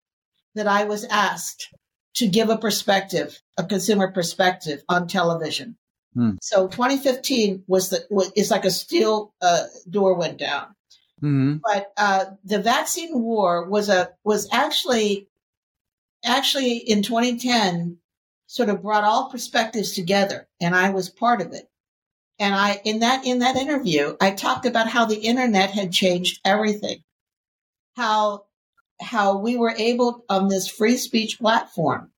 that 0.55 0.67
I 0.67 0.85
was 0.85 1.05
asked 1.05 1.69
to 2.15 2.27
give 2.27 2.49
a 2.49 2.57
perspective, 2.57 3.41
a 3.59 3.65
consumer 3.65 4.11
perspective 4.11 4.83
on 4.89 5.07
television. 5.07 5.77
Hmm. 6.15 6.33
So 6.41 6.69
2015 6.69 7.65
was 7.67 7.91
the 7.91 8.07
was, 8.09 8.33
is 8.37 8.51
like 8.51 8.65
a 8.65 8.71
steel 8.71 9.35
uh, 9.43 9.65
door 9.91 10.15
went 10.15 10.39
down. 10.39 10.75
Mm-hmm. 11.25 11.57
But 11.65 11.93
uh, 11.97 12.27
the 12.45 12.61
vaccine 12.61 13.23
war 13.23 13.67
was 13.67 13.89
a 13.89 14.11
was 14.25 14.47
actually 14.53 15.27
actually 16.23 16.77
in 16.77 17.03
2010 17.03 17.97
sort 18.47 18.69
of 18.69 18.83
brought 18.83 19.05
all 19.05 19.31
perspectives 19.31 19.93
together, 19.93 20.47
and 20.61 20.75
I 20.77 20.91
was 20.91 21.09
part 21.09 21.41
of 21.41 21.53
it. 21.53 21.71
And 22.39 22.55
I 22.55 22.79
in 22.85 23.01
that 23.01 23.25
in 23.25 23.39
that 23.39 23.57
interview, 23.57 24.17
I 24.21 24.33
talked 24.33 24.67
about 24.67 24.89
how 24.89 25.07
the 25.07 25.17
internet 25.17 25.71
had 25.71 25.93
changed 25.93 26.41
everything, 26.45 27.03
how 27.97 28.45
how 29.01 29.39
we 29.39 29.57
were 29.57 29.75
able 29.79 30.27
on 30.29 30.49
this 30.49 30.69
free 30.69 30.99
speech 30.99 31.39
platform, 31.39 32.11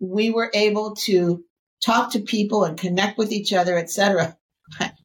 we 0.00 0.30
were 0.30 0.50
able 0.52 0.96
to 0.96 1.44
talk 1.80 2.12
to 2.12 2.20
people 2.20 2.64
and 2.64 2.76
connect 2.76 3.18
with 3.18 3.30
each 3.30 3.52
other, 3.52 3.78
etc. 3.78 4.36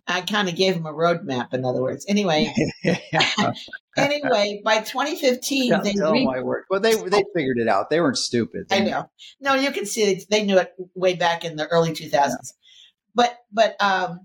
I 0.07 0.21
kind 0.21 0.47
of 0.47 0.55
gave 0.55 0.75
them 0.75 0.85
a 0.85 0.93
roadmap, 0.93 1.53
in 1.53 1.65
other 1.65 1.81
words. 1.81 2.05
Anyway, 2.07 2.53
anyway, 3.97 4.61
by 4.63 4.79
2015, 4.79 5.69
tell, 5.69 5.83
they 5.83 5.93
tell 5.93 6.13
re- 6.13 6.25
my 6.25 6.39
word. 6.39 6.63
Well, 6.69 6.79
they 6.79 6.95
they 6.95 7.23
figured 7.35 7.57
it 7.57 7.67
out. 7.67 7.89
They 7.89 7.99
weren't 7.99 8.17
stupid. 8.17 8.69
They 8.69 8.77
I 8.77 8.79
know. 8.79 9.09
No, 9.41 9.55
you 9.55 9.71
can 9.71 9.85
see 9.85 10.03
it. 10.03 10.29
They 10.29 10.43
knew 10.45 10.57
it 10.59 10.73
way 10.95 11.15
back 11.15 11.43
in 11.43 11.57
the 11.57 11.67
early 11.67 11.91
2000s. 11.91 12.11
Yeah. 12.13 12.35
But 13.15 13.37
but 13.51 13.75
um, 13.81 14.21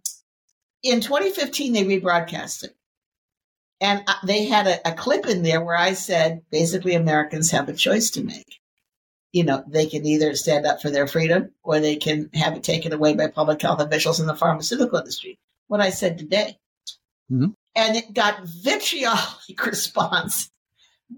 in 0.82 1.00
2015, 1.00 1.72
they 1.72 1.84
rebroadcast 1.84 2.64
it, 2.64 2.76
and 3.80 4.04
uh, 4.06 4.14
they 4.24 4.44
had 4.44 4.68
a, 4.68 4.88
a 4.88 4.92
clip 4.94 5.26
in 5.26 5.42
there 5.42 5.62
where 5.64 5.76
I 5.76 5.94
said, 5.94 6.42
basically, 6.50 6.94
Americans 6.94 7.50
have 7.50 7.68
a 7.68 7.74
choice 7.74 8.10
to 8.12 8.22
make 8.22 8.61
you 9.32 9.44
know, 9.44 9.64
they 9.66 9.86
can 9.86 10.06
either 10.06 10.34
stand 10.34 10.66
up 10.66 10.80
for 10.80 10.90
their 10.90 11.06
freedom 11.06 11.52
or 11.62 11.80
they 11.80 11.96
can 11.96 12.30
have 12.34 12.54
it 12.54 12.62
taken 12.62 12.92
away 12.92 13.14
by 13.14 13.26
public 13.26 13.60
health 13.60 13.80
officials 13.80 14.20
in 14.20 14.26
the 14.26 14.36
pharmaceutical 14.36 14.98
industry 14.98 15.38
what 15.72 15.80
I 15.80 15.88
said 15.88 16.18
today. 16.18 16.58
Mm-hmm. 17.30 17.52
And 17.74 17.96
it 17.96 18.12
got 18.12 18.44
vitriolic 18.44 19.64
response. 19.66 20.50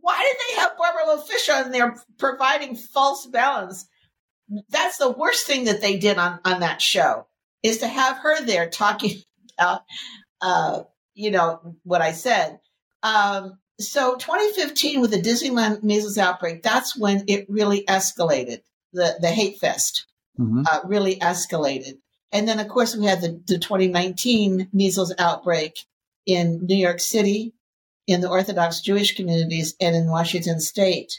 Why 0.00 0.22
did 0.22 0.36
they 0.38 0.60
have 0.60 0.78
Barbara 0.78 1.02
Loe 1.08 1.22
Fisher 1.22 1.52
on 1.52 1.72
there 1.72 1.96
providing 2.18 2.76
false 2.76 3.26
balance? 3.26 3.84
That's 4.68 4.98
the 4.98 5.10
worst 5.10 5.44
thing 5.48 5.64
that 5.64 5.80
they 5.80 5.98
did 5.98 6.18
on, 6.18 6.38
on 6.44 6.60
that 6.60 6.80
show 6.80 7.26
is 7.64 7.78
to 7.78 7.88
have 7.88 8.18
her 8.18 8.44
there 8.44 8.70
talking 8.70 9.16
about, 9.58 9.82
uh, 10.40 10.82
you 11.14 11.32
know, 11.32 11.74
what 11.82 12.00
I 12.00 12.12
said. 12.12 12.60
Um, 13.02 13.58
so 13.80 14.16
2015 14.16 15.00
with 15.00 15.10
the 15.10 15.20
Disneyland 15.20 15.82
measles 15.82 16.18
outbreak, 16.18 16.62
that's 16.62 16.96
when 16.96 17.24
it 17.26 17.46
really 17.48 17.84
escalated. 17.84 18.60
The, 18.92 19.16
the 19.20 19.30
hate 19.30 19.58
fest 19.58 20.06
mm-hmm. 20.38 20.62
uh, 20.70 20.80
really 20.84 21.16
escalated. 21.16 21.94
And 22.30 22.46
then, 22.46 22.60
of 22.60 22.68
course, 22.68 22.96
we 22.96 23.06
had 23.06 23.20
the, 23.20 23.40
the 23.46 23.58
2019 23.58 24.68
measles 24.72 25.12
outbreak 25.18 25.74
in 26.26 26.64
New 26.64 26.76
York 26.76 27.00
City, 27.00 27.54
in 28.06 28.20
the 28.20 28.28
Orthodox 28.28 28.80
Jewish 28.80 29.16
communities, 29.16 29.74
and 29.80 29.96
in 29.96 30.08
Washington 30.08 30.60
state. 30.60 31.12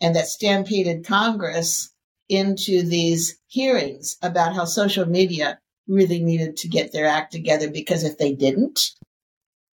And 0.00 0.16
that 0.16 0.26
stampeded 0.26 1.06
Congress 1.06 1.92
into 2.28 2.82
these 2.82 3.38
hearings 3.46 4.16
about 4.22 4.54
how 4.54 4.64
social 4.64 5.06
media 5.06 5.58
really 5.86 6.20
needed 6.20 6.56
to 6.56 6.68
get 6.68 6.92
their 6.92 7.06
act 7.06 7.32
together 7.32 7.70
because 7.70 8.04
if 8.04 8.18
they 8.18 8.32
didn't, 8.32 8.90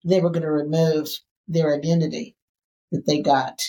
they 0.04 0.20
were 0.20 0.30
going 0.30 0.42
to 0.42 0.50
remove 0.50 1.08
their 1.48 1.74
immunity 1.74 2.36
that 2.90 3.06
they 3.06 3.20
got 3.20 3.60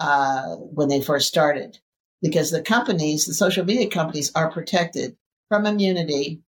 uh, 0.00 0.56
when 0.56 0.88
they 0.88 1.00
first 1.00 1.28
started. 1.28 1.78
Because 2.22 2.50
the 2.50 2.62
companies, 2.62 3.26
the 3.26 3.34
social 3.34 3.64
media 3.64 3.88
companies, 3.88 4.32
are 4.34 4.50
protected 4.50 5.16
from 5.48 5.66
immunity 5.66 6.40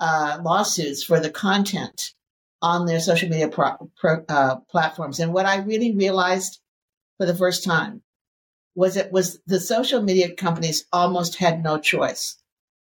uh, 0.00 0.38
lawsuits 0.42 1.02
for 1.02 1.18
the 1.18 1.30
content 1.30 2.12
on 2.60 2.86
their 2.86 3.00
social 3.00 3.28
media 3.28 3.48
pro, 3.48 3.90
pro, 3.96 4.24
uh, 4.28 4.56
platforms. 4.70 5.18
And 5.18 5.32
what 5.32 5.46
I 5.46 5.58
really 5.58 5.94
realized 5.94 6.60
for 7.16 7.26
the 7.26 7.34
first 7.34 7.64
time 7.64 8.02
was 8.74 8.96
it 8.96 9.10
was 9.10 9.40
the 9.46 9.60
social 9.60 10.02
media 10.02 10.34
companies 10.34 10.84
almost 10.92 11.36
had 11.36 11.62
no 11.62 11.78
choice. 11.78 12.36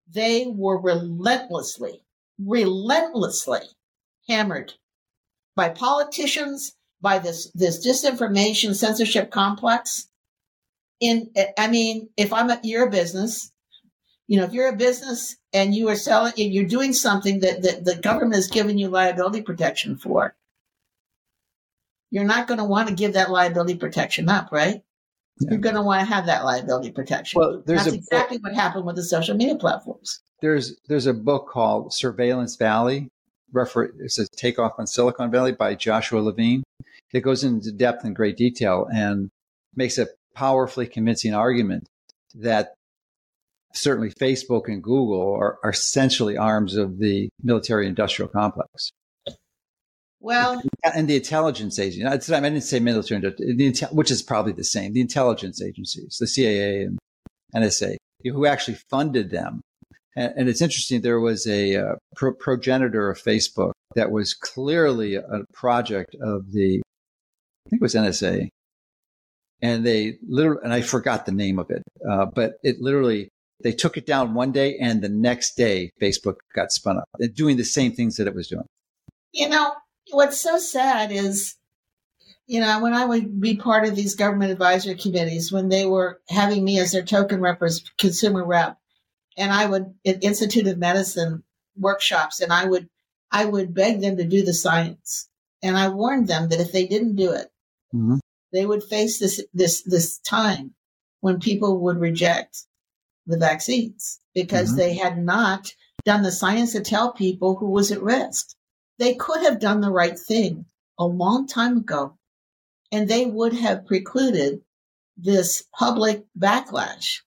They 0.09 0.47
were 0.47 0.81
relentlessly, 0.81 2.05
relentlessly 2.39 3.61
hammered 4.29 4.75
by 5.55 5.71
politicians, 5.71 6.75
by 7.01 7.19
this 7.19 7.51
this 7.55 7.87
disinformation 7.87 8.75
censorship 8.75 9.31
complex. 9.31 10.09
In 11.01 11.31
I 11.59 11.69
mean, 11.69 12.09
if 12.17 12.33
I'm 12.33 12.51
at 12.51 12.65
your 12.65 12.89
business 12.91 13.53
you 14.27 14.39
know, 14.39 14.45
if 14.45 14.53
you're 14.53 14.69
a 14.69 14.77
business 14.77 15.37
and 15.53 15.75
you 15.75 15.89
are 15.89 15.97
selling, 15.97 16.33
and 16.39 16.53
you're 16.53 16.65
doing 16.65 16.93
something 16.93 17.41
that, 17.41 17.63
that 17.63 17.85
the 17.85 17.97
government 17.97 18.35
has 18.35 18.49
given 18.49 18.79
you 18.79 18.89
liability 18.89 19.43
protection 19.43 19.97
for, 19.97 20.35
you're 22.11 22.25
not 22.25 22.49
going 22.49 22.59
to 22.59 22.65
want 22.65 22.89
to 22.89 22.95
give 22.95 23.13
that 23.13 23.31
liability 23.31 23.77
protection 23.77 24.29
up, 24.29 24.51
right? 24.51 24.83
Yeah. 25.39 25.51
You're 25.51 25.61
going 25.61 25.75
to 25.75 25.83
want 25.83 26.01
to 26.01 26.13
have 26.13 26.27
that 26.27 26.45
liability 26.45 26.91
protection. 26.91 27.39
Well, 27.39 27.63
there's 27.67 27.85
That's 27.85 27.97
exactly 27.97 28.39
book, 28.39 28.53
what 28.53 28.61
happened 28.61 28.87
with 28.87 28.97
the 28.97 29.05
social 29.05 29.37
media 29.37 29.57
platforms. 29.57 30.21
There's 30.41 30.77
there's 30.89 31.07
a 31.07 31.15
book 31.15 31.49
called 31.49 31.93
Surveillance 31.93 32.57
Valley 32.57 33.11
refer 33.53 33.91
it's 33.99 34.19
a 34.19 34.27
takeoff 34.29 34.75
on 34.79 34.87
Silicon 34.87 35.31
Valley 35.31 35.53
by 35.53 35.77
Yasha 35.79 36.17
Levine 36.19 36.63
that 37.13 37.21
goes 37.21 37.45
into 37.45 37.73
depth 37.73 38.05
and 38.05 38.17
great 38.17 38.37
detail 38.37 38.89
and 38.93 39.31
makes 39.75 39.99
a 39.99 40.09
powerfully 40.35 40.87
convincing 40.87 41.35
argument 41.35 41.89
that 42.35 42.75
certainly 43.73 44.11
Facebook 44.11 44.67
and 44.67 44.83
Google 44.83 45.35
are, 45.35 45.59
are 45.63 45.71
essentially 45.71 46.37
arms 46.37 46.77
of 46.77 46.99
the 46.99 47.29
military 47.43 47.87
industrial 47.87 48.29
complex. 48.29 48.91
Well, 50.21 50.61
and 50.83 51.09
the 51.09 51.17
intelligence 51.17 51.79
agencies, 51.79 52.33
I 52.33 52.41
didn't 52.41 52.63
say 52.63 52.81
military, 52.81 53.23
which 53.93 54.11
is 54.11 54.23
probably 54.23 54.53
the 54.53 54.65
same, 54.65 54.93
the 54.93 55.01
intelligence 55.01 55.63
agencies, 55.63 56.17
the 56.19 56.27
CIA 56.27 56.83
and 56.83 56.99
NSA, 57.55 57.97
who 58.25 58.47
actually 58.47 58.79
funded 58.91 59.31
them. 59.31 59.61
And, 60.17 60.33
and 60.37 60.49
it's 60.49 60.63
interesting, 60.63 61.03
there 61.03 61.21
was 61.21 61.47
a 61.47 61.77
uh, 61.77 61.95
pro- 62.17 62.35
progenitor 62.35 63.11
of 63.11 63.23
Facebook 63.23 63.73
that 63.95 64.11
was 64.11 64.35
clearly 64.35 65.15
a 65.15 65.45
project 65.53 66.17
of 66.21 66.53
the, 66.53 66.81
I 67.67 67.71
think 67.71 67.81
it 67.81 67.83
was 67.83 67.95
NSA. 67.95 68.49
And 69.63 69.87
they 69.87 70.19
literally, 70.27 70.61
and 70.65 70.73
I 70.73 70.83
forgot 70.83 71.25
the 71.27 71.33
name 71.33 71.59
of 71.59 71.71
it, 71.71 71.83
uh, 72.09 72.27
but 72.27 72.55
it 72.63 72.77
literally 72.81 73.29
they 73.63 73.73
took 73.73 73.97
it 73.97 74.07
down 74.07 74.35
one 74.35 74.53
day, 74.53 74.77
and 74.79 75.01
the 75.01 75.09
next 75.09 75.57
day, 75.57 75.91
Facebook 76.01 76.37
got 76.55 76.73
spun 76.73 76.99
up, 76.99 77.05
doing 77.35 77.57
the 77.57 77.65
same 77.65 77.93
things 77.93 78.17
that 78.17 78.27
it 78.27 78.35
was 78.35 78.49
doing. 78.49 78.67
You 79.33 79.49
know, 79.49 79.73
what's 80.11 80.41
so 80.41 80.59
sad 80.59 81.11
is, 81.11 81.57
you 82.47 82.61
know, 82.61 82.83
when 82.83 82.93
I 82.93 83.07
would 83.07 83.41
be 83.41 83.57
part 83.57 83.87
of 83.87 83.97
these 83.97 84.15
government 84.15 84.53
advisory 84.53 84.95
committees, 84.95 85.51
when 85.51 85.69
they 85.69 85.87
were 85.87 86.21
having 86.29 86.65
me 86.65 86.79
as 86.79 86.93
their 86.93 87.03
token 87.03 87.41
rep, 87.41 87.63
consumer 87.99 88.45
rep, 88.45 88.77
and 89.37 89.53
I 89.53 89.67
would 89.67 89.95
at 90.07 90.25
Institute 90.25 90.67
of 90.67 90.79
Medicine 90.79 91.43
workshops, 91.77 92.41
and 92.41 92.53
I 92.53 92.65
would 92.65 92.89
I 93.31 93.45
would 93.45 93.75
beg 93.75 94.01
them 94.01 94.17
to 94.17 94.25
do 94.25 94.45
the 94.45 94.55
science, 94.55 95.29
and 95.63 95.77
I 95.77 95.89
warned 95.89 96.29
them 96.29 96.49
that 96.49 96.61
if 96.61 96.73
they 96.73 96.87
didn't 96.87 97.17
do 97.17 97.33
it, 97.33 97.49
mm-hmm. 97.95 98.19
they 98.53 98.65
would 98.65 98.85
face 98.85 99.19
this 99.19 99.43
this 99.53 99.83
this 99.83 100.19
time 100.19 100.75
when 101.21 101.41
people 101.41 101.81
would 101.81 101.99
reject 101.99 102.65
the 103.27 103.39
vaccines 103.39 104.21
because 104.35 104.71
mm-hmm. 104.71 104.79
they 104.79 104.95
had 104.95 105.19
not 105.19 105.73
done 106.05 106.23
the 106.23 106.33
science 106.33 106.73
to 106.73 106.81
tell 106.81 107.13
people 107.13 107.57
who 107.57 107.71
was 107.71 107.91
at 107.91 108.03
risk. 108.03 108.55
They 108.99 109.15
could 109.15 109.43
have 109.43 109.61
done 109.61 109.81
the 109.81 109.91
right 109.91 110.19
thing 110.19 110.67
a 110.99 111.05
long 111.05 111.47
time 111.47 111.79
ago, 111.79 112.17
and 112.93 113.09
they 113.09 113.27
would 113.27 113.53
have 113.53 113.87
precluded 113.87 114.63
this 115.17 115.65
public 115.79 116.25
backlash 116.39 117.21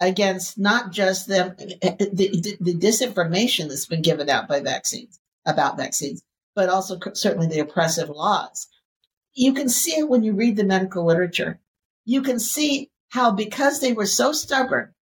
against 0.00 0.58
not 0.58 0.92
just 0.92 1.28
them, 1.28 1.54
the, 1.58 2.56
the 2.60 2.74
disinformation 2.74 3.68
that's 3.68 3.86
been 3.86 4.02
given 4.02 4.28
out 4.30 4.48
by 4.48 4.60
vaccines 4.60 5.18
about 5.46 5.76
vaccines, 5.76 6.22
but 6.54 6.68
also 6.68 6.98
certainly 7.14 7.46
the 7.46 7.60
oppressive 7.60 8.08
laws. 8.08 8.68
You 9.34 9.52
can 9.52 9.68
see 9.68 9.98
it 9.98 10.08
when 10.08 10.22
you 10.22 10.32
read 10.32 10.56
the 10.56 10.64
medical 10.64 11.04
literature. 11.04 11.60
You 12.04 12.22
can 12.22 12.38
see 12.38 12.90
how 13.10 13.32
because 13.32 13.80
they 13.80 13.92
were 13.92 14.06
so 14.06 14.32
stubborn 14.32 14.94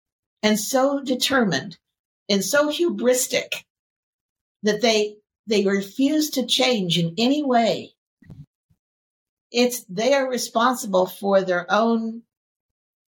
and 0.43 0.59
so 0.59 1.01
determined 1.01 1.77
and 2.29 2.43
so 2.43 2.69
hubristic 2.69 3.63
that 4.63 4.81
they 4.81 5.17
they 5.45 5.65
refuse 5.65 6.31
to 6.31 6.45
change 6.45 6.97
in 6.97 7.13
any 7.17 7.43
way 7.43 7.93
it's 9.51 9.83
they 9.85 10.13
are 10.13 10.29
responsible 10.29 11.05
for 11.05 11.41
their 11.41 11.65
own 11.69 12.23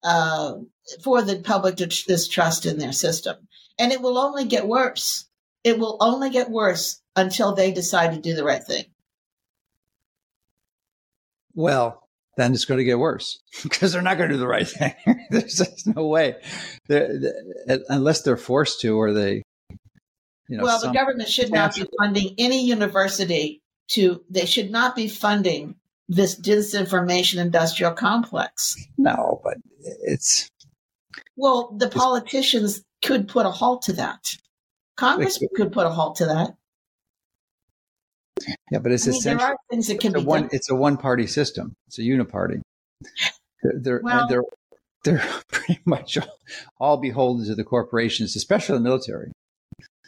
uh, 0.02 0.54
for 1.02 1.22
the 1.22 1.36
public 1.36 1.76
to 1.76 1.86
distrust 1.86 2.66
in 2.66 2.78
their 2.78 2.92
system 2.92 3.36
and 3.78 3.92
it 3.92 4.00
will 4.00 4.18
only 4.18 4.44
get 4.44 4.66
worse 4.66 5.26
it 5.64 5.78
will 5.78 5.96
only 6.00 6.30
get 6.30 6.50
worse 6.50 7.00
until 7.16 7.54
they 7.54 7.72
decide 7.72 8.14
to 8.14 8.20
do 8.20 8.34
the 8.34 8.44
right 8.44 8.64
thing 8.64 8.84
well 11.54 12.08
then 12.38 12.54
it's 12.54 12.64
going 12.64 12.78
to 12.78 12.84
get 12.84 12.98
worse 12.98 13.42
because 13.62 13.92
they're 13.92 14.00
not 14.00 14.16
going 14.16 14.30
to 14.30 14.36
do 14.36 14.40
the 14.40 14.48
right 14.48 14.66
thing. 14.66 14.94
There's 15.30 15.56
just 15.56 15.86
no 15.94 16.06
way, 16.06 16.36
they're, 16.86 17.20
they're, 17.66 17.80
unless 17.88 18.22
they're 18.22 18.38
forced 18.38 18.80
to, 18.80 18.96
or 18.96 19.12
they, 19.12 19.42
you 20.48 20.56
know. 20.56 20.62
Well, 20.62 20.80
the 20.80 20.92
government 20.92 21.28
should 21.28 21.52
not 21.52 21.74
be 21.74 21.84
funding 21.98 22.34
any 22.38 22.64
university 22.64 23.60
to. 23.88 24.24
They 24.30 24.46
should 24.46 24.70
not 24.70 24.96
be 24.96 25.08
funding 25.08 25.74
this 26.08 26.40
disinformation 26.40 27.38
industrial 27.38 27.92
complex. 27.92 28.76
No, 28.96 29.40
but 29.44 29.58
it's. 29.80 30.48
Well, 31.36 31.74
the 31.76 31.88
politicians 31.88 32.82
could 33.04 33.28
put 33.28 33.46
a 33.46 33.50
halt 33.50 33.82
to 33.82 33.92
that. 33.94 34.20
Congress 34.96 35.38
could 35.56 35.72
put 35.72 35.86
a 35.86 35.90
halt 35.90 36.16
to 36.16 36.26
that. 36.26 36.54
Yeah, 38.70 38.78
but 38.78 38.92
it's 38.92 39.06
I 39.06 39.10
mean, 39.10 39.18
essentially 39.18 39.38
there 39.38 39.46
are 39.46 39.56
things 39.70 39.86
that 39.88 40.00
can 40.00 40.12
be 40.12 40.22
one. 40.22 40.42
Done. 40.42 40.50
It's 40.52 40.70
a 40.70 40.74
one-party 40.74 41.26
system. 41.26 41.74
It's 41.86 41.98
a 41.98 42.02
uniparty. 42.02 42.60
They're 43.62 43.72
they're, 43.80 44.00
well, 44.02 44.28
they're 44.28 44.42
they're 45.04 45.24
pretty 45.48 45.80
much 45.84 46.18
all, 46.18 46.38
all 46.78 46.96
beholden 46.96 47.46
to 47.46 47.54
the 47.54 47.64
corporations, 47.64 48.36
especially 48.36 48.76
the 48.76 48.84
military. 48.84 49.32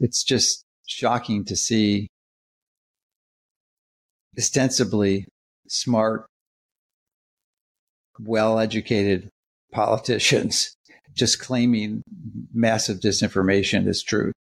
It's 0.01 0.22
just 0.22 0.64
shocking 0.86 1.44
to 1.46 1.57
see 1.57 2.09
ostensibly 4.38 5.26
smart, 5.68 6.26
well-educated 8.18 9.28
politicians 9.72 10.74
just 11.15 11.41
claiming 11.41 12.03
massive 12.53 13.01
disinformation 13.01 13.87
is 13.89 14.03
true. 14.03 14.33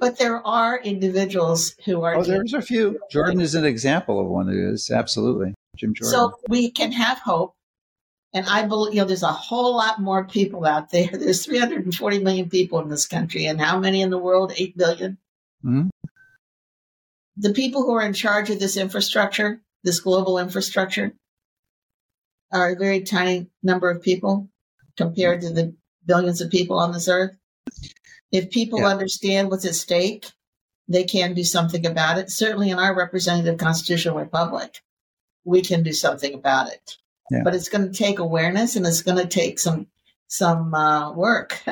but 0.00 0.18
there 0.18 0.46
are 0.46 0.78
individuals 0.78 1.74
who 1.84 2.02
are. 2.02 2.16
Oh, 2.16 2.22
there's 2.22 2.54
a 2.54 2.62
few. 2.62 2.98
Jordan 3.10 3.40
is 3.40 3.54
an 3.54 3.64
example 3.64 4.20
of 4.20 4.26
one 4.26 4.48
who 4.48 4.72
is 4.72 4.90
absolutely 4.90 5.54
Jim 5.76 5.94
Jordan. 5.94 6.12
So 6.12 6.38
we 6.48 6.70
can 6.70 6.92
have 6.92 7.18
hope. 7.18 7.54
And 8.32 8.46
I 8.46 8.66
believe, 8.66 8.94
you 8.94 9.00
know, 9.00 9.06
there's 9.06 9.22
a 9.22 9.28
whole 9.28 9.76
lot 9.76 10.00
more 10.00 10.26
people 10.26 10.66
out 10.66 10.90
there. 10.90 11.08
There's 11.12 11.46
340 11.46 12.18
million 12.18 12.50
people 12.50 12.80
in 12.80 12.90
this 12.90 13.06
country, 13.06 13.46
and 13.46 13.58
how 13.58 13.78
many 13.78 14.02
in 14.02 14.10
the 14.10 14.18
world? 14.18 14.52
8 14.54 14.76
billion? 14.76 15.18
Mm-hmm. 15.64 15.88
The 17.38 17.52
people 17.54 17.82
who 17.82 17.94
are 17.94 18.04
in 18.04 18.12
charge 18.12 18.50
of 18.50 18.58
this 18.58 18.76
infrastructure, 18.76 19.62
this 19.84 20.00
global 20.00 20.38
infrastructure, 20.38 21.14
are 22.52 22.72
a 22.72 22.76
very 22.76 23.02
tiny 23.02 23.48
number 23.62 23.88
of 23.88 24.02
people 24.02 24.50
compared 24.96 25.40
to 25.42 25.50
the 25.50 25.74
billions 26.06 26.40
of 26.40 26.50
people 26.50 26.78
on 26.78 26.92
this 26.92 27.08
earth. 27.08 27.36
If 28.32 28.50
people 28.50 28.80
yeah. 28.80 28.88
understand 28.88 29.50
what's 29.50 29.64
at 29.64 29.74
stake, 29.74 30.26
they 30.88 31.04
can 31.04 31.34
do 31.34 31.44
something 31.44 31.86
about 31.86 32.18
it. 32.18 32.30
Certainly 32.30 32.70
in 32.70 32.78
our 32.78 32.94
representative 32.94 33.58
constitutional 33.58 34.18
republic, 34.18 34.80
we 35.44 35.62
can 35.62 35.82
do 35.82 35.92
something 35.92 36.34
about 36.34 36.72
it. 36.72 36.96
Yeah. 37.30 37.42
But 37.44 37.54
it's 37.54 37.68
going 37.68 37.90
to 37.90 37.96
take 37.96 38.18
awareness 38.18 38.76
and 38.76 38.86
it's 38.86 39.02
going 39.02 39.18
to 39.18 39.26
take 39.26 39.58
some 39.58 39.88
some 40.28 40.74
uh, 40.74 41.12
work. 41.12 41.62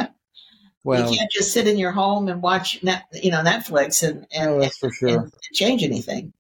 Well, 0.86 1.10
you 1.10 1.16
can't 1.16 1.30
just 1.30 1.52
sit 1.54 1.66
in 1.66 1.78
your 1.78 1.92
home 1.92 2.28
and 2.28 2.42
watch, 2.42 2.82
net, 2.82 3.04
you 3.14 3.30
know, 3.30 3.42
Netflix 3.42 4.06
and 4.06 4.26
and, 4.30 4.50
oh, 4.50 4.60
that's 4.60 4.76
for 4.76 4.92
sure. 4.92 5.08
and 5.08 5.32
change 5.54 5.82
anything. 5.82 6.34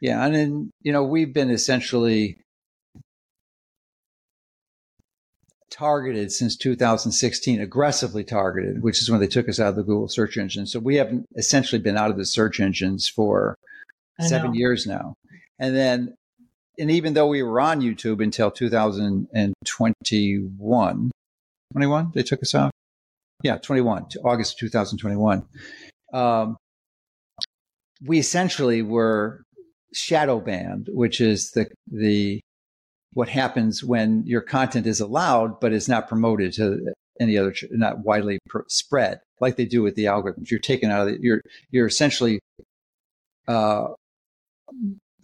Yeah, 0.00 0.26
and 0.26 0.34
then 0.34 0.72
you 0.82 0.92
know 0.92 1.04
we've 1.04 1.32
been 1.32 1.50
essentially 1.50 2.38
targeted 5.70 6.32
since 6.32 6.56
2016, 6.56 7.60
aggressively 7.60 8.24
targeted, 8.24 8.82
which 8.82 9.00
is 9.00 9.10
when 9.10 9.20
they 9.20 9.26
took 9.26 9.48
us 9.48 9.60
out 9.60 9.68
of 9.68 9.76
the 9.76 9.82
Google 9.82 10.08
search 10.08 10.36
engine. 10.36 10.66
So 10.66 10.80
we 10.80 10.96
haven't 10.96 11.26
essentially 11.36 11.80
been 11.80 11.96
out 11.96 12.10
of 12.10 12.16
the 12.16 12.26
search 12.26 12.60
engines 12.60 13.08
for 13.08 13.56
seven 14.20 14.54
years 14.54 14.86
now. 14.86 15.14
And 15.58 15.74
then, 15.74 16.14
and 16.78 16.90
even 16.90 17.14
though 17.14 17.28
we 17.28 17.42
were 17.42 17.58
on 17.60 17.80
YouTube 17.80 18.22
until 18.22 18.50
2021, 18.50 21.10
21, 21.72 22.12
they 22.14 22.22
took 22.22 22.42
us 22.42 22.54
out? 22.54 22.70
Yeah, 23.42 23.56
21, 23.56 24.08
August 24.24 24.58
2021. 24.58 25.46
Um, 26.12 26.58
we 28.04 28.18
essentially 28.18 28.82
were 28.82 29.42
shadow 29.92 30.40
banned, 30.40 30.88
which 30.92 31.20
is 31.20 31.50
the, 31.52 31.68
the 31.90 32.40
what 33.12 33.28
happens 33.28 33.82
when 33.82 34.22
your 34.26 34.40
content 34.40 34.86
is 34.86 35.00
allowed 35.00 35.60
but 35.60 35.72
is 35.72 35.88
not 35.88 36.08
promoted 36.08 36.52
to 36.52 36.78
any 37.20 37.36
other 37.36 37.54
not 37.70 38.00
widely 38.00 38.38
spread 38.68 39.20
like 39.40 39.56
they 39.56 39.64
do 39.64 39.82
with 39.82 39.94
the 39.94 40.04
algorithms. 40.04 40.50
You're 40.50 40.60
taken 40.60 40.90
out 40.90 41.06
of 41.06 41.14
it 41.14 41.20
you're 41.20 41.42
you're 41.70 41.86
essentially 41.86 42.40
uh, 43.48 43.88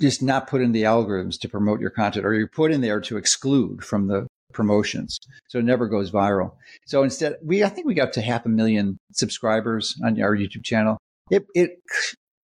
just 0.01 0.23
not 0.23 0.47
put 0.47 0.61
in 0.61 0.73
the 0.73 0.83
algorithms 0.83 1.39
to 1.41 1.49
promote 1.49 1.81
your 1.81 1.91
content 1.91 2.27
or 2.27 2.35
you're 2.35 2.49
put 2.49 2.73
in 2.73 2.81
there 2.81 3.01
to 3.01 3.17
exclude 3.17 3.85
from 3.85 4.09
the 4.09 4.27
promotions. 4.53 5.19
So 5.49 5.59
it 5.59 5.65
never 5.65 5.87
goes 5.87 6.11
viral. 6.11 6.55
So 6.87 7.03
instead 7.03 7.37
we 7.43 7.65
i 7.65 7.69
think 7.69 7.87
we 7.87 7.95
got 7.95 8.13
to 8.15 8.23
half 8.23 8.47
a 8.47 8.51
million 8.51 8.99
subscribers 9.13 9.97
on 10.05 10.21
our 10.21 10.37
youtube 10.37 10.65
channel. 10.65 10.99
It 11.31 11.47
it, 11.55 11.79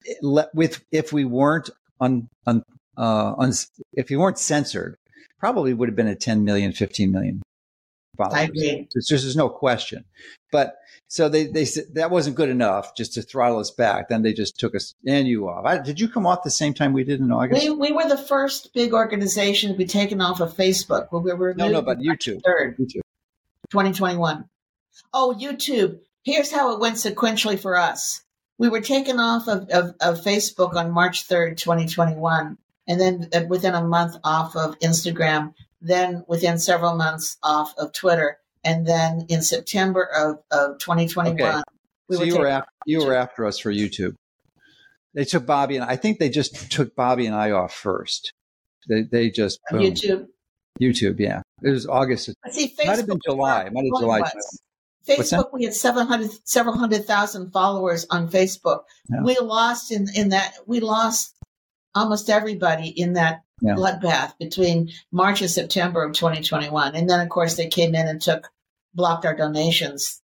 it 0.04 0.50
with 0.54 0.84
if 0.92 1.12
we 1.12 1.26
weren't 1.26 1.70
on 2.00 2.28
on 2.46 2.64
uh, 2.98 3.34
on 3.38 3.52
if 3.94 4.12
you 4.12 4.20
weren't 4.20 4.38
censored 4.38 4.98
probably 5.44 5.74
would 5.74 5.90
have 5.90 5.96
been 5.98 6.08
a 6.08 6.16
10 6.16 6.46
million, 6.46 6.72
15 6.72 7.12
million 7.12 7.44
followers. 8.16 8.34
I 8.34 8.44
agree. 8.44 8.88
There's 9.10 9.36
no 9.36 9.50
question. 9.50 10.06
But 10.54 10.78
so 11.10 11.28
they 11.28 11.48
they 11.48 11.66
said 11.66 11.96
that 11.96 12.12
wasn't 12.12 12.38
good 12.38 12.48
enough 12.48 12.96
just 12.96 13.14
to 13.16 13.22
throttle 13.22 13.60
us 13.60 13.70
back. 13.70 14.08
Then 14.08 14.22
they 14.22 14.32
just 14.32 14.58
took 14.58 14.74
us 14.74 14.94
and 15.06 15.28
you 15.28 15.50
off. 15.50 15.66
I, 15.66 15.80
did 15.80 16.00
you 16.00 16.08
come 16.08 16.26
off 16.26 16.44
the 16.44 16.50
same 16.50 16.74
time 16.74 16.94
we 16.94 17.04
did 17.04 17.20
in 17.20 17.30
August? 17.30 17.62
We, 17.62 17.72
we 17.72 17.92
were 17.92 18.08
the 18.08 18.18
first 18.18 18.74
big 18.74 18.94
organization 18.94 19.74
to 19.74 19.78
be 19.78 19.84
taken 19.86 20.22
off 20.22 20.40
of 20.40 20.56
Facebook. 20.56 21.10
We 21.12 21.34
were 21.34 21.54
no, 21.56 21.68
no, 21.68 21.82
but 21.82 21.98
YouTube. 21.98 22.40
Third, 22.46 22.78
YouTube. 22.78 23.02
2021. 23.70 24.46
Oh, 25.14 25.36
YouTube. 25.38 26.00
Here's 26.24 26.54
how 26.54 26.72
it 26.74 26.80
went 26.80 26.96
sequentially 26.96 27.60
for 27.60 27.78
us. 27.78 28.22
We 28.58 28.70
were 28.70 28.80
taken 28.80 29.20
off 29.20 29.50
of, 29.50 29.68
of, 29.72 29.96
of 30.00 30.22
Facebook 30.22 30.76
on 30.76 30.92
March 30.92 31.28
3rd, 31.28 31.58
2021, 31.58 32.58
and 32.88 33.00
then 33.00 33.30
uh, 33.34 33.42
within 33.48 33.74
a 33.74 33.84
month 33.84 34.16
off 34.24 34.56
of 34.56 34.78
Instagram, 34.80 35.54
then 35.82 36.24
within 36.28 36.58
several 36.60 36.96
months 36.96 37.38
off 37.44 37.74
of 37.78 37.94
Twitter, 37.94 38.38
and 38.64 38.88
then 38.88 39.26
in 39.30 39.42
September 39.42 40.04
of, 40.04 40.38
of 40.52 40.80
2021. 40.80 41.42
Okay. 41.42 41.62
We 42.10 42.16
so 42.16 42.20
were 42.22 42.26
you 42.26 42.38
were 42.38 42.48
after, 42.48 42.70
you 42.86 43.06
were 43.06 43.16
after 43.16 43.46
us 43.46 43.60
for 43.60 43.72
YouTube. 43.72 44.16
They 45.14 45.26
took 45.26 45.46
Bobby 45.46 45.76
and 45.76 45.86
I 45.86 45.96
think 45.96 46.20
they 46.20 46.30
just 46.30 46.72
took 46.72 46.96
Bobby 46.96 47.26
and 47.28 47.36
I 47.36 47.52
off 47.52 47.74
first. 47.74 48.34
They 48.90 49.04
they 49.04 49.30
just 49.30 49.60
boom. 49.70 49.82
YouTube. 49.82 50.28
YouTube, 50.82 51.20
yeah. 51.20 51.42
It 51.62 51.70
was 51.70 51.88
August. 51.88 52.34
But 52.44 52.54
see, 52.54 52.68
Facebook 52.68 52.88
might 52.88 52.98
have 52.98 53.08
been 53.08 53.20
July. 53.24 53.64
Might 53.66 53.66
have 53.66 53.74
been 53.74 54.00
July. 54.00 54.20
was. 54.20 54.32
What's 55.06 55.30
that? 55.30 55.40
Facebook, 55.40 55.50
we 55.54 55.66
had 55.66 55.74
seven 55.74 56.08
hundred, 56.08 56.28
hundred, 56.28 56.48
several 56.48 56.78
hundred 56.78 57.06
thousand 57.06 57.52
followers 57.52 58.06
on 58.10 58.30
Facebook. 58.30 58.84
Yeah. 59.10 59.24
We 59.24 59.38
lost 59.38 59.92
in, 59.92 60.08
in 60.16 60.30
that, 60.30 60.54
we 60.66 60.80
lost 60.80 61.36
almost 61.96 62.30
everybody 62.30 62.88
in 62.90 63.14
that 63.14 63.42
Yeah. 63.62 63.76
bloodbath 63.76 64.38
between 64.40 64.92
March 65.12 65.42
and 65.42 65.50
September 65.50 66.04
of 66.04 66.14
2021. 66.14 66.96
And 66.96 67.10
then, 67.10 67.20
of 67.20 67.30
course, 67.30 67.56
they 67.56 67.68
came 67.68 67.96
in 67.96 68.08
and 68.08 68.22
took, 68.22 68.50
blocked 68.94 69.26
our 69.26 69.36
donations 69.36 70.22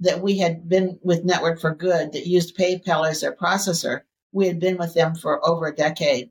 that 0.00 0.20
we 0.20 0.38
had 0.38 0.68
been 0.68 0.98
with 1.02 1.24
Network 1.24 1.60
for 1.60 1.74
Good 1.74 2.12
that 2.12 2.26
used 2.26 2.56
PayPal 2.56 3.08
as 3.08 3.20
their 3.20 3.34
processor. 3.34 4.02
We 4.32 4.46
had 4.46 4.60
been 4.60 4.76
with 4.76 4.94
them 4.94 5.14
for 5.14 5.46
over 5.48 5.66
a 5.66 5.74
decade. 5.74 6.30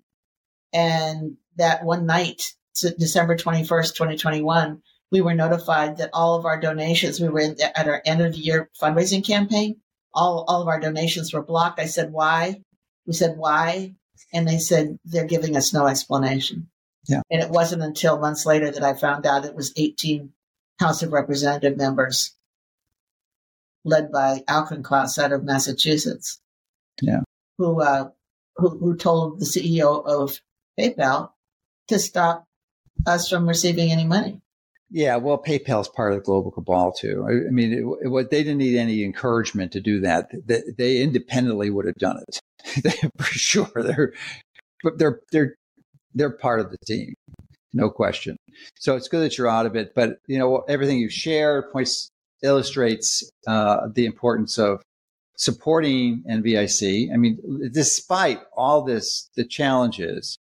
And 0.72 1.38
that 1.56 1.84
one 1.84 2.06
night, 2.06 2.54
December 2.80 3.36
21st, 3.36 3.96
2021, 3.96 4.82
we 5.12 5.22
were 5.22 5.34
notified 5.34 5.98
that 5.98 6.10
all 6.14 6.36
of 6.36 6.46
our 6.46 6.60
donations, 6.60 7.20
we 7.20 7.30
were 7.30 7.40
in, 7.40 7.56
at 7.62 7.88
our 7.88 8.02
end 8.06 8.22
of 8.22 8.34
the 8.34 8.40
year 8.40 8.70
fundraising 8.80 9.26
campaign, 9.26 9.78
all, 10.14 10.46
all 10.48 10.62
of 10.62 10.68
our 10.68 10.80
donations 10.80 11.34
were 11.34 11.42
blocked. 11.44 11.80
I 11.80 11.86
said, 11.86 12.12
why? 12.12 12.62
We 13.08 13.14
said, 13.14 13.38
why? 13.38 13.96
And 14.34 14.48
they 14.48 14.58
said, 14.58 15.00
they're 15.06 15.26
giving 15.26 15.56
us 15.56 15.74
no 15.74 15.88
explanation. 15.88 16.70
Yeah. 17.08 17.22
And 17.30 17.42
it 17.42 17.50
wasn't 17.50 17.84
until 17.84 18.20
months 18.20 18.46
later 18.46 18.72
that 18.72 18.84
I 18.84 18.94
found 18.94 19.26
out 19.26 19.46
it 19.46 19.56
was 19.56 19.74
18 19.76 20.32
House 20.80 21.04
of 21.04 21.14
Representative 21.14 21.78
members 21.78 22.36
led 23.84 24.12
by 24.12 24.44
Auchincloss 24.48 25.18
out 25.18 25.32
of 25.32 25.44
Massachusetts. 25.44 26.40
Yeah. 27.02 27.22
Who, 27.58 27.82
uh, 27.82 28.10
who, 28.58 28.78
who 28.78 28.96
told 28.96 29.40
the 29.40 29.46
CEO 29.46 30.06
of 30.06 30.40
PayPal 30.80 31.32
to 31.88 32.00
stop 32.00 32.46
us 33.06 33.30
from 33.30 33.48
receiving 33.48 33.92
any 33.92 34.06
money. 34.06 34.42
Yeah, 34.90 35.18
well, 35.18 35.42
PayPal 35.42 35.82
is 35.82 35.88
part 35.88 36.14
of 36.14 36.20
the 36.20 36.24
global 36.24 36.52
cabal 36.52 36.92
too. 36.94 37.26
I, 37.28 37.48
I 37.48 37.52
mean, 37.52 37.74
it, 37.74 38.06
it, 38.06 38.10
what 38.10 38.30
they 38.30 38.44
didn't 38.44 38.60
need 38.60 38.78
any 38.78 39.04
encouragement 39.04 39.72
to 39.74 39.82
do 39.82 40.02
that. 40.02 40.30
They, 40.46 40.62
they 40.78 41.02
independently 41.02 41.70
would 41.70 41.86
have 41.86 41.96
done 41.96 42.18
it. 42.28 42.40
for 43.18 43.24
sure, 43.24 43.72
they're 43.76 44.14
but 44.84 44.98
they're 44.98 45.20
they're 45.32 45.56
they're 46.14 46.32
part 46.32 46.60
of 46.60 46.72
the 46.72 46.78
team, 46.86 47.14
no 47.74 47.90
question. 47.90 48.38
So 48.80 48.96
it's 48.96 49.08
good 49.08 49.22
that 49.22 49.38
you're 49.38 49.50
out 49.50 49.66
of 49.66 49.76
it. 49.76 49.94
But 49.94 50.18
you 50.28 50.40
know, 50.40 50.64
everything 50.68 50.98
you 50.98 51.10
share 51.10 51.70
points 51.72 52.10
illustrates 52.42 53.30
uh, 53.48 53.88
the 53.94 54.06
importance 54.06 54.58
of 54.58 54.82
supporting 55.38 56.24
NVIC. 56.30 57.12
I 57.14 57.18
mean, 57.18 57.70
despite 57.72 58.40
all 58.56 58.84
this, 58.84 59.30
the 59.36 59.46
challenges, 59.46 60.38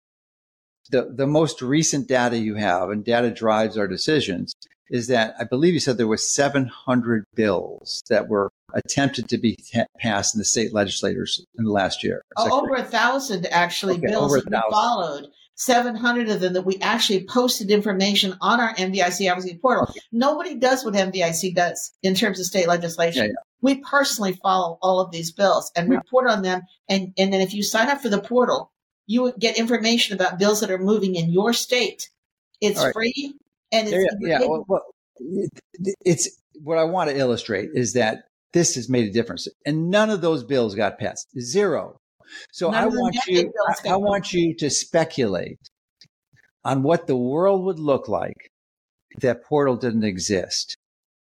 the, 0.90 1.10
the 1.14 1.28
most 1.28 1.62
recent 1.62 2.08
data 2.08 2.38
you 2.38 2.56
have, 2.56 2.90
and 2.90 3.04
data 3.04 3.32
drives 3.32 3.78
our 3.78 3.88
decisions, 3.88 4.54
is 4.90 5.08
that 5.08 5.36
I 5.40 5.46
believe 5.46 5.74
you 5.74 5.80
said 5.80 5.98
there 5.98 6.08
were 6.08 6.18
700 6.18 7.24
bills 7.34 8.04
that 8.10 8.28
were 8.28 8.52
attempted 8.74 9.28
to 9.30 9.38
be 9.38 9.56
t- 9.56 9.82
passed 10.00 10.36
in 10.36 10.40
the 10.40 10.46
state 10.46 10.74
legislators 10.74 11.46
in 11.58 11.66
the 11.66 11.72
last 11.72 12.04
year. 12.04 12.22
Oh, 12.38 12.62
over 12.64 12.76
a 12.76 12.84
thousand 12.84 13.46
actually 13.48 13.96
Okay, 13.96 14.08
bills 14.08 14.34
that 14.34 14.46
we 14.46 14.72
followed. 14.72 15.28
700 15.56 16.28
of 16.30 16.40
them 16.40 16.54
that 16.54 16.64
we 16.66 16.78
actually 16.82 17.24
posted 17.26 17.70
information 17.70 18.36
on 18.42 18.60
our 18.60 18.74
NVIC 18.76 19.30
advocacy 19.30 19.60
portal. 19.62 19.94
Nobody 20.12 20.56
does 20.56 20.84
what 20.84 20.96
NVIC 20.96 21.54
does 21.54 21.92
in 22.02 22.16
terms 22.16 22.40
of 22.40 22.48
state 22.48 22.68
legislation. 22.68 23.26
Yeah, 23.26 23.30
yeah. 23.30 23.36
We 23.62 23.76
personally 23.76 24.34
follow 24.42 24.80
all 24.82 25.00
of 25.00 25.12
these 25.12 25.32
bills 25.32 25.72
and 25.76 25.88
Yeah. 25.88 25.98
report 25.98 26.28
on 26.32 26.42
them. 26.42 26.62
And, 26.90 27.14
and 27.16 27.32
then 27.32 27.42
if 27.42 27.54
you 27.54 27.62
sign 27.62 27.90
up 27.90 28.02
for 28.02 28.10
the 28.10 28.20
portal, 28.22 28.72
you 29.06 29.22
would 29.22 29.36
get 29.38 29.58
information 29.60 30.16
about 30.16 30.40
bills 30.40 30.62
that 30.62 30.72
are 30.72 30.80
moving 30.80 31.14
in 31.16 31.30
your 31.30 31.54
state. 31.54 32.10
It's 32.60 32.82
right. 32.84 32.94
free 32.94 33.36
and 33.72 33.88
Yeah, 33.88 33.98
it's 33.98 34.16
yeah. 34.22 34.40
Well, 34.40 34.66
well, 34.68 34.82
it- 35.20 35.52
it's 36.04 36.30
what 36.64 36.80
I 36.80 36.86
want 36.86 37.12
to 37.12 37.18
illustrate 37.18 37.70
is 37.76 37.94
that 37.94 38.24
this 38.54 38.76
has 38.76 38.90
made 38.90 39.08
a 39.08 39.12
difference, 39.12 39.48
and 39.66 39.90
none 39.90 40.10
of 40.10 40.22
those 40.22 40.44
bills 40.44 40.76
got 40.76 41.00
passed. 41.00 41.28
Zero. 41.40 41.98
So 42.52 42.72
None 42.72 42.84
I 42.84 42.88
want 42.88 43.16
you. 43.28 43.52
I, 43.86 43.90
I 43.90 43.96
want 43.98 44.34
you 44.34 44.56
to 44.56 44.70
speculate 44.70 45.60
on 46.64 46.84
what 46.84 47.08
the 47.08 47.18
world 47.18 47.66
would 47.66 47.80
look 47.80 48.08
like 48.08 48.52
if 49.12 49.22
that 49.22 49.44
portal 49.44 49.76
didn't 49.76 50.04
exist. 50.04 50.76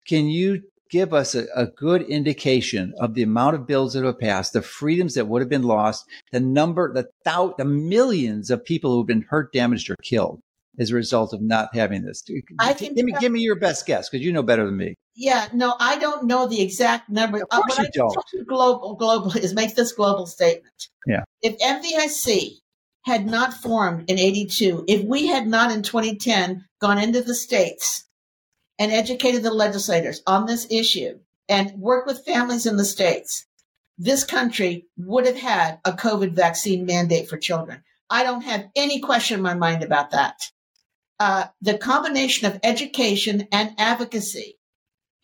Can 0.07 0.29
you 0.29 0.62
give 0.91 1.12
us 1.12 1.35
a, 1.35 1.47
a 1.55 1.66
good 1.66 2.03
indication 2.03 2.95
of 2.99 3.14
the 3.14 3.22
amount 3.22 3.55
of 3.55 3.66
bills 3.66 3.93
that 3.93 4.05
have 4.05 4.18
passed, 4.18 4.53
the 4.53 4.62
freedoms 4.62 5.14
that 5.14 5.29
would 5.29 5.43
have 5.43 5.49
been 5.49 5.62
lost, 5.62 6.05
the 6.33 6.41
number, 6.41 6.93
the 6.93 7.09
thou, 7.24 7.55
the 7.59 7.64
millions 7.64 8.51
of 8.51 8.64
people 8.64 8.93
who 8.93 8.99
have 8.99 9.07
been 9.07 9.26
hurt, 9.29 9.53
damaged, 9.53 9.91
or 9.91 9.97
killed 10.03 10.41
as 10.79 10.91
a 10.91 10.95
result 10.95 11.33
of 11.33 11.41
not 11.41 11.74
having 11.74 12.05
this? 12.05 12.22
I 12.59 12.72
can 12.72 12.95
give 12.95 13.05
me 13.05 13.12
give 13.20 13.33
me 13.33 13.41
your 13.41 13.57
best 13.57 13.87
guess 13.87 14.09
because 14.09 14.24
you 14.24 14.33
know 14.33 14.43
better 14.43 14.64
than 14.64 14.76
me. 14.76 14.95
Yeah, 15.14 15.49
no, 15.53 15.74
I 15.81 15.99
don't 15.99 16.26
know 16.26 16.47
the 16.47 16.62
exact 16.62 17.09
number. 17.09 17.39
Of 17.39 17.49
uh, 17.51 17.61
course 17.61 17.79
what 17.79 17.87
you 17.87 17.91
don't. 17.93 18.16
you 18.33 18.45
global, 18.45 18.95
global 18.95 19.37
is 19.37 19.55
make 19.55 19.74
this 19.74 19.93
global 19.93 20.26
statement. 20.26 20.89
Yeah. 21.07 21.24
If 21.43 21.59
NVIC 21.59 22.59
had 23.05 23.26
not 23.26 23.55
formed 23.55 24.09
in 24.09 24.18
82, 24.18 24.85
if 24.87 25.03
we 25.03 25.26
had 25.26 25.47
not 25.47 25.72
in 25.72 25.83
2010 25.83 26.64
gone 26.81 26.99
into 26.99 27.22
the 27.22 27.35
states 27.35 28.05
and 28.79 28.93
educated 28.93 29.43
the 29.43 29.53
legislators 29.53 30.22
on 30.26 30.47
this 30.47 30.66
issue 30.70 31.18
and 31.49 31.72
worked 31.81 32.07
with 32.07 32.24
families 32.24 32.66
in 32.66 32.76
the 32.76 32.85
states, 32.85 33.47
this 33.97 34.22
country 34.22 34.87
would 34.97 35.26
have 35.26 35.37
had 35.37 35.81
a 35.85 35.93
COVID 35.93 36.33
vaccine 36.33 36.87
mandate 36.87 37.29
for 37.29 37.37
children. 37.37 37.83
I 38.09 38.22
don't 38.22 38.43
have 38.43 38.66
any 38.76 39.01
question 39.01 39.39
in 39.39 39.43
my 39.43 39.55
mind 39.55 39.83
about 39.83 40.12
that. 40.12 40.37
Uh, 41.20 41.46
the 41.60 41.76
combination 41.76 42.46
of 42.46 42.60
education 42.62 43.48
and 43.50 43.74
advocacy 43.78 44.58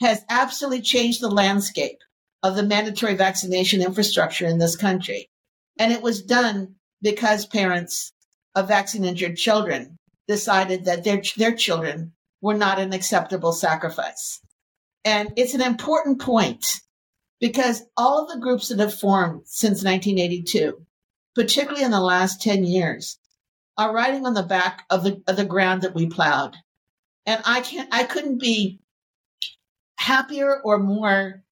has 0.00 0.24
absolutely 0.28 0.80
changed 0.80 1.20
the 1.20 1.30
landscape 1.30 1.98
of 2.42 2.56
the 2.56 2.62
mandatory 2.62 3.14
vaccination 3.14 3.80
infrastructure 3.80 4.46
in 4.46 4.58
this 4.58 4.76
country. 4.76 5.30
And 5.78 5.92
it 5.92 6.02
was 6.02 6.22
done 6.22 6.74
because 7.00 7.46
parents 7.46 8.12
of 8.54 8.68
vaccine 8.68 9.04
injured 9.04 9.36
children 9.36 9.98
decided 10.26 10.84
that 10.84 11.04
their, 11.04 11.22
their 11.36 11.54
children 11.54 12.12
were 12.40 12.54
not 12.54 12.78
an 12.78 12.92
acceptable 12.92 13.52
sacrifice. 13.52 14.40
And 15.04 15.32
it's 15.36 15.54
an 15.54 15.60
important 15.60 16.20
point 16.20 16.66
because 17.40 17.82
all 17.96 18.22
of 18.22 18.28
the 18.28 18.40
groups 18.40 18.68
that 18.68 18.78
have 18.78 18.98
formed 18.98 19.42
since 19.44 19.84
1982, 19.84 20.84
particularly 21.34 21.84
in 21.84 21.90
the 21.90 22.00
last 22.00 22.40
10 22.42 22.64
years, 22.64 23.18
are 23.76 23.92
riding 23.92 24.26
on 24.26 24.34
the 24.34 24.42
back 24.42 24.84
of 24.90 25.04
the, 25.04 25.22
of 25.26 25.36
the 25.36 25.44
ground 25.44 25.82
that 25.82 25.94
we 25.94 26.06
plowed. 26.06 26.56
And 27.26 27.40
I 27.44 27.60
can't, 27.60 27.88
I 27.92 28.04
couldn't 28.04 28.40
be 28.40 28.80
happier 29.98 30.60
or 30.62 30.78
more 30.78 31.42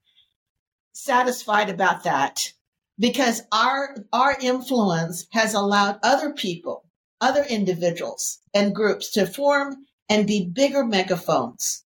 satisfied 0.92 1.70
about 1.70 2.04
that 2.04 2.52
because 2.98 3.42
our 3.50 3.96
our 4.12 4.36
influence 4.40 5.26
has 5.32 5.54
allowed 5.54 5.98
other 6.02 6.34
people 6.34 6.84
other 7.22 7.42
individuals 7.44 8.38
and 8.52 8.74
groups 8.74 9.12
to 9.12 9.26
form 9.26 9.74
and 10.10 10.26
be 10.26 10.44
bigger 10.44 10.84
megaphones 10.84 11.82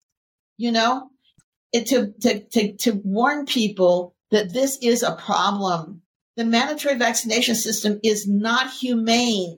you 0.57 0.71
know? 0.71 1.09
It, 1.71 1.87
to, 1.87 2.13
to 2.21 2.39
to 2.39 2.73
to 2.77 3.01
warn 3.03 3.45
people 3.45 4.15
that 4.31 4.53
this 4.53 4.77
is 4.81 5.03
a 5.03 5.15
problem. 5.15 6.01
The 6.37 6.45
mandatory 6.45 6.95
vaccination 6.95 7.55
system 7.55 7.99
is 8.03 8.27
not 8.27 8.71
humane 8.71 9.57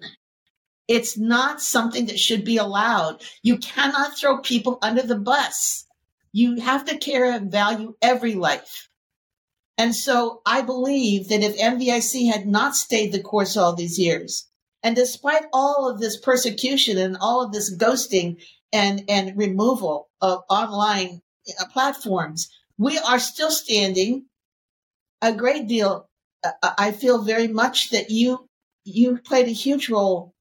it's 0.88 1.18
not 1.18 1.62
something 1.62 2.06
that 2.06 2.20
should 2.20 2.46
be 2.46 2.58
allowed 2.58 3.22
you 3.44 3.58
cannot 3.58 4.18
throw 4.18 4.40
people 4.40 4.78
under 4.82 5.02
the 5.02 5.18
bus 5.18 5.88
you 6.38 6.62
have 6.62 6.86
to 6.86 6.98
care 6.98 7.32
and 7.32 7.52
value 7.52 7.96
every 8.00 8.36
life. 8.36 8.90
And 9.76 9.96
so 9.96 10.42
I 10.46 10.62
believe 10.62 11.30
that 11.30 11.42
if 11.42 11.58
NVIC 11.58 12.32
had 12.32 12.46
not 12.46 12.76
stayed 12.76 13.12
the 13.12 13.22
course 13.22 13.58
all 13.58 13.74
these 13.74 13.98
years, 13.98 14.48
and 14.84 14.96
despite 14.96 15.46
all 15.52 15.90
of 15.90 16.00
this 16.00 16.18
persecution 16.18 17.00
and 17.00 17.18
all 17.20 17.44
of 17.44 17.52
this 17.52 17.76
ghosting 17.76 18.40
and, 18.72 19.04
and 19.08 19.36
removal 19.36 20.10
of 20.22 20.44
online 20.50 21.22
uh, 21.60 21.66
platforms, 21.74 22.50
we 22.78 23.00
are 23.00 23.20
still 23.20 23.50
standing 23.52 24.26
a 25.24 25.34
great 25.34 25.68
deal. 25.68 26.08
Uh, 26.44 26.52
I 26.78 26.92
feel 26.92 27.24
very 27.24 27.48
much 27.48 27.90
that 27.90 28.12
you 28.12 28.48
you 28.84 29.18
played 29.18 29.48
a 29.48 29.62
huge 29.66 29.90
role 29.90 30.34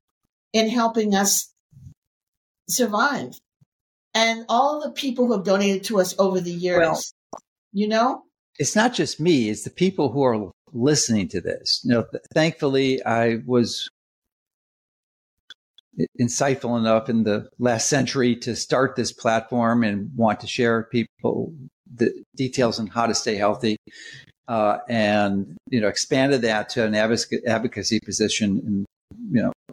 in 0.57 0.71
helping 0.71 1.15
us 1.15 1.53
survive, 2.69 3.39
and 4.15 4.47
all 4.49 4.81
the 4.81 4.91
people 4.91 5.27
who 5.27 5.33
have 5.33 5.45
donated 5.45 5.85
to 5.85 6.01
us 6.01 6.15
over 6.19 6.41
the 6.41 6.51
years. 6.51 6.79
Well, 6.79 7.43
you 7.73 7.89
know, 7.89 8.23
it's 8.59 8.75
not 8.75 8.95
just 8.95 9.21
me; 9.21 9.51
it's 9.51 9.65
the 9.65 9.71
people 9.71 10.11
who 10.11 10.23
are 10.23 10.51
listening 10.73 11.29
to 11.29 11.41
this. 11.43 11.81
You 11.85 11.93
know, 11.93 12.05
th- 12.11 12.23
thankfully, 12.33 13.05
I 13.05 13.41
was 13.45 13.91
insightful 16.19 16.79
enough 16.79 17.11
in 17.11 17.25
the 17.25 17.49
last 17.59 17.89
century 17.89 18.35
to 18.37 18.57
start 18.57 18.97
this 18.97 19.13
platform 19.13 19.83
and 19.83 20.11
want 20.17 20.41
to 20.41 20.47
share 20.47 20.85
people 20.85 21.53
the 21.95 22.13
details 22.35 22.81
on 22.81 22.87
how 22.87 23.07
to 23.07 23.15
stay 23.15 23.37
healthy 23.37 23.77
uh, 24.49 24.79
and 24.89 25.57
you 25.71 25.81
know 25.81 25.89
expanded 25.89 26.43
that 26.43 26.69
to 26.69 26.85
an 26.85 26.95
advocacy 26.95 28.01
position 28.01 28.61
and 28.65 28.75
you 28.77 28.81
know 28.81 28.86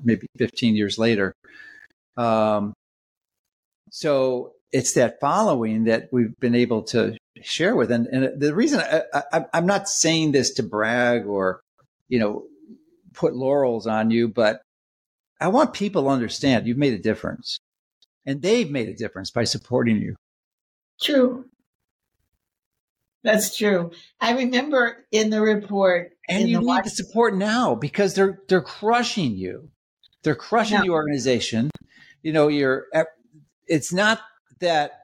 maybe 0.04 0.28
15 0.38 0.76
years 0.76 0.98
later. 0.98 1.34
Um, 2.18 2.74
so 3.90 4.54
it's 4.72 4.94
that 4.94 5.20
following 5.20 5.86
that 5.86 6.10
we've 6.12 6.38
been 6.40 6.56
able 6.56 6.84
to 6.84 7.18
share 7.42 7.76
with. 7.76 7.92
And, 7.92 8.08
and 8.08 8.40
the 8.40 8.56
reason 8.56 8.80
I, 8.80 9.04
I, 9.32 9.46
i'm 9.54 9.66
not 9.66 9.90
saying 9.90 10.32
this 10.32 10.54
to 10.54 10.64
brag 10.64 11.26
or 11.26 11.62
you 12.08 12.20
know 12.20 12.46
put 13.14 13.36
laurels 13.36 13.86
on 13.86 14.12
you 14.12 14.30
but 14.30 14.62
i 15.42 15.50
want 15.50 15.74
people 15.74 16.04
to 16.04 16.10
understand 16.10 16.66
you've 16.66 16.78
made 16.78 16.94
a 16.94 17.00
difference. 17.00 17.60
And 18.26 18.42
they've 18.42 18.70
made 18.70 18.88
a 18.88 18.94
difference 18.94 19.32
by 19.32 19.44
supporting 19.44 19.98
you. 19.98 20.16
True. 21.02 21.46
That's 23.24 23.56
true. 23.58 23.92
I 24.20 24.34
remember 24.34 25.06
in 25.12 25.30
the 25.30 25.42
report, 25.42 26.12
and 26.28 26.50
you 26.50 26.60
need 26.60 26.84
the 26.84 26.90
support 26.90 27.36
now 27.36 27.76
because 27.76 28.16
they're 28.16 28.40
they're 28.48 28.62
crushing 28.62 29.36
you. 29.36 29.70
They're 30.24 30.36
crushing 30.36 30.78
no. 30.78 30.84
the 30.84 30.90
organization. 30.90 31.70
You 32.22 32.34
know, 32.34 32.48
you're. 32.48 32.88
It's 33.68 33.94
not 33.94 34.22
that 34.60 35.04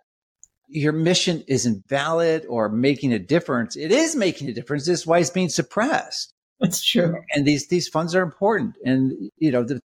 your 0.68 0.94
mission 0.94 1.44
isn't 1.48 1.88
valid 1.88 2.46
or 2.48 2.70
making 2.70 3.14
a 3.14 3.20
difference. 3.20 3.76
It 3.76 3.92
is 3.92 4.16
making 4.16 4.50
a 4.50 4.54
difference. 4.54 4.86
This 4.86 5.02
is 5.02 5.08
why 5.08 5.20
it's 5.20 5.30
being 5.30 5.50
suppressed. 5.50 6.34
That's 6.60 6.84
true. 6.84 7.16
And 7.34 7.46
these 7.46 7.68
these 7.68 7.88
funds 7.88 8.16
are 8.16 8.22
important. 8.22 8.76
And 8.84 9.32
you 9.38 9.52
know, 9.52 9.64
the, 9.64 9.82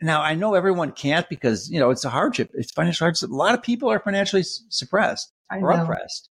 now 0.00 0.22
I 0.22 0.34
know 0.34 0.54
everyone 0.54 0.92
can't 0.92 1.28
because 1.28 1.70
you 1.70 1.80
know 1.80 1.90
it's 1.90 2.04
a 2.04 2.10
hardship. 2.10 2.50
It's 2.54 2.72
financial 2.72 3.04
hardship. 3.04 3.30
A 3.30 3.34
lot 3.34 3.54
of 3.54 3.62
people 3.62 3.90
are 3.90 3.98
financially 3.98 4.44
suppressed 4.44 5.32
or 5.50 5.70
oppressed. 5.70 6.30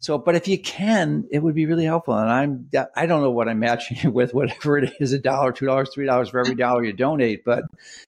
So, 0.00 0.16
but 0.16 0.34
if 0.34 0.48
you 0.48 0.58
can, 0.58 1.26
it 1.30 1.40
would 1.40 1.54
be 1.54 1.66
really 1.66 1.84
helpful. 1.84 2.16
And 2.16 2.30
I'm, 2.30 2.70
I 2.96 3.04
don't 3.04 3.20
know 3.20 3.30
what 3.30 3.48
I'm 3.48 3.60
matching 3.60 3.98
you 4.02 4.10
with, 4.12 4.32
whatever 4.32 4.78
it 4.78 4.94
is, 4.98 5.12
a 5.12 5.18
dollar, 5.18 5.52
two 5.52 5.66
dollars, 5.66 5.90
three 5.92 6.06
dollars 6.06 6.30
for 6.30 6.40
every 6.40 6.54
dollar 6.56 6.82
you 6.82 6.94
donate. 6.94 7.44
But, 7.44 7.64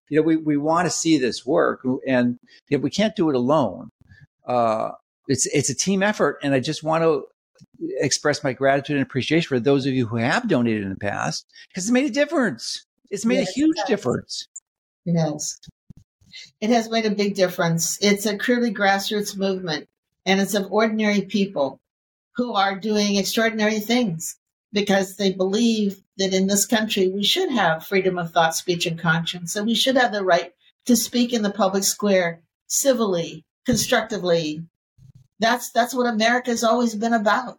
you 0.09 0.19
know, 0.19 0.23
we, 0.23 0.37
we 0.37 0.57
want 0.57 0.87
to 0.87 0.91
see 0.91 1.19
this 1.19 1.45
work 1.45 1.87
and 2.07 2.39
if 2.71 2.81
we 2.81 2.91
can't 2.91 3.15
do 3.15 3.29
it 3.29 3.37
alone. 3.37 3.91
Uh, 4.47 4.93
it's, 5.29 5.47
it's 5.47 5.71
a 5.71 5.75
team 5.75 6.03
effort. 6.03 6.39
And 6.43 6.55
I 6.55 6.61
just 6.61 6.83
want 6.83 7.05
to 7.05 7.27
express 8.01 8.43
my 8.43 8.55
gratitude 8.55 8.97
and 8.97 9.03
appreciation 9.03 9.49
for 9.49 9.61
those 9.61 9.87
of 9.87 9.93
you 9.93 10.07
who 10.07 10.17
have 10.17 10.49
donated 10.49 10.83
in 10.83 10.91
the 10.91 10.97
past 10.97 11.47
because 11.69 11.85
it's 11.85 11.93
made 11.93 12.07
a 12.07 12.11
difference. 12.11 12.87
It's 13.11 13.27
made 13.27 13.41
yes, 13.41 13.51
a 13.51 13.53
huge 13.53 13.77
difference. 13.87 14.49
It 15.05 15.19
has. 15.19 15.61
It 16.63 16.71
has 16.71 16.89
made 16.89 17.05
a 17.05 17.11
big 17.11 17.35
difference. 17.35 17.99
It's 18.01 18.25
a 18.25 18.39
truly 18.39 18.73
grassroots 18.73 19.37
movement 19.37 19.89
and 20.25 20.41
it's 20.41 20.55
of 20.55 20.73
ordinary 20.73 21.23
people 21.23 21.79
who 22.37 22.55
are 22.55 22.79
doing 22.79 23.17
extraordinary 23.17 23.81
things 23.81 24.37
because 24.73 25.17
they 25.17 25.33
believe 25.33 26.03
that 26.17 26.35
in 26.35 26.47
this 26.47 26.67
country 26.67 27.09
we 27.09 27.25
should 27.25 27.51
have 27.51 27.87
freedom 27.87 28.19
of 28.19 28.33
thought, 28.33 28.55
speech, 28.55 28.87
and 28.87 28.99
conscience, 28.99 29.57
and 29.57 29.67
we 29.67 29.75
should 29.75 29.97
have 29.97 30.13
the 30.13 30.25
right 30.25 30.53
to 30.87 30.97
speak 30.97 31.33
in 31.33 31.43
the 31.43 31.51
public 31.51 31.85
square 31.85 32.43
civilly, 32.67 33.45
constructively. 33.67 34.63
That's 35.39 35.71
that's 35.71 35.95
what 35.95 36.07
America's 36.07 36.65
always 36.65 36.95
been 36.95 37.13
about. 37.13 37.59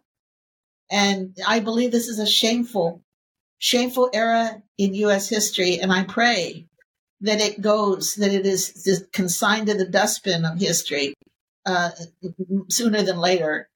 And 0.90 1.36
I 1.46 1.60
believe 1.60 1.92
this 1.92 2.08
is 2.08 2.18
a 2.18 2.26
shameful, 2.26 3.02
shameful 3.58 4.10
era 4.12 4.62
in 4.76 4.94
U.S. 4.94 5.28
history, 5.28 5.78
and 5.78 5.92
I 5.92 6.04
pray 6.04 6.66
that 7.20 7.40
it 7.40 7.60
goes, 7.60 8.14
that 8.16 8.32
it 8.32 8.44
is 8.44 9.06
consigned 9.12 9.68
to 9.68 9.74
the 9.74 9.86
dustbin 9.86 10.44
of 10.44 10.58
history 10.58 11.14
uh, 11.64 11.90
sooner 12.68 13.02
than 13.02 13.18
later 13.18 13.68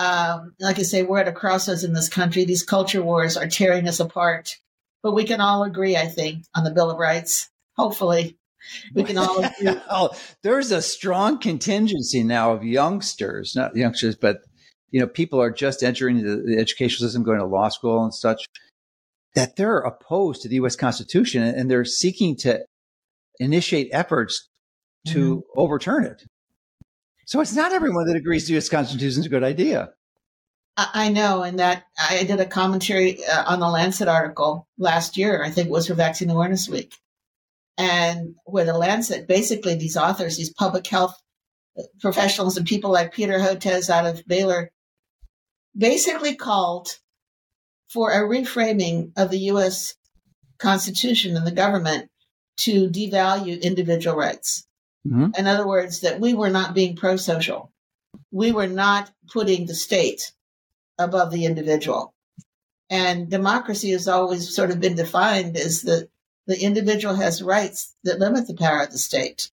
um, 0.00 0.54
like 0.58 0.78
I 0.78 0.82
say, 0.82 1.02
we're 1.02 1.20
at 1.20 1.28
a 1.28 1.32
crossroads 1.32 1.84
in 1.84 1.92
this 1.92 2.08
country. 2.08 2.46
These 2.46 2.62
culture 2.62 3.02
wars 3.02 3.36
are 3.36 3.46
tearing 3.46 3.86
us 3.86 4.00
apart. 4.00 4.56
But 5.02 5.12
we 5.12 5.24
can 5.24 5.40
all 5.40 5.62
agree, 5.62 5.96
I 5.96 6.06
think, 6.06 6.44
on 6.54 6.64
the 6.64 6.70
Bill 6.70 6.90
of 6.90 6.98
Rights. 6.98 7.50
Hopefully, 7.76 8.38
we 8.94 9.04
can 9.04 9.18
all 9.18 9.44
agree. 9.44 9.78
oh, 9.90 10.10
there's 10.42 10.72
a 10.72 10.80
strong 10.80 11.38
contingency 11.38 12.22
now 12.22 12.52
of 12.52 12.64
youngsters, 12.64 13.54
not 13.54 13.76
youngsters, 13.76 14.16
but 14.16 14.38
you 14.90 15.00
know, 15.00 15.06
people 15.06 15.40
are 15.40 15.50
just 15.50 15.82
entering 15.82 16.22
the, 16.22 16.42
the 16.46 16.58
educational 16.58 17.06
system, 17.06 17.22
going 17.22 17.38
to 17.38 17.44
law 17.44 17.68
school 17.68 18.02
and 18.02 18.14
such, 18.14 18.46
that 19.34 19.56
they're 19.56 19.80
opposed 19.80 20.42
to 20.42 20.48
the 20.48 20.56
U.S. 20.56 20.76
Constitution 20.76 21.42
and 21.42 21.70
they're 21.70 21.84
seeking 21.84 22.36
to 22.38 22.64
initiate 23.38 23.90
efforts 23.92 24.48
to 25.08 25.36
mm-hmm. 25.36 25.60
overturn 25.60 26.04
it. 26.04 26.24
So 27.30 27.40
it's 27.40 27.54
not 27.54 27.72
everyone 27.72 28.06
that 28.06 28.16
agrees 28.16 28.48
the 28.48 28.54
U.S. 28.54 28.68
Constitution 28.68 29.20
is 29.20 29.26
a 29.26 29.28
good 29.28 29.44
idea. 29.44 29.90
I 30.76 31.10
know, 31.10 31.44
and 31.44 31.60
that 31.60 31.84
I 31.96 32.24
did 32.24 32.40
a 32.40 32.44
commentary 32.44 33.24
uh, 33.24 33.44
on 33.46 33.60
the 33.60 33.68
Lancet 33.68 34.08
article 34.08 34.66
last 34.78 35.16
year. 35.16 35.40
I 35.44 35.50
think 35.50 35.68
it 35.68 35.70
was 35.70 35.86
for 35.86 35.94
Vaccine 35.94 36.28
Awareness 36.28 36.68
Week, 36.68 36.92
and 37.78 38.34
where 38.46 38.64
the 38.64 38.76
Lancet, 38.76 39.28
basically, 39.28 39.76
these 39.76 39.96
authors, 39.96 40.38
these 40.38 40.52
public 40.52 40.84
health 40.88 41.14
professionals, 42.00 42.56
and 42.56 42.66
people 42.66 42.90
like 42.90 43.14
Peter 43.14 43.38
Hotez 43.38 43.88
out 43.90 44.06
of 44.06 44.26
Baylor, 44.26 44.72
basically 45.78 46.34
called 46.34 46.88
for 47.92 48.10
a 48.10 48.28
reframing 48.28 49.12
of 49.16 49.30
the 49.30 49.38
U.S. 49.52 49.94
Constitution 50.58 51.36
and 51.36 51.46
the 51.46 51.52
government 51.52 52.10
to 52.62 52.88
devalue 52.88 53.62
individual 53.62 54.16
rights. 54.16 54.66
Mm-hmm. 55.06 55.30
In 55.38 55.46
other 55.46 55.66
words, 55.66 56.00
that 56.00 56.20
we 56.20 56.34
were 56.34 56.50
not 56.50 56.74
being 56.74 56.96
pro 56.96 57.16
social. 57.16 57.70
We 58.30 58.52
were 58.52 58.66
not 58.66 59.10
putting 59.28 59.66
the 59.66 59.74
state 59.74 60.32
above 60.98 61.32
the 61.32 61.46
individual. 61.46 62.14
And 62.90 63.30
democracy 63.30 63.90
has 63.90 64.08
always 64.08 64.54
sort 64.54 64.70
of 64.70 64.80
been 64.80 64.96
defined 64.96 65.56
as 65.56 65.82
the, 65.82 66.08
the 66.46 66.60
individual 66.60 67.14
has 67.14 67.42
rights 67.42 67.94
that 68.04 68.18
limit 68.18 68.46
the 68.46 68.54
power 68.54 68.82
of 68.82 68.90
the 68.90 68.98
state, 68.98 69.50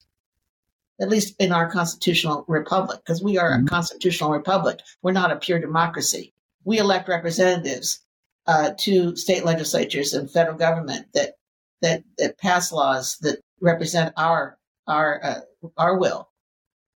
at 1.00 1.10
least 1.10 1.36
in 1.39 1.52
our 1.52 1.70
constitutional 1.70 2.43
republic, 2.48 3.00
because 3.06 3.24
we 3.24 3.38
are 3.38 3.52
mm-hmm. 3.52 3.68
a 3.68 3.70
constitutional 3.70 4.32
republic. 4.32 4.80
We're 5.02 5.12
not 5.12 5.32
a 5.32 5.38
pure 5.38 5.60
democracy. 5.60 6.34
We 6.66 6.80
elect 6.80 7.08
representatives 7.08 8.00
uh, 8.48 8.72
to 8.80 9.16
state 9.16 9.45
legislatures 9.45 10.14
and 10.14 10.30
federal 10.30 10.58
government 10.58 11.08
that, 11.14 11.38
that, 11.82 12.04
that 12.18 12.39
pass 12.39 12.72
laws 12.72 13.18
that 13.22 13.39
represent 13.62 14.14
our 14.18 14.58
our 14.88 15.24
uh, 15.24 15.70
our 15.78 15.98
will. 15.98 16.30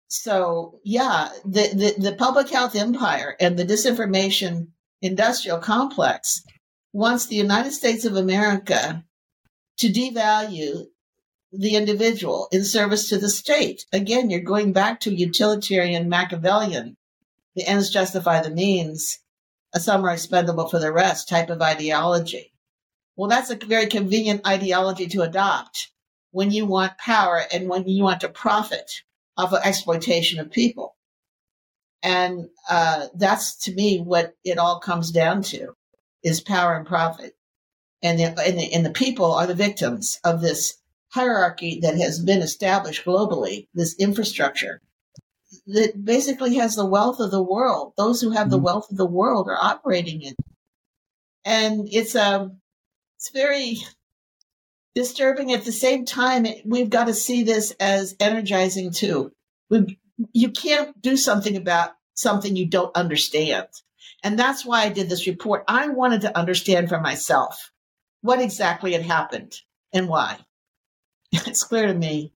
So 0.08 0.80
yeah, 0.84 1.30
the, 1.44 1.94
the 1.98 2.10
the 2.10 2.16
public 2.16 2.48
health 2.48 2.74
empire 2.74 3.36
and 3.40 3.58
the 3.58 3.64
disinformation 3.64 4.68
industrial 5.02 5.58
complex 5.58 6.42
wants 6.92 7.26
the 7.26 7.36
United 7.36 7.72
States 7.72 8.04
of 8.04 8.16
America 8.16 9.04
to 9.78 9.88
devalue 9.88 10.86
the 11.52 11.76
individual 11.76 12.48
in 12.52 12.64
service 12.64 13.08
to 13.08 13.18
the 13.18 13.28
state. 13.28 13.84
Again, 13.92 14.30
you're 14.30 14.40
going 14.40 14.72
back 14.72 15.00
to 15.00 15.14
utilitarian 15.14 16.08
Machiavellian, 16.08 16.96
the 17.54 17.66
ends 17.66 17.90
justify 17.90 18.40
the 18.40 18.50
means, 18.50 19.18
some 19.74 20.04
are 20.04 20.12
expendable 20.12 20.68
for 20.68 20.78
the 20.78 20.92
rest 20.92 21.28
type 21.28 21.50
of 21.50 21.62
ideology. 21.62 22.52
Well, 23.16 23.28
that's 23.28 23.50
a 23.50 23.56
very 23.56 23.86
convenient 23.86 24.46
ideology 24.46 25.06
to 25.08 25.22
adopt 25.22 25.90
when 26.30 26.50
you 26.50 26.66
want 26.66 26.98
power 26.98 27.42
and 27.52 27.68
when 27.68 27.86
you 27.88 28.02
want 28.04 28.20
to 28.20 28.28
profit 28.28 28.90
off 29.36 29.52
of 29.52 29.60
exploitation 29.64 30.38
of 30.38 30.50
people. 30.50 30.96
And 32.02 32.48
uh, 32.68 33.08
that's 33.14 33.56
to 33.64 33.74
me 33.74 34.00
what 34.00 34.34
it 34.44 34.58
all 34.58 34.80
comes 34.80 35.10
down 35.10 35.42
to 35.44 35.74
is 36.22 36.40
power 36.40 36.74
and 36.74 36.86
profit. 36.86 37.34
And 38.02 38.18
the, 38.18 38.24
and 38.24 38.58
the, 38.58 38.72
and 38.72 38.86
the 38.86 38.90
people 38.90 39.32
are 39.32 39.46
the 39.46 39.54
victims 39.54 40.18
of 40.24 40.40
this 40.40 40.74
hierarchy 41.08 41.80
that 41.82 41.96
has 41.96 42.20
been 42.20 42.40
established 42.40 43.04
globally, 43.04 43.68
this 43.74 43.94
infrastructure 43.98 44.80
that 45.66 46.04
basically 46.04 46.54
has 46.56 46.76
the 46.76 46.86
wealth 46.86 47.20
of 47.20 47.30
the 47.30 47.42
world. 47.42 47.92
Those 47.96 48.20
who 48.20 48.30
have 48.30 48.44
mm-hmm. 48.44 48.50
the 48.50 48.58
wealth 48.58 48.90
of 48.90 48.96
the 48.96 49.06
world 49.06 49.48
are 49.48 49.58
operating 49.60 50.22
it. 50.22 50.36
And 51.44 51.88
it's 51.90 52.14
a, 52.14 52.40
um, 52.40 52.60
it's 53.16 53.30
very 53.30 53.78
disturbing. 54.94 55.52
At 55.52 55.64
the 55.64 55.72
same 55.72 56.04
time, 56.04 56.46
we've 56.64 56.90
got 56.90 57.06
to 57.06 57.14
see 57.14 57.42
this 57.42 57.72
as 57.80 58.16
energizing 58.20 58.92
too, 58.92 59.32
We, 59.68 59.98
you 60.32 60.50
can't 60.50 61.00
do 61.00 61.16
something 61.16 61.56
about 61.56 61.92
something 62.14 62.56
you 62.56 62.66
don't 62.66 62.94
understand. 62.96 63.68
And 64.22 64.38
that's 64.38 64.66
why 64.66 64.82
I 64.82 64.90
did 64.90 65.08
this 65.08 65.26
report. 65.26 65.64
I 65.66 65.88
wanted 65.88 66.22
to 66.22 66.36
understand 66.36 66.88
for 66.88 67.00
myself 67.00 67.70
what 68.20 68.40
exactly 68.40 68.92
had 68.92 69.02
happened 69.02 69.54
and 69.92 70.08
why. 70.08 70.38
It's 71.46 71.64
clear 71.64 71.86
to 71.86 71.94
me. 71.94 72.32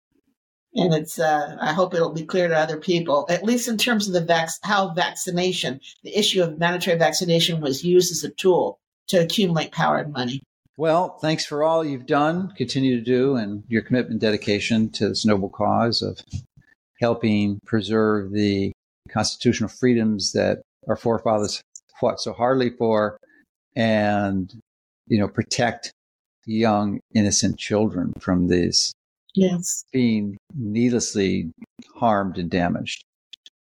And 0.77 0.93
it's, 0.93 1.21
uh, 1.21 1.57
I 1.61 1.73
hope 1.73 1.95
it'll 1.95 2.13
be 2.13 2.25
clear 2.25 2.49
to 2.49 2.57
other 2.57 2.79
people, 2.79 3.27
at 3.29 3.45
least 3.45 3.69
in 3.69 3.79
terms 3.79 4.09
of 4.09 4.13
the 4.13 4.25
vac- 4.25 4.51
how 4.63 4.93
vaccination, 4.93 5.81
the 6.03 6.19
issue 6.19 6.43
of 6.43 6.59
mandatory 6.59 6.99
vaccination 6.99 7.61
was 7.61 7.85
used 7.85 8.11
as 8.11 8.25
a 8.25 8.31
tool 8.31 8.81
to 9.09 9.23
accumulate 9.23 9.71
power 9.71 9.99
and 9.99 10.13
money. 10.13 10.43
Well, 10.77 11.19
thanks 11.19 11.47
for 11.47 11.63
all 11.63 11.85
you've 11.85 12.07
done, 12.07 12.53
continue 12.57 12.97
to 12.99 13.05
do, 13.05 13.37
and 13.37 13.63
your 13.69 13.83
commitment 13.83 14.13
and 14.13 14.21
dedication 14.21 14.91
to 14.91 15.09
this 15.09 15.25
noble 15.25 15.49
cause 15.49 16.03
of 16.03 16.19
helping 17.01 17.61
preserve 17.65 18.33
the 18.33 18.73
constitutional 19.09 19.69
freedoms 19.69 20.33
that 20.33 20.63
our 20.89 20.97
forefathers 20.97 21.63
fought 22.01 22.21
so 22.21 22.33
hardly 22.33 22.71
for 22.71 23.19
and 23.77 24.53
you 25.07 25.19
know 25.19 25.29
protect 25.29 25.93
young 26.47 27.01
innocent 27.15 27.59
children 27.59 28.13
from 28.19 28.49
these 28.49 28.93
yes. 29.35 29.85
being 29.93 30.37
needlessly 30.57 31.51
harmed 31.97 32.39
and 32.39 32.51
damaged. 32.51 33.05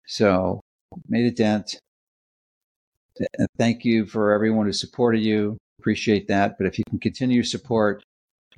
So 0.05 0.61
made 1.07 1.25
a 1.25 1.31
dent 1.31 1.79
and 3.37 3.47
thank 3.57 3.83
you 3.83 4.05
for 4.05 4.31
everyone 4.31 4.65
who 4.65 4.73
supported 4.73 5.21
you 5.21 5.57
appreciate 5.79 6.27
that 6.27 6.57
but 6.57 6.67
if 6.67 6.77
you 6.77 6.83
can 6.89 6.99
continue 6.99 7.35
your 7.35 7.43
support 7.43 8.03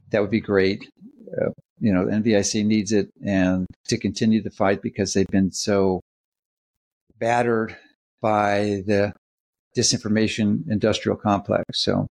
that 0.10 0.22
would 0.22 0.32
be 0.32 0.42
great 0.42 0.90
uh, 1.40 1.50
you 1.80 1.94
know 1.94 2.06
NVIC 2.06 2.66
needs 2.66 2.92
it 2.92 3.10
and 3.26 3.66
to 3.88 3.98
continue 3.98 4.42
the 4.42 4.52
fight 4.52 4.82
because 4.82 5.14
they've 5.14 5.28
been 5.28 5.52
so 5.52 6.02
battered 7.20 7.78
by 8.22 8.84
the 8.86 9.14
disinformation 9.78 10.70
industrial 10.70 11.18
complex. 11.18 11.64
So 11.84 12.08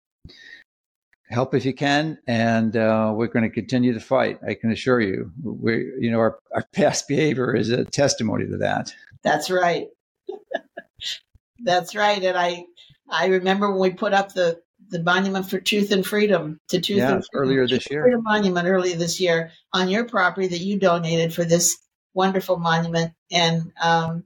help 1.30 1.54
if 1.54 1.66
you 1.66 1.74
can, 1.74 2.18
and 2.28 2.76
uh, 2.78 3.12
we're 3.16 3.28
going 3.28 3.44
to 3.44 3.50
continue 3.50 3.94
the 3.94 4.00
fight. 4.00 4.40
I 4.48 4.54
can 4.54 4.72
assure 4.72 5.02
you. 5.02 5.32
We, 5.44 5.92
you 6.00 6.12
know, 6.12 6.20
our, 6.20 6.40
our 6.54 6.64
past 6.74 7.08
behavior 7.08 7.56
is 7.56 7.70
a 7.70 7.86
testimony 7.86 8.48
to 8.48 8.58
that. 8.58 8.94
That's 9.24 9.50
right. 9.50 9.88
That's 11.60 11.96
right. 11.96 12.24
And 12.24 12.38
I, 12.38 12.66
I 13.10 13.28
remember 13.28 13.72
when 13.72 13.80
we 13.80 13.90
put 13.92 14.14
up 14.14 14.34
the 14.34 14.62
the 14.90 15.04
monument 15.04 15.50
for 15.50 15.60
truth 15.60 15.92
and 15.92 16.06
freedom 16.06 16.60
to 16.70 16.80
truth 16.80 17.00
yeah, 17.00 17.14
and 17.14 17.26
freedom, 17.32 17.50
earlier 17.50 17.68
this 17.68 17.90
year. 17.90 18.04
Freedom 18.04 18.24
monument 18.24 18.68
earlier 18.68 18.96
this 18.96 19.20
year 19.20 19.52
on 19.74 19.90
your 19.90 20.06
property 20.06 20.48
that 20.48 20.60
you 20.60 20.80
donated 20.80 21.34
for 21.34 21.44
this 21.44 21.78
wonderful 22.14 22.58
monument, 22.58 23.14
and 23.32 23.72
um, 23.82 24.24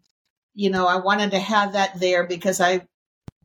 you 0.53 0.69
know 0.69 0.87
I 0.87 0.97
wanted 0.97 1.31
to 1.31 1.39
have 1.39 1.73
that 1.73 1.99
there 1.99 2.25
because 2.25 2.61
I 2.61 2.87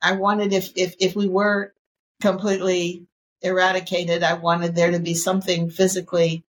I 0.02 0.12
wanted 0.12 0.52
if 0.52 0.72
if 0.76 0.94
if 1.00 1.16
we 1.16 1.28
were 1.28 1.72
completely 2.20 3.06
eradicated, 3.42 4.22
I 4.22 4.34
wanted 4.34 4.74
there 4.74 4.90
to 4.92 5.00
be 5.00 5.14
something 5.14 5.70
physically 5.70 6.44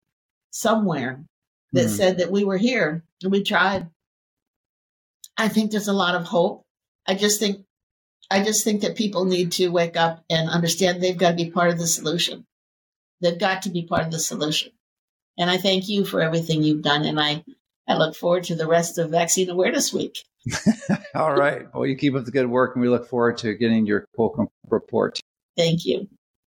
somewhere 0.51 1.24
that 1.74 1.88
mm. 1.88 1.89
said 1.89 2.18
that 2.20 2.32
we 2.32 2.43
were 2.43 2.57
here 2.57 3.03
and 3.22 3.32
we 3.32 3.43
tried. 3.43 3.88
I 5.38 5.49
think 5.49 5.72
there's 5.72 5.89
a 5.89 5.93
lot 5.93 6.16
of 6.16 6.24
hope. 6.26 6.63
I 7.07 7.16
just 7.16 7.39
think 7.39 7.66
I 8.30 8.43
just 8.43 8.63
think 8.63 8.82
that 8.82 8.95
people 8.95 9.26
need 9.26 9.51
to 9.53 9.69
wake 9.69 9.97
up 9.97 10.23
and 10.30 10.49
understand 10.49 11.01
they've 11.01 11.17
got 11.17 11.32
to 11.32 11.36
be 11.36 11.51
part 11.51 11.69
of 11.69 11.78
the 11.78 11.88
solution. 11.88 12.45
They've 13.21 13.39
got 13.39 13.63
to 13.63 13.69
be 13.69 13.84
part 13.84 14.03
of 14.03 14.11
the 14.11 14.19
solution. 14.19 14.71
And 15.38 15.49
I 15.49 15.57
thank 15.57 15.89
you 15.89 16.05
for 16.05 16.21
everything 16.21 16.63
you've 16.63 16.82
done. 16.82 17.03
And 17.03 17.19
I, 17.19 17.43
I 17.88 17.97
look 17.97 18.15
forward 18.15 18.45
to 18.45 18.55
the 18.55 18.67
rest 18.67 18.97
of 18.97 19.11
Vaccine 19.11 19.49
Awareness 19.49 19.93
Week. 19.93 20.23
All 21.15 21.36
right. 21.36 21.73
Well, 21.73 21.86
you 21.86 21.95
keep 21.95 22.15
up 22.15 22.26
the 22.26 22.32
good 22.32 22.49
work, 22.49 22.76
and 22.76 22.82
we 22.82 22.89
look 22.89 23.09
forward 23.09 23.38
to 23.39 23.53
getting 23.55 23.86
your 23.86 24.05
full 24.15 24.51
report. 24.69 25.19
Thank 25.57 25.86
you. 25.86 26.07